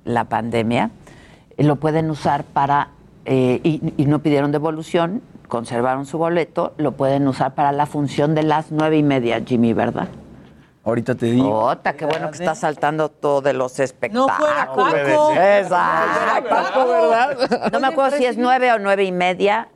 [0.04, 0.90] la pandemia,
[1.58, 2.88] eh, lo pueden usar para,
[3.26, 8.34] eh, y, y no pidieron devolución, conservaron su boleto, lo pueden usar para la función
[8.34, 10.08] de las nueve y media, Jimmy, ¿verdad?
[10.84, 11.64] Ahorita te digo.
[11.64, 14.36] Ota, qué bueno que está saltando todo de los espectáculos.
[14.38, 15.32] fuera Paco.
[15.32, 17.70] Exacto, ¿verdad?
[17.72, 19.68] No me acuerdo si es nueve o nueve y media.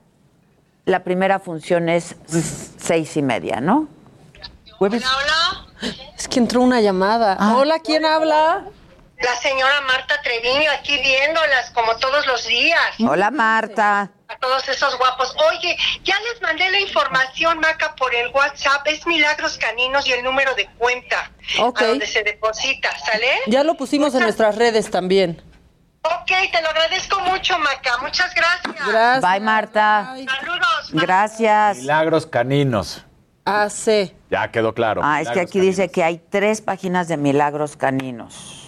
[0.85, 2.17] La primera función es
[2.79, 3.89] seis y media, ¿no?
[4.79, 5.05] Jueves.
[6.17, 7.37] Es que entró una llamada.
[7.39, 7.55] Ah.
[7.57, 8.65] Hola, ¿quién habla?
[9.19, 12.81] La señora Marta Treviño aquí viéndolas como todos los días.
[13.01, 14.11] Hola, Marta.
[14.29, 15.35] A todos esos guapos.
[15.51, 18.87] Oye, ya les mandé la información, Maca, por el WhatsApp.
[18.87, 21.31] Es Milagros Caninos y el número de cuenta.
[21.61, 21.81] Ok.
[21.81, 23.27] A donde se deposita, ¿sale?
[23.47, 25.43] Ya lo pusimos en nuestras redes también.
[26.03, 27.99] Ok, te lo agradezco mucho, Maca.
[27.99, 28.87] Muchas gracias.
[28.87, 29.33] Gracias.
[29.33, 30.15] Bye, Marta.
[30.27, 30.91] Saludos.
[30.93, 31.79] Gracias.
[31.79, 33.03] Milagros Caninos.
[33.47, 34.13] AC.
[34.31, 35.01] Ya quedó claro.
[35.05, 38.63] Ah, es que aquí dice que hay tres páginas de milagros caninos.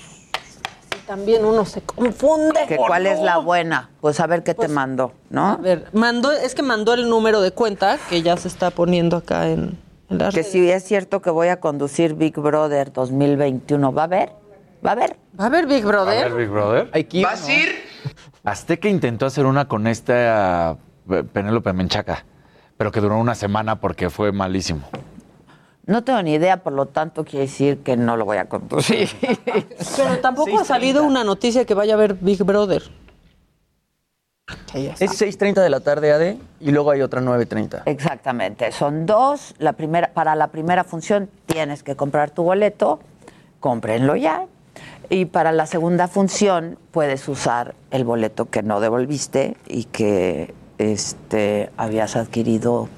[1.07, 2.61] También uno se confunde.
[2.69, 3.91] ¿Que ¿Cuál es la buena?
[4.01, 5.59] Pues a ver qué te mandó, A ¿no?
[5.59, 9.49] ver, mandó, es que mandó el número de cuenta que ya se está poniendo acá
[9.49, 9.79] en,
[10.11, 10.53] en las Que redes.
[10.53, 14.33] si es cierto que voy a conducir Big Brother 2021, ¿va a haber?
[14.85, 15.17] ¿Va a haber?
[15.39, 16.25] Va a haber Big A Brother.
[16.31, 16.91] ver, Big Brother.
[16.93, 17.49] Hay que ir, ¿Vas ¿no?
[17.49, 17.69] a ir?
[18.45, 20.77] Azteca intentó hacer una con esta
[21.11, 22.27] eh, Penélope Menchaca,
[22.79, 24.83] pero que duró una semana porque fue malísimo.
[25.85, 29.11] No tengo ni idea, por lo tanto quiere decir que no lo voy a conducir.
[29.97, 32.83] Pero tampoco ha salido una noticia que vaya a haber Big Brother.
[34.75, 37.83] Es 6.30 de la tarde, AD, y luego hay otra 9.30.
[37.87, 39.55] Exactamente, son dos.
[39.59, 43.01] La primera, para la primera función tienes que comprar tu boleto,
[43.61, 44.45] cómprenlo ya.
[45.11, 51.71] Y para la segunda función puedes usar el boleto que no devolviste y que este
[51.77, 52.89] habías adquirido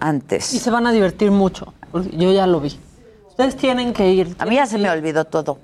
[0.00, 0.54] antes.
[0.54, 1.74] Y se van a divertir mucho.
[1.90, 2.78] porque Yo ya lo vi.
[3.28, 4.34] Ustedes tienen que ir.
[4.38, 5.58] A mí ya se me olvidó todo.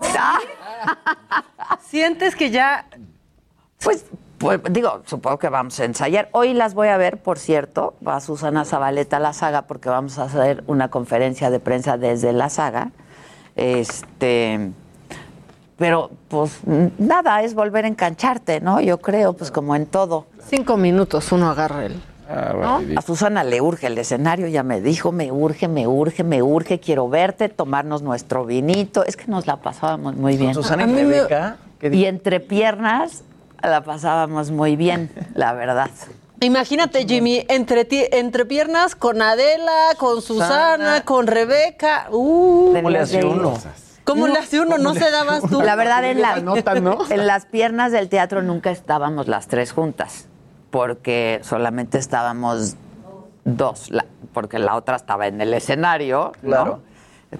[1.88, 2.86] Sientes que ya.
[3.82, 4.04] Pues,
[4.38, 6.28] pues, digo, supongo que vamos a ensayar.
[6.32, 10.18] Hoy las voy a ver, por cierto, va Susana Zabaleta a la saga porque vamos
[10.18, 12.90] a hacer una conferencia de prensa desde la saga.
[13.56, 14.72] Este,
[15.76, 16.58] pero pues
[16.98, 18.80] nada, es volver a engancharte, ¿no?
[18.80, 20.26] Yo creo, pues como en todo.
[20.48, 22.00] Cinco minutos uno agarra el.
[22.26, 22.80] ¿no?
[22.96, 26.80] A Susana le urge el escenario, ya me dijo, me urge, me urge, me urge,
[26.80, 29.04] quiero verte, tomarnos nuestro vinito.
[29.04, 30.54] Es que nos la pasábamos muy bien.
[30.54, 31.56] Susana y me- Rebeca.
[31.78, 33.24] ¿qué Y entre piernas
[33.62, 35.90] la pasábamos muy bien, la verdad.
[36.40, 41.04] Imagínate, Jimmy, entre, ti- entre piernas con Adela, con Susana, Susana.
[41.04, 42.08] con Rebeca.
[42.10, 43.54] Uh, ¿Cómo le hace uno?
[44.04, 44.76] ¿Cómo le hace uno?
[44.78, 45.62] ¿No se dabas tú?
[45.62, 46.98] La verdad, en, la- nota, ¿no?
[47.10, 50.26] en las piernas del teatro nunca estábamos las tres juntas,
[50.70, 52.76] porque solamente estábamos
[53.44, 56.48] dos, la- porque la otra estaba en el escenario, ¿no?
[56.48, 56.80] Claro.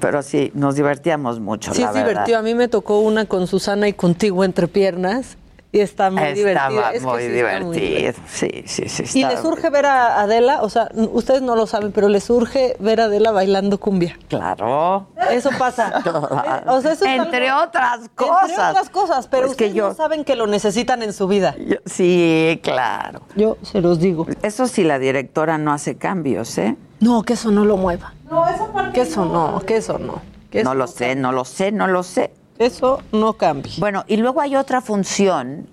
[0.00, 2.10] Pero sí, nos divertíamos mucho, Sí, la es verdad.
[2.10, 2.38] divertido.
[2.38, 5.36] A mí me tocó una con Susana y contigo entre piernas.
[5.74, 6.34] Y está muy Estaba
[6.70, 6.80] divertido.
[6.92, 8.12] Es que muy sí está muy divertido.
[8.28, 9.02] Sí, sí, sí.
[9.02, 12.30] Y estaba les urge ver a Adela, o sea, ustedes no lo saben, pero les
[12.30, 14.16] urge ver a Adela bailando cumbia.
[14.28, 15.08] Claro.
[15.30, 16.00] Eso pasa.
[16.66, 18.50] O sea, eso es Entre algo- otras cosas.
[18.50, 21.26] Entre otras cosas, pero Pues que ustedes yo- no saben que lo necesitan en su
[21.26, 21.56] vida.
[21.58, 23.22] Yo- sí, claro.
[23.34, 24.26] Yo se los digo.
[24.42, 26.76] Eso sí, la directora no hace cambios, ¿eh?
[27.00, 28.14] No, que eso no lo mueva.
[28.30, 30.22] No, eso Que eso no, que eso no.
[30.50, 32.32] Que No eso lo sé, no lo sé, no lo sé.
[32.58, 33.72] Eso no cambia.
[33.78, 35.66] Bueno, y luego hay otra función.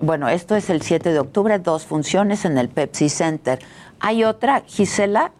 [0.00, 3.60] Bueno, esto es el 7 de octubre, dos funciones en el Pepsi Center.
[4.00, 5.32] Hay otra, Gisela.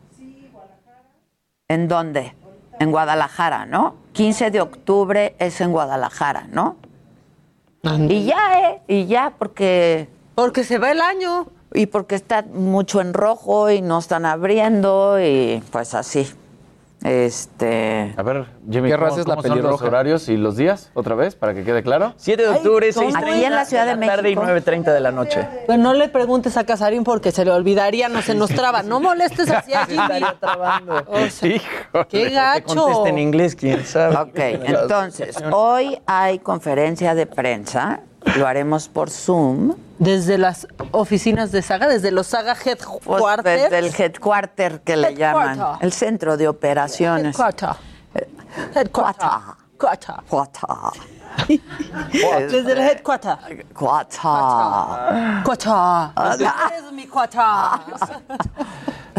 [1.69, 2.35] ¿En dónde?
[2.79, 3.97] En Guadalajara, ¿no?
[4.13, 6.77] 15 de octubre es en Guadalajara, ¿no?
[8.09, 8.81] Y ya, ¿eh?
[8.89, 10.09] Y ya, porque...
[10.35, 11.47] Porque se va el año.
[11.75, 16.33] Y porque está mucho en rojo y no están abriendo y pues así.
[17.05, 18.15] Este...
[18.17, 19.85] A ver, Jimmy, ¿Qué ¿cómo, raza es la son los pelirroja?
[19.87, 20.91] horarios y los días?
[20.95, 22.15] Otra vez, para que quede claro.
[22.17, 24.53] 7 de octubre, Ay, 6.30 aquí en la Ciudad de tarde y México.
[24.71, 25.47] 9.30 de la noche.
[25.67, 28.83] Pues no le preguntes a Casarín porque se le olvidaría, no se nos traba.
[28.83, 30.25] No molestes así a Jimmy.
[30.41, 31.05] Trabando.
[31.07, 32.07] O sea, Híjole.
[32.09, 32.75] qué Te gacho.
[32.75, 34.17] conteste en inglés, quién sabe.
[34.17, 38.01] Ok, entonces, hoy hay conferencia de prensa,
[38.37, 39.75] lo haremos por Zoom.
[39.99, 43.63] Desde las oficinas de Saga, desde los Saga Pues Headquarters.
[43.71, 45.57] desde el headquarter que le Headquarter.
[45.57, 47.39] llaman, el centro de operaciones.
[47.39, 47.71] Headquarter.
[48.75, 49.29] Headquarter.
[49.73, 50.15] Headquarter.
[50.29, 50.93] Cuata.
[52.49, 53.67] Desde el headquarter.
[53.75, 55.43] Cuata.
[55.45, 56.13] Cuata.
[56.77, 57.81] Es mi cuata.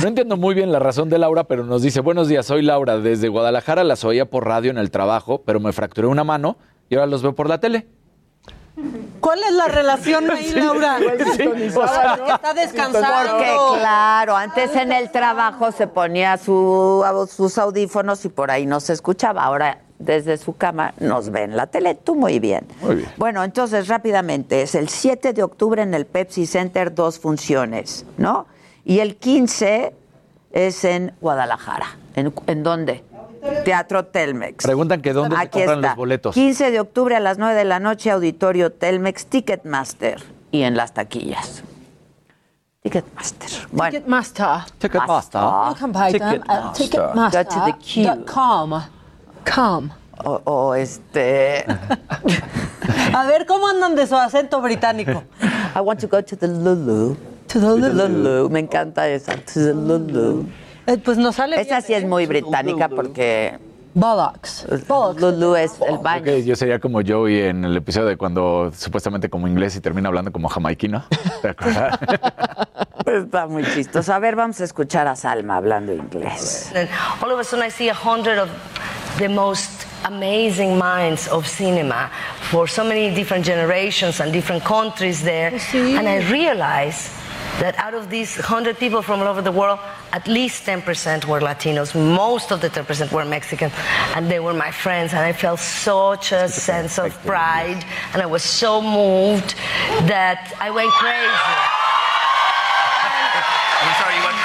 [0.02, 2.98] No entiendo muy bien la razón de Laura, pero nos dice, buenos días, soy Laura.
[3.00, 6.58] Desde Guadalajara las oía por radio en el trabajo, pero me fracturé una mano
[6.90, 7.88] y ahora los veo por la tele.
[9.22, 10.98] ¿Cuál es la relación ahí, Laura?
[11.36, 13.32] Sí, o sea, Está descansando.
[13.32, 17.04] Porque claro, antes en el trabajo se ponía su,
[17.34, 19.44] sus audífonos y por ahí no se escuchaba.
[19.44, 21.96] Ahora desde su cama nos ve en la tele.
[21.96, 22.68] Tú muy bien.
[22.82, 23.10] Muy bien.
[23.18, 28.46] Bueno, entonces rápidamente, es el 7 de octubre en el Pepsi Center, dos funciones, ¿no?
[28.84, 29.96] Y el 15
[30.52, 31.98] es en Guadalajara.
[32.16, 33.04] ¿En, en dónde?
[33.64, 34.64] Teatro Telmex.
[34.64, 35.88] Preguntan que dónde se Aquí compran está.
[35.90, 36.34] los boletos.
[36.34, 40.94] 15 de octubre a las 9 de la noche, Auditorio Telmex, Ticketmaster y en las
[40.94, 41.64] taquillas.
[42.84, 43.50] Ticketmaster.
[43.72, 44.48] Bueno, Ticketmaster.
[44.78, 45.42] Ticketmaster.
[45.42, 46.78] You can buy them at
[47.32, 48.26] Go to the queue.
[49.54, 49.90] Com.
[50.24, 51.66] o, o este.
[53.14, 55.24] A ver, ¿cómo andan de su acento británico?
[55.76, 57.16] I want to go to the Lulu.
[57.48, 58.50] To the Lulu.
[58.50, 59.34] Me encanta esa.
[59.34, 60.46] To the Lulu.
[60.88, 63.58] Eh, pues nos sale Esa sí es muy británica porque
[63.96, 64.66] Bollocks.
[64.88, 65.22] Bollocks.
[65.22, 66.34] Lulu es el baño.
[66.34, 70.10] Ok, yo sería como Joey en el episodio de cuando supuestamente como inglés y termina
[70.10, 71.06] hablando como jamaiquino.
[71.42, 71.98] ¿Te acuerdas?
[73.06, 74.14] Está muy chistoso.
[74.14, 76.74] A ver, vamos a escuchar a Salma hablando inglés.
[77.22, 78.50] All of a sudden, I see a hundred of
[79.18, 82.10] the most amazing minds of cinema
[82.52, 85.58] for so many different generations and different countries there.
[85.74, 87.10] And I realize
[87.60, 89.80] that out of these 100 people from all over the world,
[90.12, 91.96] at least 10% were Latinos.
[91.96, 93.72] Most of the 10% were Mexican.
[94.16, 95.14] And they were my friends.
[95.14, 97.84] And I felt such a sense of pride.
[98.14, 99.56] And I was so moved
[100.08, 101.30] that I went crazy.
[103.86, 104.38] I'm sorry, you went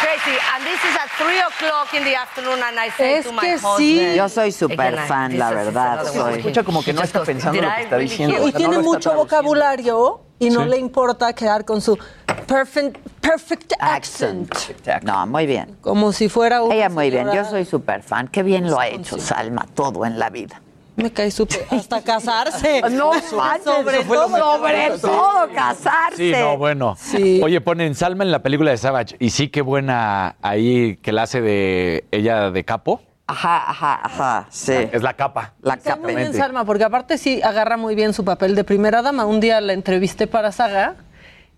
[0.00, 0.36] crazy?
[0.54, 3.40] And this is at 3 o'clock in the afternoon, and I said Es to my
[3.40, 3.78] que husband...
[3.78, 4.14] sí.
[4.16, 6.04] Yo soy súper I- fan, la verdad.
[6.12, 6.38] Soy.
[6.38, 8.34] Escucha como que no está pensando lo que está diciendo.
[8.34, 10.68] Y o sea, no tiene está mucho vocabulario y no Sí.
[10.68, 11.98] le importa quedar con su
[12.46, 14.54] perfect, perfect accent.
[15.02, 15.76] No, muy bien.
[15.80, 17.30] Como si fuera una Ella muy bien.
[17.32, 18.28] Yo soy súper fan.
[18.28, 20.60] Qué bien lo ha hecho Salma, todo en la vida.
[20.98, 21.64] Me cae súper.
[21.70, 22.82] Hasta casarse.
[22.90, 26.16] No manches, sobre todo, sobre todo, casarse.
[26.16, 26.96] Sí, no, bueno.
[27.42, 29.16] Oye, ponen Salma en la película de Savage.
[29.20, 33.00] Y sí, qué buena ahí que la hace de ella de capo.
[33.28, 34.72] Ajá, ajá, ajá, sí.
[34.72, 35.54] Es la capa.
[35.62, 39.26] La muy bien, Salma, porque aparte sí agarra muy bien su papel de primera dama.
[39.26, 40.96] Un día la entrevisté para Saga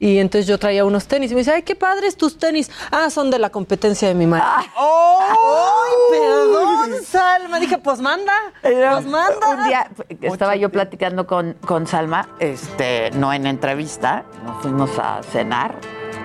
[0.03, 2.71] y entonces yo traía unos tenis y me dice, ay, qué padres tus tenis.
[2.91, 4.47] Ah, son de la competencia de mi madre.
[4.75, 7.61] ¡Ay, perdón, Salma!
[7.61, 8.33] Dije, pues manda,
[8.63, 9.49] pues manda.
[9.51, 9.91] Un día
[10.23, 15.75] estaba yo platicando con, con Salma, este, no en entrevista, nos fuimos a cenar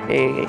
[0.09, 0.47] eh,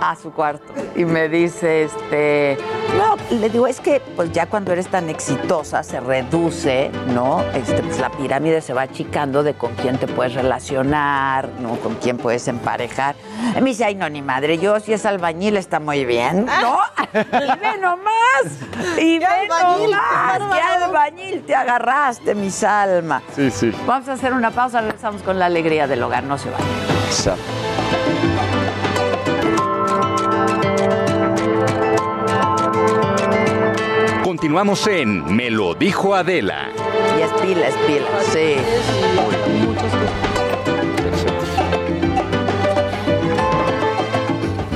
[0.00, 0.72] a su cuarto.
[0.94, 2.58] Y me dice, este,
[2.96, 7.42] no, le digo, es que pues ya cuando eres tan exitosa se reduce, ¿no?
[7.54, 11.76] Este, pues la pirámide se va achicando de con quién te puedes relacionar, ¿no?
[11.76, 13.16] Con quién puedes emparejar.
[13.56, 16.78] Y me dice, ay, no, ni madre, yo si es albañil está muy bien, ¿no?
[17.12, 17.18] y
[17.60, 23.22] ve nomás, y ve albañil, nomás, qué albañil te agarraste, mi Salma.
[23.34, 23.72] Sí, sí.
[23.86, 28.15] Vamos a hacer una pausa, regresamos con la alegría del hogar, no se vayan.
[34.26, 36.70] Continuamos en Me lo dijo Adela.
[37.16, 38.56] Y es pila, es pila, sí.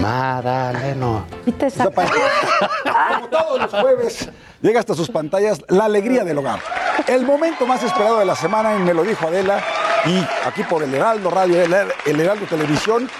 [0.00, 1.26] Madaleno.
[3.08, 4.30] Como todos los jueves,
[4.62, 6.60] llega hasta sus pantallas la alegría del hogar.
[7.08, 9.60] El momento más esperado de la semana en Me lo dijo Adela
[10.06, 13.10] y aquí por el Heraldo Radio, el, Heraldo Televisión,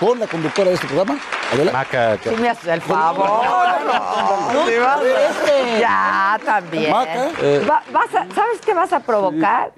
[0.00, 1.20] con la conductora de este programa.
[1.72, 2.16] Maca.
[2.22, 3.26] Tú me haces el favor.
[4.54, 5.78] No, Sí, vas a-.
[5.78, 6.90] Ya, también.
[6.90, 7.28] Maca.
[7.68, 9.72] Va- vas a- ¿Sabes qué vas a provocar?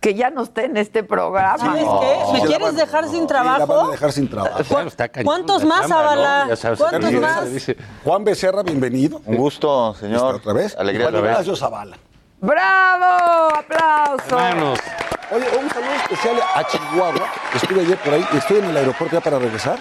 [0.00, 1.56] Que ya no esté en este programa.
[1.56, 2.32] ¿Sabes qué?
[2.34, 3.90] ¿Me quieres dejar sin La van a trabajo?
[3.90, 4.62] dejar sin trabajo.
[5.24, 6.48] ¿Cuántos más, Abala?
[6.76, 7.44] ¿Cuántos más?
[8.04, 9.20] Juan Becerra, bienvenido.
[9.24, 10.36] Un gusto, señor.
[10.36, 10.76] Otra vez.
[10.76, 11.24] Alegría Juan.
[11.24, 11.96] Ignacio Zavala.
[12.40, 13.54] ¡Bravo!
[13.56, 14.78] ¡Aplausos!
[15.30, 17.26] Oye, un saludo especial a Chihuahua.
[17.54, 19.78] Estuve ayer por ahí, estoy en el aeropuerto ya para regresar.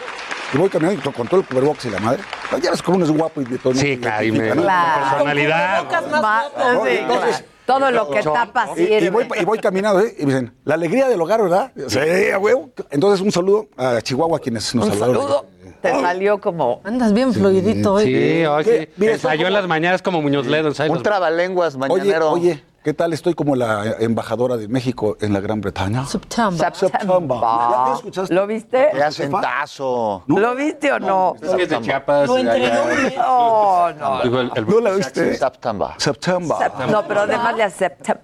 [0.53, 2.21] Y voy caminando con todo el cubrebocas y la madre.
[2.61, 3.73] Ya ves cómo uno es guapo y de todo.
[3.73, 4.61] Sí, claro, y me- ¿no?
[4.61, 5.09] Claro.
[5.09, 5.83] personalidad.
[6.11, 6.85] Más guapo.
[6.85, 7.53] sí, Entonces, claro.
[7.65, 9.05] Todo lo que tapa Y, sirve.
[9.05, 10.13] y voy, y voy caminando, ¿eh?
[10.19, 11.71] Y me dicen, la alegría del hogar, ¿verdad?
[11.87, 11.97] Sí,
[12.33, 12.71] a huevo.
[12.91, 15.15] Entonces, un saludo a Chihuahua, quienes nos Un saludaron.
[15.21, 15.45] saludo.
[15.81, 16.81] Te salió como...
[16.83, 18.03] Andas bien fluidito hoy.
[18.05, 18.89] Sí, hoy sí.
[18.97, 20.71] Mira, estoy en las mañanas como Muñoz Ledo.
[20.89, 22.31] Un trabalenguas Oye, mañanero.
[22.31, 26.05] oye, ¿qué tal estoy como la embajadora de México en la Gran Bretaña?
[26.05, 26.71] September.
[26.75, 27.37] September.
[27.41, 28.33] ¿Ya te escuchaste?
[28.33, 28.89] ¿Lo viste?
[28.93, 30.23] Qué acentazo.
[30.27, 31.35] ¿Lo viste o no?
[31.41, 32.27] Es que es de Chiapas.
[32.27, 33.13] Lo entrenó allá- bien.
[33.17, 34.21] No, no.
[34.23, 35.35] Digo, el- el- ¿No la viste?
[35.35, 35.87] September.
[35.97, 36.57] September.
[36.89, 38.19] No, pero además le acepta.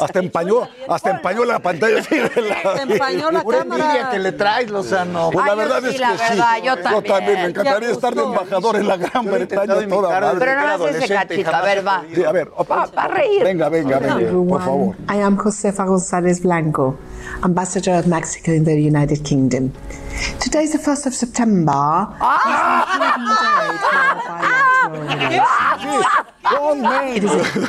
[0.00, 1.94] Hasta empañó, hasta empañó la pantalla.
[2.02, 5.30] de la- empañó la envidia que le traes, Lozano.
[5.32, 6.24] Pues la Ay, yo verdad sí, es la que sí.
[6.30, 7.34] verdad, yo también.
[7.34, 10.38] me encantaría estar de embajador en la Gran Yo Bretaña toda madre.
[10.38, 11.54] Pero no haces ese cachito.
[11.54, 12.04] A ver, va.
[12.14, 13.42] Sí, a ver, Va, va a reír.
[13.44, 14.96] venga, venga, venga, por favor.
[15.08, 16.96] I am Josefa González Blanco,
[17.42, 19.70] Ambassador of Mexico in the United Kingdom.
[20.40, 22.08] Today is the 1st of September.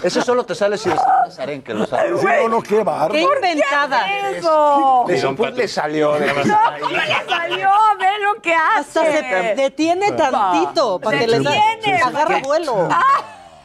[0.03, 0.89] Eso solo te sale si
[1.39, 2.19] arenque, lo sabes.
[2.19, 3.13] Sí, no, no, qué bárbaro.
[3.13, 4.05] ¡Qué inventada!
[4.31, 5.05] ¡Eso!
[5.07, 6.13] Le, pues, le salió.
[6.13, 7.69] de- No, ¿cómo le salió?
[7.99, 9.55] Ve lo que Hasta se hace.
[9.55, 12.89] detiene tantito para que agarre vuelo.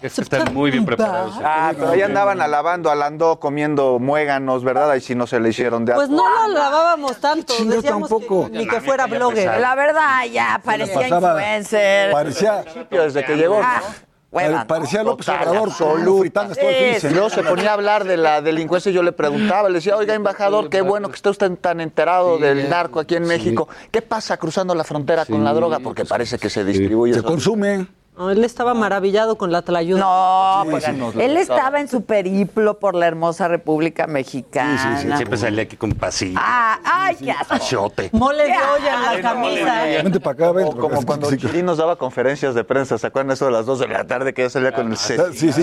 [0.03, 1.35] Es que están muy bien preparados.
[1.45, 4.91] Ah, pero ahí andaban alabando, al andó comiendo muéganos, ¿verdad?
[4.91, 7.53] Ahí sí no se le hicieron de Pues no lo lavábamos tanto.
[7.55, 8.49] Sí, yo Decíamos que tampoco.
[8.51, 9.61] ni que fuera blogger.
[9.61, 12.13] La verdad, ya parecía pasaba- influencer.
[12.13, 13.61] Parecía, desde que llegó.
[13.63, 13.83] Ah,
[14.31, 14.67] hueva, ¿no?
[14.67, 16.55] parecía López Total, Obrador, Sí,
[17.01, 17.17] semana.
[17.17, 20.15] Yo se ponía a hablar de la delincuencia y yo le preguntaba, le decía, oiga,
[20.15, 23.69] embajador, qué bueno que está usted tan enterado del narco aquí en México.
[23.91, 25.81] ¿Qué pasa cruzando la frontera con la droga?
[25.81, 27.13] Porque parece que se distribuye.
[27.13, 27.29] Se eso.
[27.29, 27.87] consume.
[28.21, 30.01] No, él estaba maravillado con la tlayuda.
[30.01, 35.17] No, Sí, pues, sí, él estaba en su periplo por la hermosa República Mexicana.
[35.17, 36.39] Siempre salía aquí con pasillo.
[36.39, 37.47] Ah, ay, qué asco.
[37.49, 38.11] Pachote.
[38.13, 39.83] Mole de olla en la Ay, camisa.
[40.03, 40.71] Vente para acá, vente.
[40.71, 43.65] O como cuando Sí, Chiri nos daba conferencias de prensa, ¿se acuerdan eso de las
[43.65, 45.33] 2 de la tarde que ya salía con el set?
[45.33, 45.63] Sí, sí.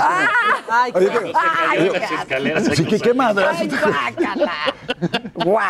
[0.67, 1.91] Ay, Oye, qué- Ay,
[2.27, 3.45] qué Sí, qué madre.
[3.51, 4.51] Ay, guácala.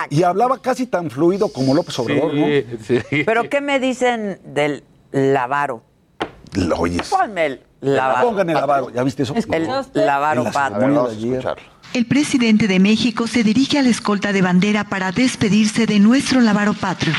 [0.09, 2.45] Y hablaba casi tan fluido como López Obrador, ¿no?
[2.45, 2.65] Sí,
[3.09, 3.23] sí.
[3.25, 5.81] Pero ¿qué me dicen del lavaro?
[6.53, 7.09] Lo oyes.
[7.09, 8.29] Ponme el lavaro.
[8.29, 9.33] Pongan el lavaro, ¿ya viste eso?
[9.35, 10.49] El lavaro la
[11.11, 11.77] escucharlo.
[11.93, 16.41] El presidente de México se dirige a la escolta de bandera para despedirse de nuestro
[16.41, 17.13] Lavaro Patrio.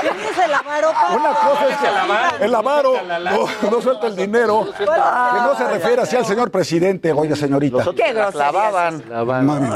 [0.00, 0.90] ¿Quién es el avaro?
[1.14, 1.76] Una cosa es
[2.38, 2.94] que el avaro
[3.62, 4.66] no, no suelta el dinero.
[4.76, 7.84] Que no se refiere así al señor presidente, oiga, señorita.
[7.94, 9.02] ¿Qué Lavaban.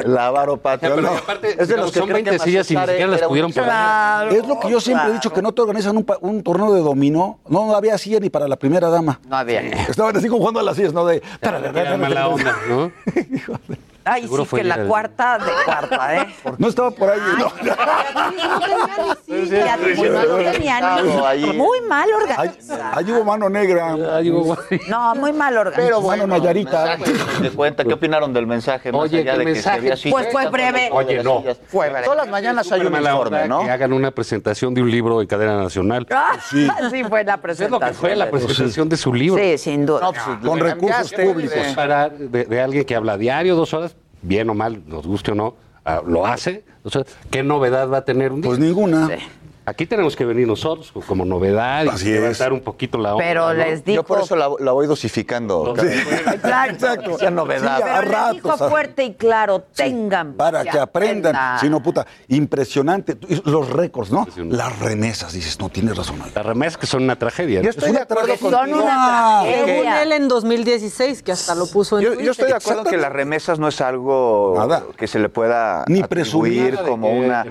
[0.05, 0.97] El avaro, patio.
[1.01, 1.11] No.
[1.59, 4.33] Es de los que son 20 sillas y ni siquiera las pudieron poner.
[4.33, 6.81] Es lo que yo siempre he dicho, que no te organizan un, un torneo de
[6.81, 7.39] dominó.
[7.49, 9.21] No, no había silla ni para la primera dama.
[9.27, 9.61] No había.
[9.61, 11.05] Estaban así jugando a las sillas, ¿no?
[11.07, 11.23] De...
[11.41, 12.93] Era mala onda, ¿no?
[14.05, 16.27] Ay, Seguro sí, que la cuarta de cuarta, ¿eh?
[16.59, 17.21] No estaba por ahí.
[17.39, 17.53] No.
[21.47, 22.83] no muy mal organizado.
[22.93, 23.95] Ahí hubo mano negra.
[23.95, 24.59] Hubo...
[24.89, 25.87] No, muy mal organizado.
[25.87, 26.99] Pero bueno, mano Nayarita.
[27.41, 28.91] De cuenta, ¿qué opinaron del mensaje?
[28.93, 29.91] Oye, allá de mensaje?
[29.91, 30.91] Que se pues fue breve.
[30.93, 31.43] Oye, no.
[31.67, 32.05] Fue breve.
[32.05, 33.65] Todas las mañanas hay un informe, ¿no?
[33.65, 36.07] Que hagan una presentación de un libro de cadena nacional.
[36.11, 36.69] Ah, sí.
[36.91, 37.65] sí, fue la presentación.
[37.65, 39.43] Es lo que fue la pues, presentación de su libro.
[39.43, 40.11] Sí, sin duda.
[40.11, 41.59] Pues, Con recursos públicos.
[41.75, 43.94] Para de alguien que habla diario, dos horas
[44.25, 46.65] bien o mal, nos guste o no, ah, lo hace.
[46.83, 48.51] O sea, ¿qué novedad va a tener un disco?
[48.51, 49.07] Pues ninguna.
[49.07, 49.15] Sí.
[49.67, 53.25] Aquí tenemos que venir nosotros como novedad Así y levantar un poquito la onda.
[53.25, 53.55] Pero ¿no?
[53.55, 53.97] les dijo...
[53.97, 55.75] Yo por eso la, la voy dosificando.
[55.79, 55.87] Sí.
[56.43, 57.19] Claro, Exacto.
[57.19, 57.79] Sea novedad.
[57.79, 60.35] Sí, Pero a les dijo fuerte y claro, sí, tengan.
[60.35, 61.59] Para que aprendan.
[61.61, 63.17] Si no, puta, impresionante.
[63.45, 64.27] Los récords, ¿no?
[64.37, 66.19] Las remesas, dices, no, tienes razón.
[66.35, 67.63] Las remesas que son una tragedia.
[67.63, 69.67] Yo estoy de acuerdo con Son una ah, tragedia.
[69.67, 72.99] Según él en 2016, que hasta lo puso en yo, Yo estoy de acuerdo que
[72.99, 74.83] las remesas no es algo Nada.
[74.97, 77.43] que se le pueda Ni atribuir como una...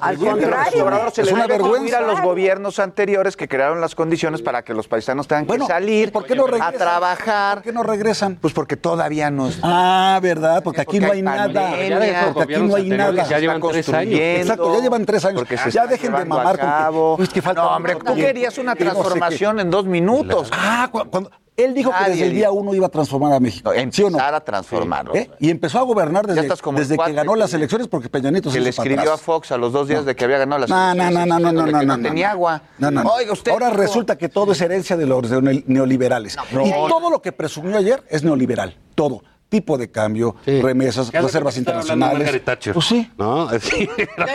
[0.00, 1.10] Al contrario.
[1.12, 1.98] se le vergüenza.
[1.98, 5.72] a los gobiernos anteriores que crearon las condiciones para que los paisanos tengan bueno, que
[5.72, 7.58] salir ¿por qué no a trabajar.
[7.58, 8.36] ¿Por qué no regresan?
[8.36, 9.50] Pues porque todavía no.
[9.62, 10.62] Ah, ¿verdad?
[10.62, 12.32] Porque aquí porque no hay, hay nada.
[12.32, 13.24] Porque aquí no hay nada.
[13.28, 14.20] Ya llevan tres años.
[14.20, 15.44] Exacto, ya llevan tres años.
[15.72, 16.58] ya dejen de mamar.
[16.58, 20.50] Con que, pues que falta no, hombre, tú querías una transformación en dos minutos.
[20.52, 21.30] Ah, cuando
[21.64, 23.70] él dijo que desde el día uno iba a transformar a México.
[23.72, 25.14] No, empezar a transformarlo.
[25.14, 25.30] ¿Eh?
[25.38, 26.48] Y empezó a gobernar desde,
[26.96, 29.72] que ganó las elecciones porque Peña Nieto se Que le escribió a Fox a los
[29.72, 31.12] dos días de que había ganado las elecciones.
[31.14, 32.62] No, no, no, no, no, no, No Tenía agua.
[32.80, 35.30] Oiga, usted Ahora resulta que todo es herencia de los
[35.66, 36.36] neoliberales.
[36.52, 38.76] y todo lo que presumió ayer es neoliberal.
[38.94, 42.42] Todo tipo de cambio, remesas, reservas internacionales.
[42.42, 43.10] Thatcher, pues sí.
[43.18, 43.50] ¿no?
[43.60, 43.88] sí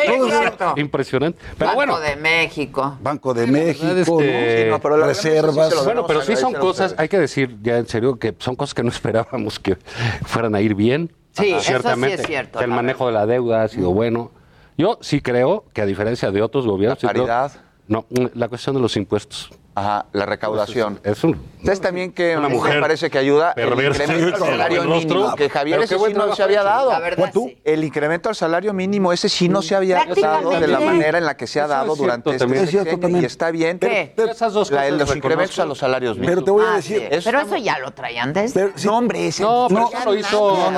[0.07, 1.39] todo impresionante.
[1.57, 2.97] Pero Banco de México.
[3.01, 4.69] Banco de México, es que...
[4.69, 5.83] no, reservas.
[5.83, 8.83] Bueno, pero sí son cosas, hay que decir ya en serio que son cosas que
[8.83, 9.77] no esperábamos que
[10.25, 11.11] fueran a ir bien.
[11.31, 11.61] Sí, Ajá.
[11.61, 12.13] ciertamente.
[12.13, 14.31] Eso es cierto, el manejo de la deuda ha sido bueno.
[14.77, 17.51] Yo sí creo que a diferencia de otros gobiernos, la paridad.
[17.87, 19.49] No, la cuestión de los impuestos.
[19.77, 21.01] Ajá, la recaudación.
[21.03, 24.83] Es, un, ¿Sabes también que una mujer parece que ayuda perversa, el incremento al salario
[24.85, 25.35] mínimo?
[25.35, 26.89] Que Javier ese sí no se había dado.
[27.01, 27.31] Verdad.
[27.65, 31.25] El incremento al salario mínimo, ese sí no se había dado de la manera en
[31.25, 34.13] la que se ha dado es durante cierto, este es cierto, Y está bien ¿Qué?
[34.15, 36.35] Pero, esas dos cosas la, los incrementos a los salarios mínimos.
[36.35, 37.09] Pero te voy a decir...
[37.11, 38.71] Ah, pero eso ya lo traían desde...
[38.75, 38.87] Sí.
[38.87, 39.43] No, hombre, ese...
[39.43, 40.71] No, pero eso lo hizo...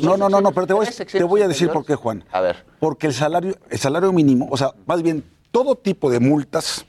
[0.00, 0.72] No, no, no, no, pero te
[1.24, 2.24] voy a decir por qué, Juan.
[2.32, 2.64] A ver.
[2.80, 6.86] Porque el salario mínimo, o sea, más bien todo tipo de multas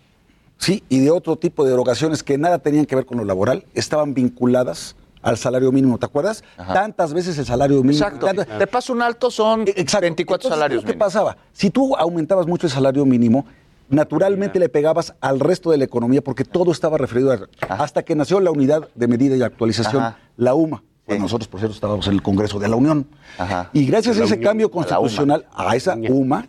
[0.58, 3.66] sí, y de otro tipo de erogaciones que nada tenían que ver con lo laboral,
[3.74, 6.44] estaban vinculadas al salario mínimo, ¿te acuerdas?
[6.56, 8.06] Tantas veces el salario mínimo.
[8.06, 8.28] Exacto.
[8.60, 10.02] Te paso un alto, son e-, Exacto.
[10.02, 11.36] 24 salarios ¿Qué pasaba?
[11.52, 13.46] Si tú aumentabas mucho el salario mínimo,
[13.90, 17.40] naturalmente le pegabas al resto de la economía porque todo estaba referido a...
[17.70, 20.84] Hasta que nació la unidad de medida y actualización, la UMA.
[21.08, 21.20] Eh.
[21.20, 23.08] Nosotros, por cierto, estábamos en el Congreso de la Unión.
[23.38, 23.70] Ajá.
[23.74, 26.48] Y gracias a ese cambio constitucional, a, esa UMA,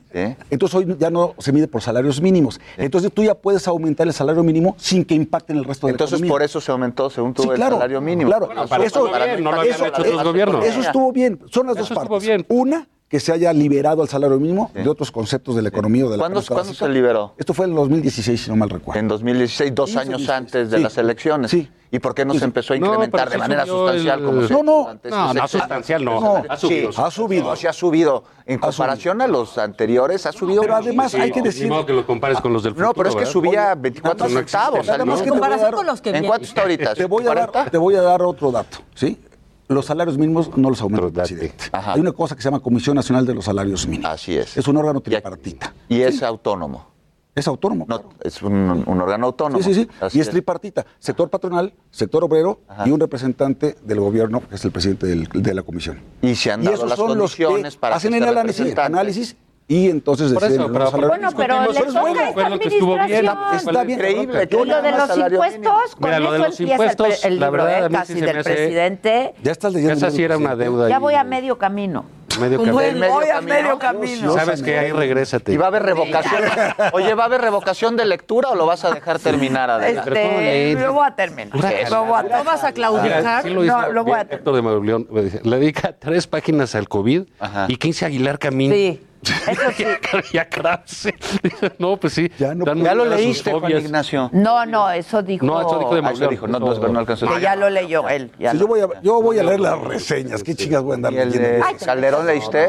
[0.51, 2.59] entonces hoy ya no se mide por salarios mínimos.
[2.78, 5.93] Entonces tú ya puedes aumentar el salario mínimo sin que impacte en el resto de
[5.93, 8.31] entonces, la Entonces por eso se aumentó, según tú, sí, el salario mínimo.
[8.31, 8.49] Claro,
[8.83, 9.11] eso,
[9.41, 10.62] no lo habían eso, hecho.
[10.62, 12.23] Eso estuvo bien, son las dos partes.
[12.23, 12.47] Bien.
[12.49, 16.07] Una, que se haya liberado al salario mínimo de otros conceptos de la economía sí.
[16.07, 17.35] o de la ¿Cuándo, ¿Cuándo se liberó?
[17.39, 18.99] Esto fue en 2016, si no mal recuerdo.
[18.99, 21.51] En 2016, dos años antes de las elecciones.
[21.51, 21.69] Sí.
[21.89, 24.19] ¿Y por qué no se empezó a incrementar de manera sustancial?
[24.19, 24.24] El...
[24.27, 26.20] como no, no, no, no sustancial no.
[26.20, 26.43] no.
[26.49, 26.93] Ha subido.
[26.93, 27.45] Sí, ha subido.
[27.45, 28.24] No, sí ha subido.
[28.45, 30.62] En comparación a los anteriores, ha subido.
[30.62, 31.65] Pero además hay que decir...
[31.65, 34.28] Ni modo que lo compares con los del futuro, No, pero es que subía 24
[34.28, 34.89] centavos.
[34.89, 36.95] En comparación con los que En cuánto está ahorita?
[36.95, 39.19] Te voy, a dar, te voy a dar otro dato, ¿sí?
[39.68, 41.64] los salarios mínimos no los aumenta el presidente.
[41.72, 44.12] Hay una cosa que se llama Comisión Nacional de los Salarios Mínimos.
[44.12, 44.56] Así es.
[44.56, 45.74] Es un órgano tripartita.
[45.88, 46.97] Y, es autónomo.
[47.34, 47.84] Es autónomo.
[47.86, 48.02] No.
[48.22, 49.62] Es un, órgano autónomo.
[49.62, 50.18] Sí, sí, sí.
[50.18, 50.86] Y es, tripartita.
[50.98, 55.62] Sector patronal, sector obrero y un representante del gobierno, que es el presidente de la
[55.62, 56.01] comisión.
[56.22, 59.36] Y se han dado las son condiciones los que para hacen que el análisis
[59.68, 62.94] y entonces Por eso, pero, pero bueno, pero le toca bueno, esta bueno, que estuvo
[62.94, 64.47] bien, está, está bien increíble.
[64.47, 67.74] Que lo de los impuestos, con Mira, lo de los impuestos, el, el la verdad,
[67.82, 69.34] libro, eh, casi sí del presidente.
[69.43, 69.94] Ya estás leyendo.
[69.94, 70.88] Esa sí era una deuda.
[70.88, 72.05] Ya voy a medio camino.
[72.38, 72.74] Medio camino.
[72.74, 74.34] Voy, medio voy a medio camino.
[74.34, 75.52] Sabes que ahí regrésate.
[75.52, 76.43] Y va a haber revocación.
[76.93, 80.12] Oye, ¿va a haber revocación de lectura o lo vas a dejar terminar adelante?
[80.12, 81.56] Este, lo voy a terminar.
[81.90, 83.44] ¿No vas a claudicar?
[83.47, 84.26] no, lo voy a terminar.
[84.30, 87.22] Héctor de Mauleón le dedica tres páginas al COVID
[87.66, 88.70] y 15 Aguilar Camín.
[88.70, 89.06] Sí.
[89.22, 89.84] Eso sí.
[90.32, 92.30] ya, ya, ya No, pues sí.
[92.38, 94.30] Ya, no, ya lo leíste, Juan Ignacio.
[94.32, 95.44] No, no, eso dijo.
[95.44, 96.28] No, eso dijo de ah, Mauricio.
[96.28, 97.26] dijo, no, no, no, alcanzó.
[97.32, 98.30] Que ya lo leyó él.
[98.38, 100.43] Yo, voy a, leer las reseñas.
[100.43, 101.66] ¿Qué chicas voy a andar leyendo?
[101.84, 102.68] Calderón leíste.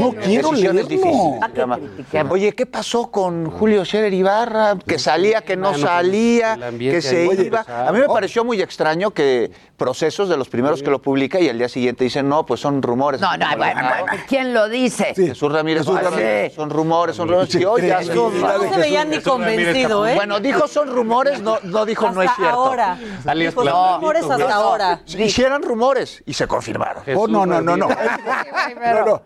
[0.00, 1.38] No quiero leerlo.
[1.42, 4.76] Ah, Oye, ¿qué pasó con Julio Scherer Ibarra?
[4.86, 7.64] Que salía, que no salía, que se iba.
[7.68, 8.12] A mí me oh.
[8.12, 12.04] pareció muy extraño que procesos de los primeros que lo publica y al día siguiente
[12.04, 13.20] dicen, no, pues son rumores.
[13.20, 14.04] No, no, ah.
[14.28, 15.14] ¿quién lo dice?
[15.14, 15.67] Jesús Ramírez.
[15.74, 16.54] Ramírez.
[16.54, 17.54] Son rumores, son rumores.
[17.54, 20.14] No se veían ni convencido, ¿eh?
[20.14, 22.54] Bueno, dijo son rumores, no, no dijo no es cierto.
[22.54, 22.98] Ahora.
[23.24, 25.00] Rumores hasta ahora.
[25.06, 27.02] Hicieron rumores y se confirmaron.
[27.16, 27.88] Oh, no, no, no, no.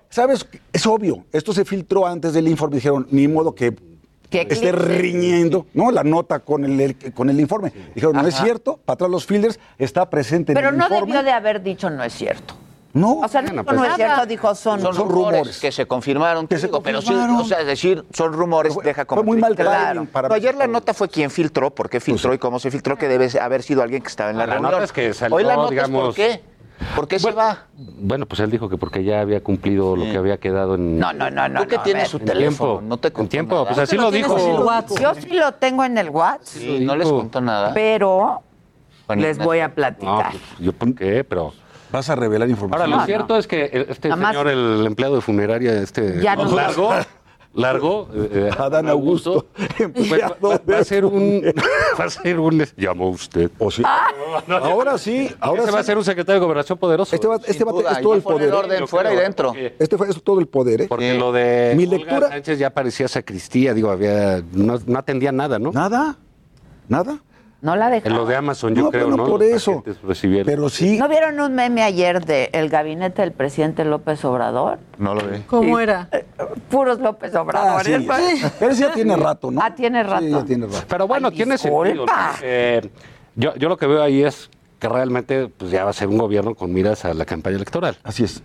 [0.08, 1.24] Sabes, es obvio.
[1.32, 2.76] Esto se filtró antes del informe.
[2.76, 3.74] Dijeron, ni modo que
[4.30, 5.90] esté riñendo, ¿no?
[5.90, 7.72] La nota con el, el con el informe.
[7.94, 11.62] Dijeron, no es cierto, para atrás los fielders está presente Pero no debió de haber
[11.62, 12.54] dicho no es cierto.
[12.94, 15.86] No, o sea, no, no pues, es cierto, dijo son, son, son rumores, que se
[15.86, 17.04] confirmaron, que se confirmaron.
[17.06, 20.06] pero sí, o sea, es decir, son rumores, deja como muy claro.
[20.12, 23.08] Pero ayer la nota fue quién filtró, por qué filtró y cómo se filtró, que
[23.08, 24.72] debe haber sido alguien que estaba en la, la reunión.
[24.72, 26.52] Nota es que salió, Hoy la nota digamos, es por qué.
[26.96, 27.66] ¿Por qué se va?
[27.74, 30.98] Bueno, pues él dijo que porque ya había cumplido lo que había quedado en.
[30.98, 31.66] No, no, no, no.
[31.66, 32.78] ¿Tú que no, su teléfono?
[32.78, 33.30] Tiempo, no te contó.
[33.30, 34.36] Tiempo, pues así lo, dijo.
[35.00, 36.44] Yo sí lo tengo en el WhatsApp.
[36.44, 37.72] Sí, no les contó nada.
[37.72, 38.42] Pero
[39.16, 40.34] les voy a platicar.
[40.34, 41.54] No, yo por qué, pero.
[41.92, 42.90] Vas a revelar información.
[42.90, 46.50] Ahora, lo cierto es que este Además, señor, el empleado de funeraria, este ya no
[46.50, 46.90] largo,
[47.54, 49.46] largo, eh, eh, Adán Augusto,
[49.76, 51.42] pues, va, a ser un,
[52.00, 53.50] va a ser un, llamó usted.
[53.58, 53.68] Oh,
[54.50, 57.14] ahora sí, ahora este va a ser un secretario de gobernación poderoso.
[57.14, 58.48] Este, va, este duda, va, es todo el poder.
[58.48, 58.52] ¿eh?
[58.52, 59.52] Orden fuera y dentro.
[59.78, 60.88] Este fue, es todo el poder.
[60.88, 65.72] Porque lo de mi lectura Sánchez ya parecía sacristía, digo, había no atendía nada, ¿no?
[65.72, 66.16] Nada,
[66.88, 67.20] nada.
[67.62, 68.12] No la dejaron.
[68.12, 69.30] En lo de Amazon, yo creo, bueno, ¿no?
[69.30, 69.84] por eso.
[70.44, 70.98] Pero sí.
[70.98, 74.80] ¿No vieron un meme ayer de el gabinete del presidente López Obrador?
[74.98, 75.38] No lo vi.
[75.46, 76.08] ¿Cómo era?
[76.10, 76.26] Eh,
[76.68, 77.80] puros López Obrador.
[77.80, 78.44] Ah, sí.
[78.58, 79.60] Pero sí ya tiene rato, ¿no?
[79.62, 80.24] Ah, tiene rato.
[80.24, 80.84] Sí, ya tiene rato.
[80.88, 82.04] Pero bueno, tiene sentido.
[82.42, 82.90] Eh,
[83.36, 86.18] yo, yo lo que veo ahí es que realmente pues, ya va a ser un
[86.18, 87.96] gobierno con miras a la campaña electoral.
[88.02, 88.42] Así es.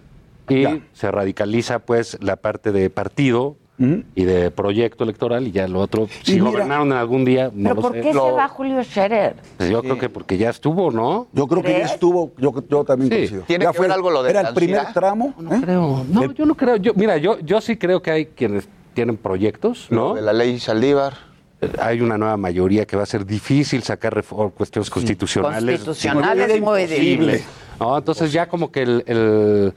[0.48, 5.80] Y se radicaliza pues la parte de partido y de proyecto electoral y ya lo
[5.80, 9.36] otro, si mira, gobernaron algún día, no ¿pero ¿por qué se va Julio Scherer?
[9.58, 11.28] Pues yo creo que porque ya estuvo, ¿no?
[11.34, 13.36] Yo creo que ya estuvo, yo, yo también sí.
[13.36, 13.74] coincido.
[13.74, 15.34] Fue, algo lo de ¿Era el primer tramo?
[15.38, 16.06] No creo, ¿Eh?
[16.10, 16.78] no, yo no creo.
[16.78, 20.16] Yo, mira, yo, yo sí creo que hay quienes tienen proyectos, ¿no?
[20.16, 21.28] De la ley Saldívar
[21.80, 24.24] hay una nueva mayoría que va a ser difícil sacar
[24.56, 25.84] cuestiones constitucionales.
[25.84, 27.44] Constitucionales muy.
[27.80, 29.74] No, entonces ya como que el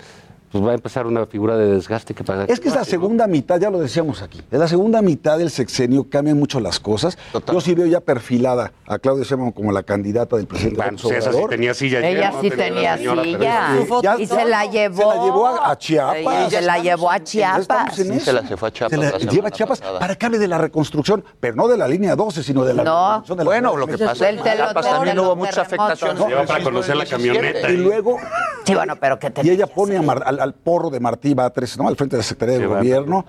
[0.51, 3.27] pues va a empezar una figura de desgaste que para Es que es la segunda
[3.27, 7.17] mitad, ya lo decíamos aquí, en la segunda mitad del sexenio cambian mucho las cosas.
[7.33, 7.55] Total.
[7.55, 11.17] Yo sí veo ya perfilada a Claudia Sheinbaum como la candidata del presidente bueno, pues
[11.17, 12.01] Esa sí tenía silla.
[12.07, 14.19] Ella sí tenía, silla.
[14.19, 14.97] Y se la llevó.
[14.97, 16.47] Se la llevó a, Chiapas.
[16.47, 17.95] Y se la llevó a Chiapas.
[17.95, 18.91] Se la se fue a Chiapas.
[18.91, 21.87] Se la, la a Chiapas para que hable de la reconstrucción, pero no de la
[21.87, 22.91] línea 12, sino de la no.
[23.21, 26.17] reconstrucción de la Bueno, lo que pasó en también hubo mucha afectación.
[26.17, 27.71] Se para conocer la camioneta.
[27.71, 28.19] Y luego...
[28.65, 29.47] Sí, bueno, pero que te...
[29.47, 31.89] Y ella pone a al, porro de Martí Batres, ¿no?
[31.89, 33.25] Al frente de la Secretaría sí, Gobierno.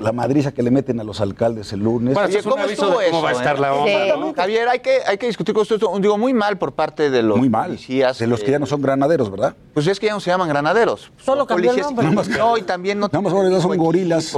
[0.00, 2.16] La madriza que le meten a los alcaldes el lunes.
[2.42, 3.60] ¿cómo va a estar eh?
[3.60, 4.14] la onda?
[4.14, 4.32] Sí.
[4.36, 5.78] Javier, hay que, hay que discutir con esto.
[5.98, 7.66] Digo, muy mal por parte de los muy mal.
[7.66, 8.18] policías.
[8.18, 9.54] De los que ya no son granaderos, ¿verdad?
[9.74, 11.10] Pues es que ya no se llaman granaderos.
[11.18, 11.76] Solo policías.
[11.88, 12.10] El nombre.
[12.10, 13.06] No, no, y también no.
[13.06, 14.34] Nada más ahora ya son gorilas.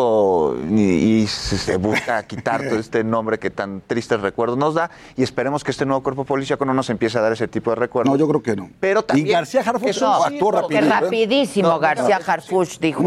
[0.71, 4.91] Y, se, busca quitar todo este nombre que tan tristes recuerdos nos da.
[5.17, 7.77] Y esperemos que este nuevo cuerpo policíaco no nos empiece a dar ese tipo de
[7.77, 8.13] recuerdos.
[8.13, 8.71] No, yo creo que no.
[8.81, 9.29] Pero también.
[9.29, 10.91] Y García Harfo es un actor rapidísimo.
[11.01, 12.04] Rapidísimo, García.
[12.09, 13.05] García Harfuch dijo.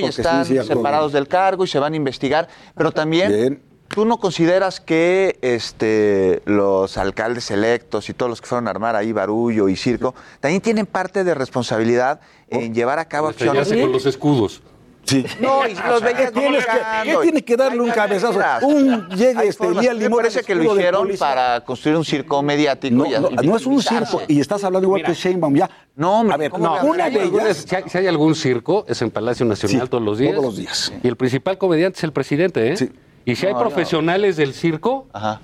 [0.00, 3.74] Y están separados del cargo y se van a investigar, pero también Bien.
[3.88, 8.96] ¿Tú no consideras que este, los alcaldes electos y todos los que fueron a armar
[8.96, 12.18] ahí barullo y circo también tienen parte de responsabilidad
[12.48, 13.68] en llevar a cabo acciones?
[13.68, 14.62] con los escudos.
[15.04, 15.24] Sí.
[15.40, 18.66] No, y los veías ¿Qué, tienes que, ¿Qué tiene que darle un cabezazo?
[18.66, 20.10] Un llegue este día limón.
[20.10, 22.94] Me parece que lo hicieron para construir un circo mediático.
[22.94, 24.22] No, y no, no es un circo.
[24.28, 25.12] Y estás hablando igual Mira.
[25.12, 25.70] que Sheinbaum ya.
[25.96, 26.82] No, a ver, no.
[26.84, 27.66] Una de ellas.
[27.86, 30.32] Si hay, algún circo, es en Palacio Nacional todos los días.
[30.32, 30.92] Todos los días.
[31.02, 32.90] Y el principal comediante es el presidente, ¿eh?
[33.24, 35.40] Y si hay profesionales del circo, Ajá.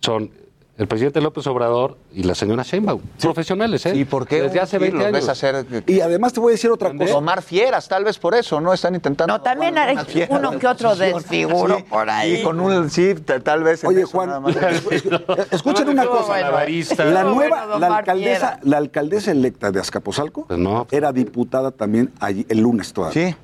[0.00, 0.30] son
[0.76, 3.94] el presidente López Obrador y la señora Sheinbaum, profesionales, ¿eh?
[3.94, 4.42] ¿Y por qué?
[4.42, 5.28] Desde hace 20 años.
[5.28, 5.64] Hacer...
[5.70, 7.12] Eh, y además te voy a decir otra cosa.
[7.12, 8.72] Tomar fieras, tal vez por eso, ¿no?
[8.72, 9.32] Están intentando.
[9.32, 9.76] No, también
[10.28, 12.40] uno que otro desfiguro por ahí.
[12.40, 13.84] Y con un sí, tal vez.
[13.84, 14.44] Oye, Juan,
[15.52, 16.40] escuchen una cosa.
[17.04, 20.88] La nueva, la alcaldesa, la alcaldesa electa de Azcapotzalco pues no.
[20.90, 23.30] era diputada también allí el lunes todavía.
[23.30, 23.36] Sí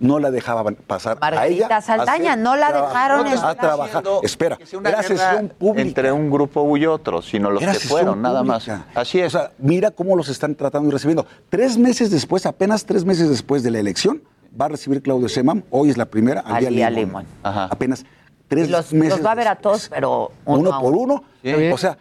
[0.00, 1.80] no la dejaban pasar Margarita a ella.
[1.80, 4.04] Saldaña, no la dejaron a trabajar.
[4.22, 5.82] Espera, era sesión pública.
[5.82, 8.68] Entre un grupo y otro, sino los que fueron, nada más.
[8.94, 9.34] Así es.
[9.34, 11.26] O sea, mira cómo los están tratando y recibiendo.
[11.48, 14.22] Tres meses después, apenas tres meses después de la elección,
[14.58, 15.64] va a recibir Claudio Seman.
[15.70, 17.26] Hoy es la primera, al, día, Limón.
[17.42, 18.04] Apenas
[18.48, 19.18] tres los, meses.
[19.18, 21.24] Los va a ver a todos, pero uno, uno por uno.
[21.72, 21.98] O sea,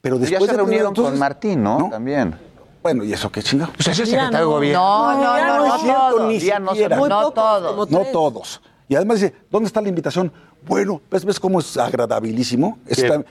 [0.00, 1.88] pero después ya se de reunieron con Martín, ¿no?
[1.90, 2.34] También.
[2.82, 3.72] Bueno, ¿y eso qué chingado?
[3.72, 4.80] Pues ese es secretario no, de gobierno.
[4.80, 6.28] No, no, no, no, no, es cierto, todos.
[6.28, 7.90] Ni siquiera, no, no todos.
[7.90, 8.60] No todos.
[8.88, 10.32] Y además dice, ¿dónde está la invitación?
[10.66, 12.78] Bueno, ¿ves, ves cómo es agradabilísimo?
[12.86, 13.22] Está,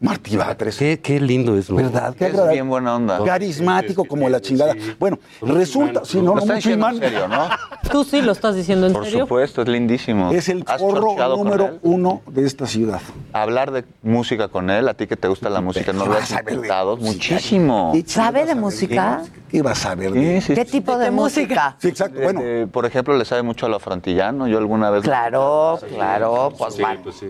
[0.00, 0.76] Martí Batres.
[0.76, 2.14] Qué, qué lindo es, ¿verdad?
[2.14, 3.24] Qué es bien buena onda.
[3.24, 4.72] Carismático sí, como sí, la chingada.
[4.74, 4.94] Sí.
[4.98, 6.94] Bueno, resulta, si no, lo no, mucho imán.
[6.96, 7.48] En serio, ¿no?
[7.90, 9.20] Tú sí lo estás diciendo en Por serio.
[9.20, 10.32] Por supuesto, es lindísimo.
[10.32, 13.00] Es el porro número uno de esta ciudad.
[13.32, 16.30] Hablar de música con él, a ti que te gusta la música, no lo has
[16.30, 17.92] inventado muchísimo.
[18.06, 19.22] ¿Sabe de música?
[19.50, 20.12] ¿Qué vas a ver?
[20.12, 21.76] ¿Qué tipo de, música?
[21.78, 22.20] Sí, exacto.
[22.20, 22.68] Bueno.
[22.70, 24.46] por ejemplo, le sabe mucho a lo frantillano.
[24.48, 25.02] Yo alguna vez.
[25.02, 26.52] Claro, claro.
[26.56, 26.78] Pues,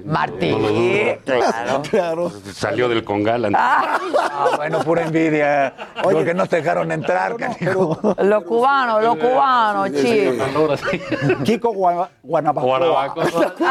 [0.04, 0.54] Martí.
[1.24, 1.82] Claro.
[1.90, 3.52] Claro salió del Congal.
[3.54, 3.98] Ah,
[4.30, 5.74] ah bueno, pura envidia.
[6.02, 7.98] Oye, porque nos dejaron entrar, canijo.
[8.18, 10.80] Los cubanos, los cubanos, chicos.
[11.44, 11.72] Kiko
[12.22, 12.78] Guanabacoa.
[12.78, 13.54] Guanabacoa.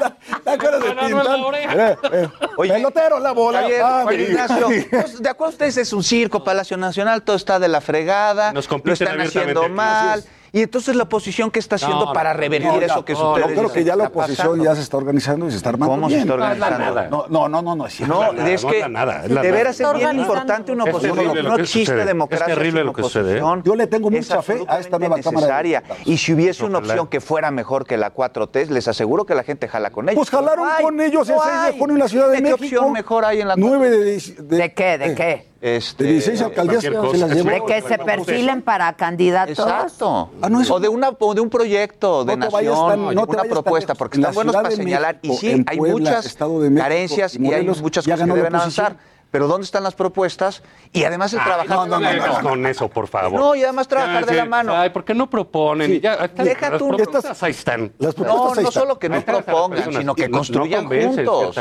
[0.00, 0.12] Ah,
[0.44, 1.40] ¿Te acuerdas de Tintán?
[1.54, 2.28] Eh, eh.
[2.56, 3.66] Oye, pelotero, la bola.
[3.82, 7.58] Ah, oye, Ignacio, pues, de acuerdo a ustedes es un circo, Palacio Nacional, todo está
[7.58, 10.24] de la fregada, Nos lo están haciendo mal.
[10.52, 13.40] Y entonces la oposición que está haciendo no, para revertir no, no, eso que sucede.
[13.40, 15.94] No, creo que ya la oposición ya se está organizando y se está armando.
[15.94, 16.20] ¿Cómo bien?
[16.20, 17.26] se está organizando?
[17.28, 20.20] No, no, no, no, es no, nada, es que nada, es de veras es bien
[20.20, 21.44] importante una oposición.
[21.44, 22.46] No existe democracia.
[22.46, 23.38] Es terrible lo que sucede.
[23.38, 23.42] ¿eh?
[23.64, 25.82] Yo le tengo mucha fe a esta nueva necesaria.
[25.82, 26.04] Cámara.
[26.04, 29.34] De y si hubiese una opción que fuera mejor que la 4T, les aseguro que
[29.34, 30.16] la gente jala con ellos.
[30.16, 32.58] Pues jalaron con ellos el 6 de junio en la Ciudad de México.
[32.58, 34.36] ¿Qué opción mejor hay en la 4T?
[34.36, 34.98] ¿De qué?
[34.98, 35.48] ¿De qué?
[35.60, 37.50] Este, de 16 alcaldías se las llevó.
[37.50, 39.58] De que se perfilen para candidatos.
[39.58, 40.30] Exacto.
[40.40, 43.94] Ah, no, o de, una, o de un proyecto de nación, tan, no una propuesta,
[43.96, 45.18] porque están buenos para señalar.
[45.20, 48.34] México, y sí, hay Puebla, muchas México, carencias y, Morelos, y hay muchas cosas que
[48.34, 48.96] deben avanzar
[49.30, 50.62] pero ¿dónde están las propuestas?
[50.92, 53.38] Y además el trabajar no, no, no, con eso, por favor.
[53.38, 54.74] No, y además trabajar de la mano.
[54.74, 56.00] Ay, ¿por qué no proponen?
[56.00, 56.92] Deja tú.
[56.92, 57.92] Las ahí están.
[57.98, 61.56] no, no solo que no propongan, sino que construyan juntos.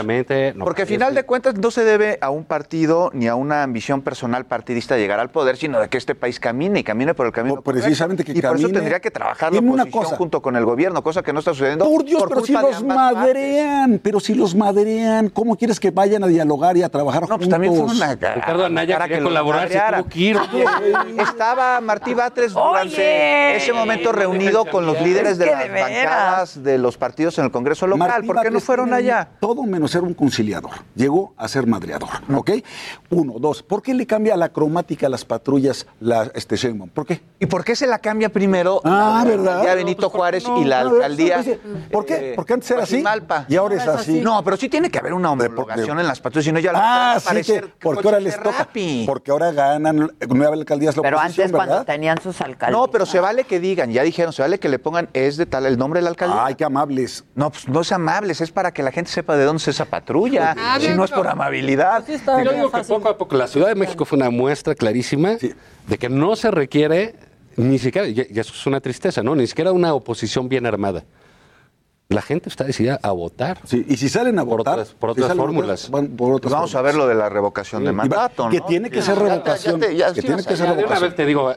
[0.60, 4.02] Porque al final de cuentas no se debe a un partido ni a una ambición
[4.02, 7.32] personal partidista llegar al poder, sino de que este país camine y camine por el
[7.32, 7.62] camino.
[7.62, 11.22] precisamente que y por eso tendría que trabajar la oposición junto con el gobierno, cosa
[11.22, 11.86] que no está sucediendo.
[11.86, 16.28] Por Dios, pero si los madrean, pero si los madrean, ¿cómo quieres que vayan a
[16.28, 17.38] dialogar y a trabajar juntos?
[17.38, 18.36] Pues, también fue una cara.
[18.36, 20.38] Ricardo Anaya cara que colaborar, se tuvo que.
[20.68, 26.64] Ah, Estaba Martí Batres durante ese momento reunido con los líderes de las de bancadas
[26.64, 28.10] de los partidos en el Congreso local.
[28.10, 29.28] Martí ¿Por qué no fueron allá?
[29.40, 30.72] Todo menos ser un conciliador.
[30.96, 32.52] Llegó a ser madreador, ¿ok?
[33.10, 33.64] Uno, dos.
[33.64, 36.90] ¿Por qué le cambia la cromática a las patrullas la, este Sheinbaum?
[36.90, 37.22] ¿Por qué?
[37.40, 39.64] ¿Y por qué se la cambia primero ah, la.
[39.64, 41.44] Ya Benito pues, Juárez y la alcaldía?
[41.92, 42.32] ¿Por qué?
[42.32, 43.04] Eh, ¿Por qué antes era así?
[43.48, 44.22] Y ahora es así.
[44.22, 47.14] No, pero sí tiene que haber una homologación en las patrullas, si no ya la
[47.14, 47.20] ah,
[47.80, 48.68] porque ahora les toca.
[49.06, 52.78] Porque ahora ganan nueve alcaldías la Pero antes cuando tenían sus alcaldes.
[52.78, 55.46] No, pero se vale que digan, ya dijeron, se vale que le pongan es de
[55.46, 56.36] tal el nombre del alcalde.
[56.38, 57.24] Ay, qué amables.
[57.36, 59.86] No, pues no es amables, es para que la gente sepa de dónde es esa
[59.86, 60.56] patrulla.
[60.80, 62.04] Si no es por amabilidad.
[62.06, 65.38] Pues sí digo que poco a poco la Ciudad de México fue una muestra clarísima
[65.88, 67.16] de que no se requiere
[67.56, 69.36] ni siquiera, y eso es una tristeza, ¿no?
[69.36, 71.04] Ni siquiera una oposición bien armada
[72.10, 73.60] la gente está decidida a votar.
[73.66, 75.90] Sí, y si salen a por votar otras, por otras si fórmulas.
[75.90, 76.76] Por otras Vamos fórmulas.
[76.76, 77.88] a ver lo de la revocación sí.
[77.88, 79.80] de mandato, Que tiene que ser revocación.
[79.80, 80.86] Que tiene que ser revocación.
[80.86, 81.54] Una vez te digo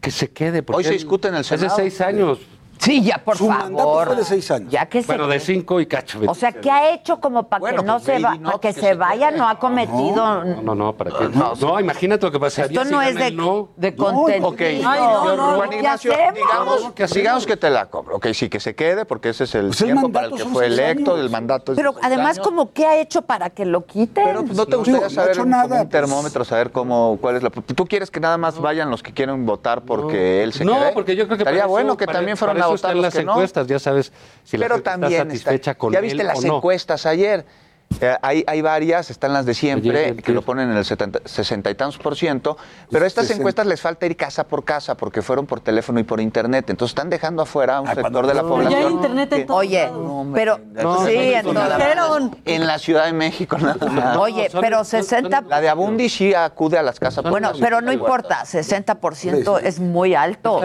[0.00, 0.62] que se quede.
[0.62, 1.72] Porque Hoy se discute en el Senado.
[1.72, 2.38] Hace seis años
[2.78, 3.64] Sí, ya por pues, favor.
[3.64, 4.70] mandato fue de seis años.
[4.70, 5.06] Ya que se...
[5.06, 6.20] Bueno, de cinco y cacho.
[6.26, 8.76] O sea, ¿qué ha hecho como para que no pues, se, va, para que, pues,
[8.76, 9.30] se, vaya?
[9.30, 10.44] No ha cometido.
[10.44, 11.28] No, no, no, para qué.
[11.28, 12.82] No, no imagínate lo que pasaría.
[12.82, 13.70] Esto no es de, no.
[13.76, 14.48] de contenido.
[14.48, 18.16] Ok, Ay, no, no, Juan Ignacio, digamos, que digamos que te la compro.
[18.16, 20.66] Ok, sí, que se quede, porque ese es el pues tiempo para el que fue
[20.66, 24.46] electo, el mandato Pero además, como ¿qué ha hecho para que lo quiten?
[24.54, 25.54] No te gustaría saber un,
[25.88, 27.50] termómetro, saber cómo, cuál es la.
[27.50, 30.74] ¿Tú quieres que nada más vayan los que quieren votar porque él se quede?
[30.74, 31.44] No, porque yo creo que.
[31.44, 33.70] Estaría bueno que también fueran a votar están los las que encuestas, no.
[33.70, 34.12] ya sabes
[34.44, 36.56] si Pero la gente está satisfecha está, con Ya viste él las o no?
[36.58, 37.44] encuestas ayer
[38.00, 41.74] eh, hay, varias, están las de siempre, que lo ponen en el 70, 60 y
[41.74, 42.56] tantos por ciento,
[42.90, 46.02] pero a estas encuestas les falta ir casa por casa porque fueron por teléfono y
[46.02, 49.00] por internet, entonces están dejando afuera a un sector de la no, población.
[49.48, 49.90] Oye,
[50.34, 50.58] pero
[51.06, 51.46] sí, en,
[52.44, 54.16] en la Ciudad de México nada más.
[54.16, 57.92] Oye, pero 60 La de Abundi sí acude a las casas por Bueno, pero no
[57.92, 60.62] importa, 60% es muy alto.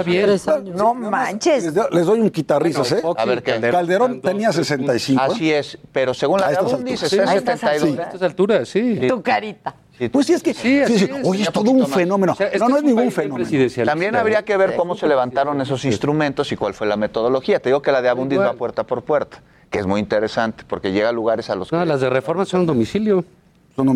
[0.75, 1.73] No manches.
[1.91, 3.01] Les doy, un guitarrista, ¿eh?
[3.17, 3.59] A ver qué.
[3.59, 5.21] Calderón tenía 65.
[5.21, 7.99] Así es, pero según la de Abundi a estas 72.
[7.99, 8.99] A estas alturas, sí.
[9.07, 9.73] Tu carita.
[10.11, 11.27] Pues sí, es que, Sí, así sí, sí, es.
[11.27, 11.90] oye, es todo un más.
[11.90, 12.31] fenómeno.
[12.31, 13.45] O sea, no, no es ningún fenómeno.
[13.86, 17.60] También habría que ver cómo se levantaron esos instrumentos y cuál fue la metodología.
[17.60, 20.94] Te digo que la de Abundis va puerta por puerta, que es muy interesante porque
[20.94, 21.86] llega a lugares a los No, que...
[21.86, 23.26] las de reforma son domicilio.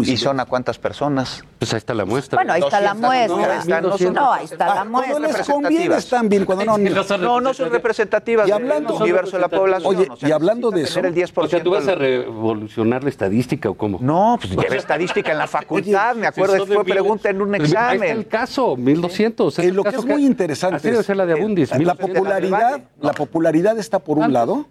[0.03, 1.43] ¿Y son a cuántas personas?
[1.59, 2.37] Pues ahí está la muestra.
[2.37, 3.81] Bueno, ahí está la 200, muestra.
[3.81, 5.11] no, no son- No, ahí está la muestra.
[5.13, 6.77] cuando les conviene están bien, cuando no,
[7.17, 9.95] No, no son representativas Y del hablando- universo de la población.
[9.95, 11.31] Oye, o sea, y hablando de eso, el 10%.
[11.45, 13.99] O sea, ¿tú vas a revolucionar la estadística o cómo?
[14.01, 17.63] No, pues llevé estadística en la facultad, me acuerdo, de fue pregunta en un mira,
[17.63, 18.17] Ahí está examen.
[18.17, 19.59] el caso, 1200.
[19.59, 21.69] Eh, lo que es muy interesante Así debe ser la de Abundis.
[21.71, 22.15] la 1200.
[22.15, 24.65] popularidad, la popularidad está por un lado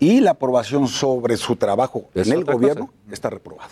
[0.00, 3.70] y la aprobación sobre su trabajo en el gobierno está reprobado.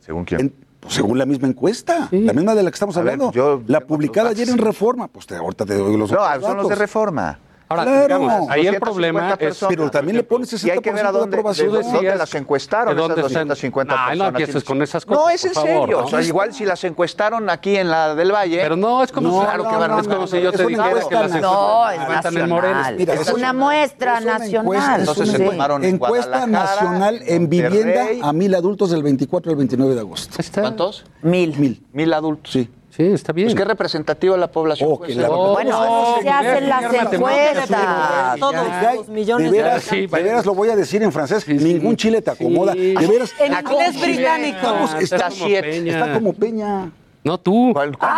[0.00, 0.40] ¿Según quién?
[0.40, 3.62] En- pues, según la misma encuesta, la misma de la que estamos ver, hablando, yo
[3.66, 6.68] la publicada ayer en Reforma, pues te, ahorita te doy los No, otros son los
[6.70, 7.38] de reforma.
[7.70, 8.02] Ahora, Claro.
[8.02, 9.64] digamos, ahí el 250 problema es...
[9.68, 11.72] Pero también le pones Y hay que ver a 60% de dónde, de aprobación.
[11.72, 14.40] dónde decías las encuestaron, de esas dónde están- 250 Ay, no personas.
[14.40, 16.00] empieces con esas cosas, No, es en favor, serio.
[16.00, 16.04] ¿no?
[16.06, 18.58] O sea, igual si las encuestaron aquí en la del Valle.
[18.60, 20.40] Pero no, es como No, si, claro que no, van no, es como no, si
[20.42, 21.42] yo te una dijera que las nacional.
[21.42, 22.96] No, es nacional.
[22.98, 24.64] Mira, es es una muestra es una nacional.
[24.64, 25.36] encuesta, Entonces sí.
[25.36, 30.00] se tomaron en Encuesta nacional en vivienda a mil adultos del 24 al 29 de
[30.00, 30.36] agosto.
[30.60, 31.04] ¿Cuántos?
[31.22, 31.56] Mil.
[31.56, 31.86] Mil.
[31.92, 32.52] Mil adultos.
[32.52, 32.68] Sí.
[32.90, 33.46] Sí, está bien.
[33.48, 34.90] Pues qué representativa la población.
[34.92, 35.28] Oh, puede que ser.
[35.30, 38.38] la- Bueno, así se hacen las encuestas.
[38.40, 41.46] Todos Ya, los millones de veras, Sí, de veras lo voy a decir en francés,
[41.48, 42.72] ningún chile te acomoda.
[42.72, 42.94] Sí.
[42.94, 44.56] De veras, En inglés británico.
[44.58, 45.70] Estamos- Ah, está, está como siete.
[45.70, 45.92] Peña.
[45.98, 46.90] está como Peña.
[47.22, 47.70] No, tú.
[47.74, 48.12] ¿Cuál- cuál-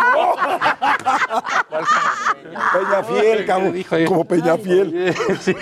[2.73, 4.05] Peña Fiel, ahí?
[4.05, 5.13] como Peña Fiel.
[5.41, 5.53] Sí.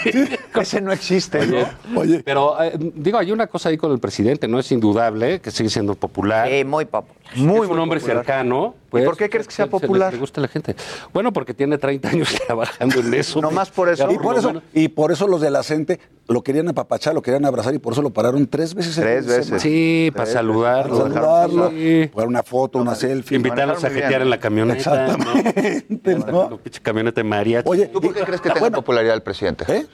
[0.59, 1.99] Ese no existe, ¿no?
[1.99, 4.59] Oye, Pero, eh, digo, hay una cosa ahí con el presidente, ¿no?
[4.59, 6.47] Es indudable que sigue siendo popular.
[6.49, 7.15] Sí, muy popular.
[7.35, 8.75] Muy, es un hombre cercano.
[8.91, 10.13] Pues, por qué crees que sea popular?
[10.13, 10.75] Le gusta a la gente.
[11.13, 13.41] Bueno, porque tiene 30 años trabajando en eso.
[13.41, 14.11] No más por eso.
[14.11, 14.63] Y por eso, menos.
[14.73, 17.93] y por eso los de la CENTE lo querían apapachar, lo querían abrazar y por
[17.93, 18.97] eso lo pararon tres veces.
[18.97, 19.45] el Tres veces.
[19.45, 19.61] semana.
[19.63, 20.97] Sí, para saludarlo.
[20.99, 22.09] Para saludarlo, Sí.
[22.13, 23.37] para una foto, una selfie.
[23.37, 25.05] Invitarlos a jetear en la camioneta.
[25.07, 26.49] Exactamente, ¿no?
[26.49, 26.59] ¿no?
[26.81, 27.69] Camioneta de mariachi.
[27.69, 29.65] Oye, ¿Tú por qué y- crees que tenga bueno, popularidad el presidente?
[29.67, 29.85] ¿Eh?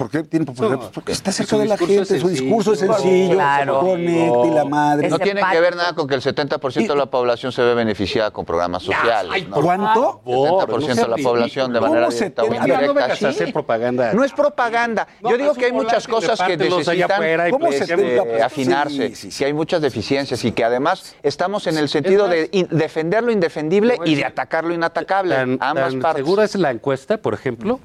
[0.00, 0.76] ¿Por qué tiene popularidad?
[0.76, 2.46] No, Pues porque está cerca de la discurso es gente, su sencillo.
[2.46, 3.80] discurso es sencillo, Claro.
[3.80, 5.08] conecta y la madre.
[5.10, 8.30] No tiene que ver nada con que el 70% de la población se ve beneficiada
[8.30, 9.46] con programas sociales.
[9.46, 9.60] ¿no?
[9.60, 10.22] ¿Cuánto?
[10.24, 12.92] 70% de la población de ¿Cómo manera se directa o no indirecta.
[12.94, 13.24] vengas a sí.
[13.26, 14.14] hacer propaganda.
[14.14, 15.06] No es propaganda.
[15.20, 17.96] No, Yo digo que hay muchas cosas que necesitan afuera y ¿Cómo pues, se este,
[17.98, 19.38] te- pues, afinarse, sí, sí, sí.
[19.38, 23.98] que hay muchas deficiencias y que además estamos en el sentido de defender lo indefendible
[24.06, 25.34] y de atacar lo inatacable.
[25.34, 26.24] Tan, ambas tan partes.
[26.24, 27.80] segura es la encuesta, por ejemplo,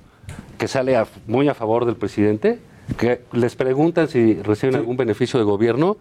[0.58, 2.60] que sale a- muy a favor del presidente,
[2.98, 5.98] que les preguntan si reciben algún beneficio de gobierno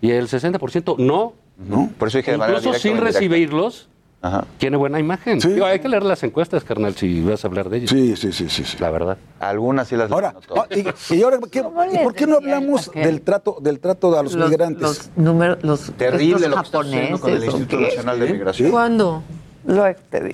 [0.00, 1.32] y el 60% no.
[1.58, 1.90] ¿No?
[1.98, 3.88] Por eso dije de manera Incluso sin recibirlos,
[4.22, 4.44] Ajá.
[4.58, 5.40] tiene buena imagen.
[5.40, 5.48] Sí.
[5.48, 7.90] Digo, hay que leer las encuestas, carnal, si vas a hablar de ellas.
[7.90, 8.62] Sí, sí, sí, sí.
[8.64, 8.76] sí.
[8.78, 9.18] La verdad.
[9.40, 12.36] Algunas sí las Ahora, no ah, y, y ahora ¿qué- ¿Cómo ¿y por qué no
[12.36, 13.02] hablamos aquel?
[13.02, 14.80] del trato, del trato a los, migrantes?
[14.82, 17.28] Los números, los Terrible lo que está con el japoneses, ¿o
[17.58, 17.82] Instituto qué?
[17.88, 18.70] Nacional de Migración.
[18.70, 19.22] ¿Cuándo?
[19.64, 19.84] Digo.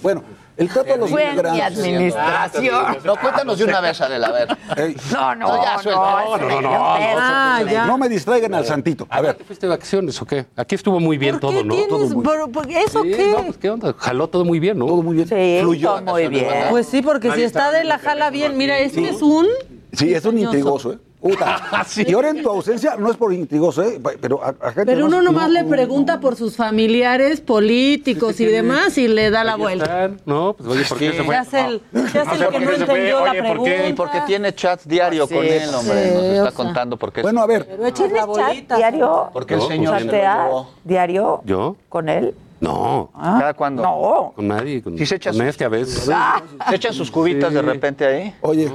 [0.02, 0.22] Bueno,
[0.56, 2.98] el trato a los Fue mi administración.
[3.04, 4.48] No, cuéntanos de una vez, Adela, a ver.
[4.76, 6.70] Ey, No, no, No, ya, no, No, no.
[6.72, 7.86] Ah, ya.
[7.86, 9.06] no me distraigan al santito.
[9.10, 10.46] A ver, ¿Te fuiste de vacaciones o qué?
[10.56, 11.74] Aquí estuvo muy bien ¿Por todo, ¿no?
[11.74, 13.34] ¿Eso qué?
[13.44, 13.94] pues, ¿qué onda?
[13.98, 14.86] Jaló todo muy bien, ¿no?
[14.86, 15.28] todo muy bien.
[15.28, 16.00] Sí, Fluyó.
[16.02, 16.46] muy bien.
[16.70, 19.46] Pues sí, porque si está de la jala bien, mira, este es un...
[19.92, 20.98] Sí, es un intrigoso, ¿eh?
[21.24, 21.84] Puta.
[21.96, 23.98] Y ahora en tu ausencia, no es por intrigoso, ¿eh?
[24.20, 28.38] Pero a, a gente Pero no- uno nomás no- le pregunta por sus familiares políticos
[28.40, 29.84] y demás y le da la vuelta.
[30.04, 30.20] están.
[30.26, 31.36] No, pues oye, ¿por qué se Se fue?
[31.36, 31.80] el sé
[32.20, 33.70] que por no entendió la Oye, ¿por qué?
[33.70, 33.88] pregunta.
[33.88, 36.02] Y porque tiene chat diario con él, hombre.
[36.04, 36.52] Sí, Nos o está sea.
[36.52, 37.22] contando por qué.
[37.22, 38.34] Bueno, a ver, Pero échale ¿Tienes la
[38.66, 39.30] chat diario?
[39.32, 39.98] Porque el señor.
[40.02, 40.48] ¿Chateas
[40.84, 41.76] diario ¿Yo?
[41.88, 42.34] con él?
[42.60, 43.10] No.
[43.14, 43.82] Ah, ¿Cada cuándo?
[43.82, 44.32] No.
[44.36, 44.82] Con nadie.
[44.82, 46.10] Con, Sí se echa con sus- este a veces.
[46.68, 48.34] ¿Se echan sus cubitas de repente ahí?
[48.42, 48.70] oye.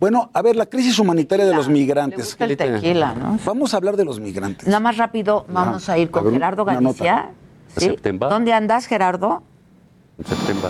[0.00, 2.24] Bueno, a ver, la crisis humanitaria de los Le migrantes.
[2.36, 3.38] gusta el tequila, ¿no?
[3.44, 4.66] Vamos a hablar de los migrantes.
[4.66, 7.30] Nada más rápido, vamos a ir con a ver, Gerardo Galicia.
[7.76, 7.94] ¿Sí?
[8.18, 9.42] ¿Dónde andas, Gerardo?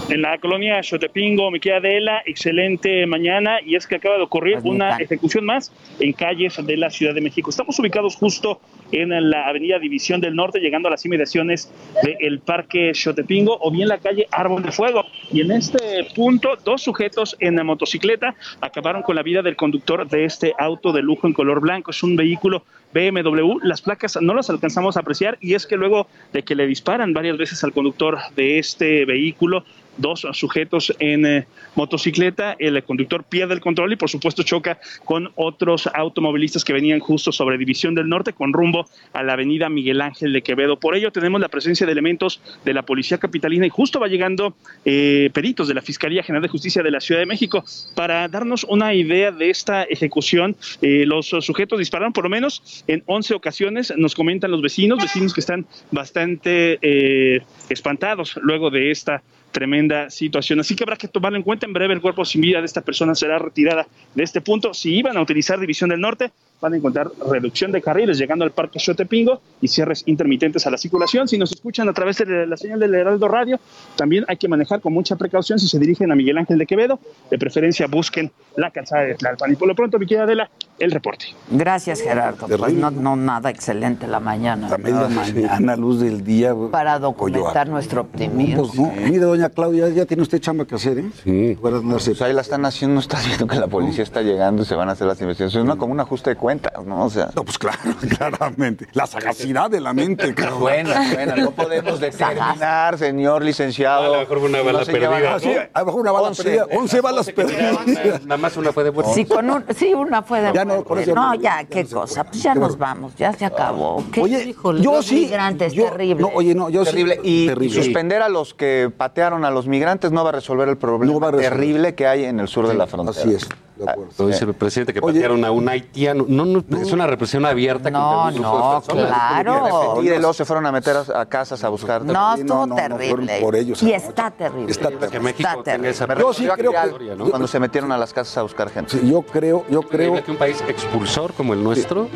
[0.09, 4.55] En la colonia Xotepingo, me queda Adela, excelente mañana y es que acaba de ocurrir
[4.61, 7.51] Pues, una ejecución más en calles de la Ciudad de México.
[7.51, 8.61] Estamos ubicados justo
[8.93, 11.73] en la avenida División del Norte, llegando a las inmediaciones
[12.03, 15.05] del Parque Xotepingo o bien la calle Árbol de Fuego.
[15.33, 20.09] Y en este punto, dos sujetos en la motocicleta acabaron con la vida del conductor
[20.09, 21.91] de este auto de lujo en color blanco.
[21.91, 23.59] Es un vehículo BMW.
[23.62, 27.12] Las placas no las alcanzamos a apreciar y es que luego de que le disparan
[27.12, 29.65] varias veces al conductor de este vehículo,
[29.97, 35.31] dos sujetos en eh, motocicleta, el conductor pierde el control y por supuesto choca con
[35.35, 40.01] otros automovilistas que venían justo sobre División del Norte con rumbo a la avenida Miguel
[40.01, 40.79] Ángel de Quevedo.
[40.79, 44.55] Por ello tenemos la presencia de elementos de la Policía Capitalina y justo va llegando
[44.85, 47.65] eh, peritos de la Fiscalía General de Justicia de la Ciudad de México
[47.95, 50.57] para darnos una idea de esta ejecución.
[50.83, 55.35] Eh, los sujetos dispararon por lo menos en 11 ocasiones, nos comentan los vecinos, vecinos
[55.35, 59.23] que están bastante eh, espantados luego de esta
[59.53, 60.61] tremenda situación.
[60.61, 61.67] Así que habrá que tomarlo en cuenta.
[61.67, 64.75] En breve el cuerpo sin vida de esta persona será retirada de este punto.
[64.75, 68.51] Si iban a utilizar División del Norte, van a encontrar reducción de carriles llegando al
[68.51, 71.27] Parque Xotepingo y cierres intermitentes a la circulación.
[71.27, 73.59] Si nos escuchan a través de la señal del Heraldo Radio,
[73.97, 76.99] también hay que manejar con mucha precaución si se dirigen a Miguel Ángel de Quevedo.
[77.31, 79.53] De preferencia busquen la calzada de Tlalpan.
[79.53, 81.27] Y por lo pronto, mi querida Adela, el reporte.
[81.51, 82.47] Gracias, Gerardo.
[82.47, 84.69] Pues no, no, nada excelente la mañana.
[84.73, 86.55] A media mañana, luz del día.
[86.71, 88.67] Para documentar nuestro optimismo.
[88.67, 91.11] Pues no, mire, doña Claudia, ya tiene usted chamba que hacer, ¿eh?
[91.25, 91.57] Sí.
[91.61, 94.75] Pues ahí la están haciendo, no estás viendo que la policía está llegando y se
[94.75, 95.65] van a hacer las investigaciones.
[95.65, 97.05] Es una, como un ajuste de cuentas, ¿no?
[97.07, 97.31] O sea.
[97.35, 97.79] No, pues claro,
[98.19, 98.87] claramente.
[98.93, 100.59] La sagacidad de la mente, claro.
[100.59, 101.37] Buena, buena.
[101.37, 104.05] No podemos determinar, señor licenciado.
[104.05, 105.35] A lo mejor una bala No perdida.
[105.35, 106.43] Ah, sí, a lo mejor una bala Once.
[106.43, 106.67] perdida.
[106.77, 108.23] 11 balas perdidas.
[108.25, 109.12] Nada más una fue de vuelta.
[109.15, 111.85] Sí, con un, sí, una fue de Ya no, eso No, no, ya, ya qué
[111.85, 112.25] no cosa.
[112.25, 114.05] Pues ya Qué nos vamos, ya se acabó.
[114.12, 114.21] ¿Qué?
[114.23, 115.15] Oye, Híjole, yo los sí.
[115.23, 116.23] migrantes, yo- terrible.
[116.23, 117.21] No, oye, no, yo sí- Terrible.
[117.23, 117.83] Y terrible.
[117.83, 121.20] suspender a los que patearon a los migrantes no va a resolver el problema No
[121.20, 121.51] va a resolver.
[121.52, 123.19] terrible que hay en el sur de la frontera.
[123.19, 124.12] Así es, de acuerdo.
[124.19, 125.15] Lo dice el presidente que Oye.
[125.15, 126.24] patearon a un haitiano.
[126.28, 130.02] No, no, es una represión abierta No, no, claro.
[130.02, 132.05] Y de luego se fueron a meter a, a casas a buscar.
[132.05, 133.39] No, estuvo no, terrible.
[133.40, 134.70] por ellos, y está terrible.
[134.70, 135.20] Está Que terrible.
[135.20, 137.31] México Está tenga esa Me Yo sí a creo que-.
[137.31, 138.98] Cuando se metieron a las casas a buscar gente.
[138.98, 140.23] Sí, yo creo, yo creo.
[140.24, 142.09] Que un país expulsor como el nuestro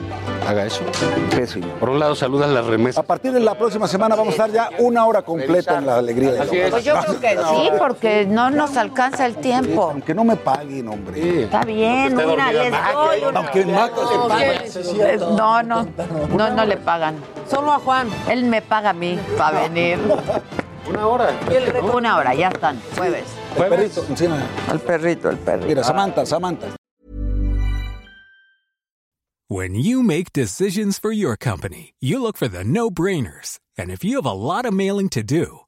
[0.48, 0.82] haga eso.
[1.80, 3.04] Por un lado, saludas las A remesas.
[3.04, 6.32] partir de la próxima semana vamos a estar ya una hora completa en la alegría
[6.32, 6.70] de Así es.
[6.70, 9.90] Pues yo creo que sí, porque no nos alcanza el tiempo.
[9.90, 11.44] Aunque no me paguen, hombre.
[11.44, 13.64] Está bien, mira, les doy una- Aunque.
[15.36, 15.86] No, no,
[16.36, 17.16] no, no le pagan.
[17.48, 18.08] Solo a Juan.
[18.28, 19.98] Él me paga a mí para venir.
[20.88, 21.30] Una hora.
[21.94, 23.24] Una hora, ya están, jueves.
[23.56, 24.38] El perrito, encima.
[24.70, 25.66] El perrito, el perrito.
[25.68, 26.66] Mira, Samantha, Samantha.
[29.48, 33.58] When you make decisions for your company, you look for the no brainers.
[33.76, 35.60] And if you have a lot of mailing to do,